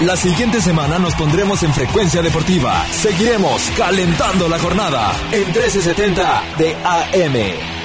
La 0.02 0.18
siguiente 0.18 0.60
semana 0.60 1.00
nos 1.00 1.16
pondremos 1.16 1.64
en 1.64 1.74
frecuencia 1.74 2.22
deportiva. 2.22 2.86
Seguiremos 2.92 3.62
calentando 3.78 4.50
la 4.50 4.60
jornada 4.60 5.14
en 5.32 5.46
1370 5.46 6.44
de 6.58 6.76
AM. 6.84 7.85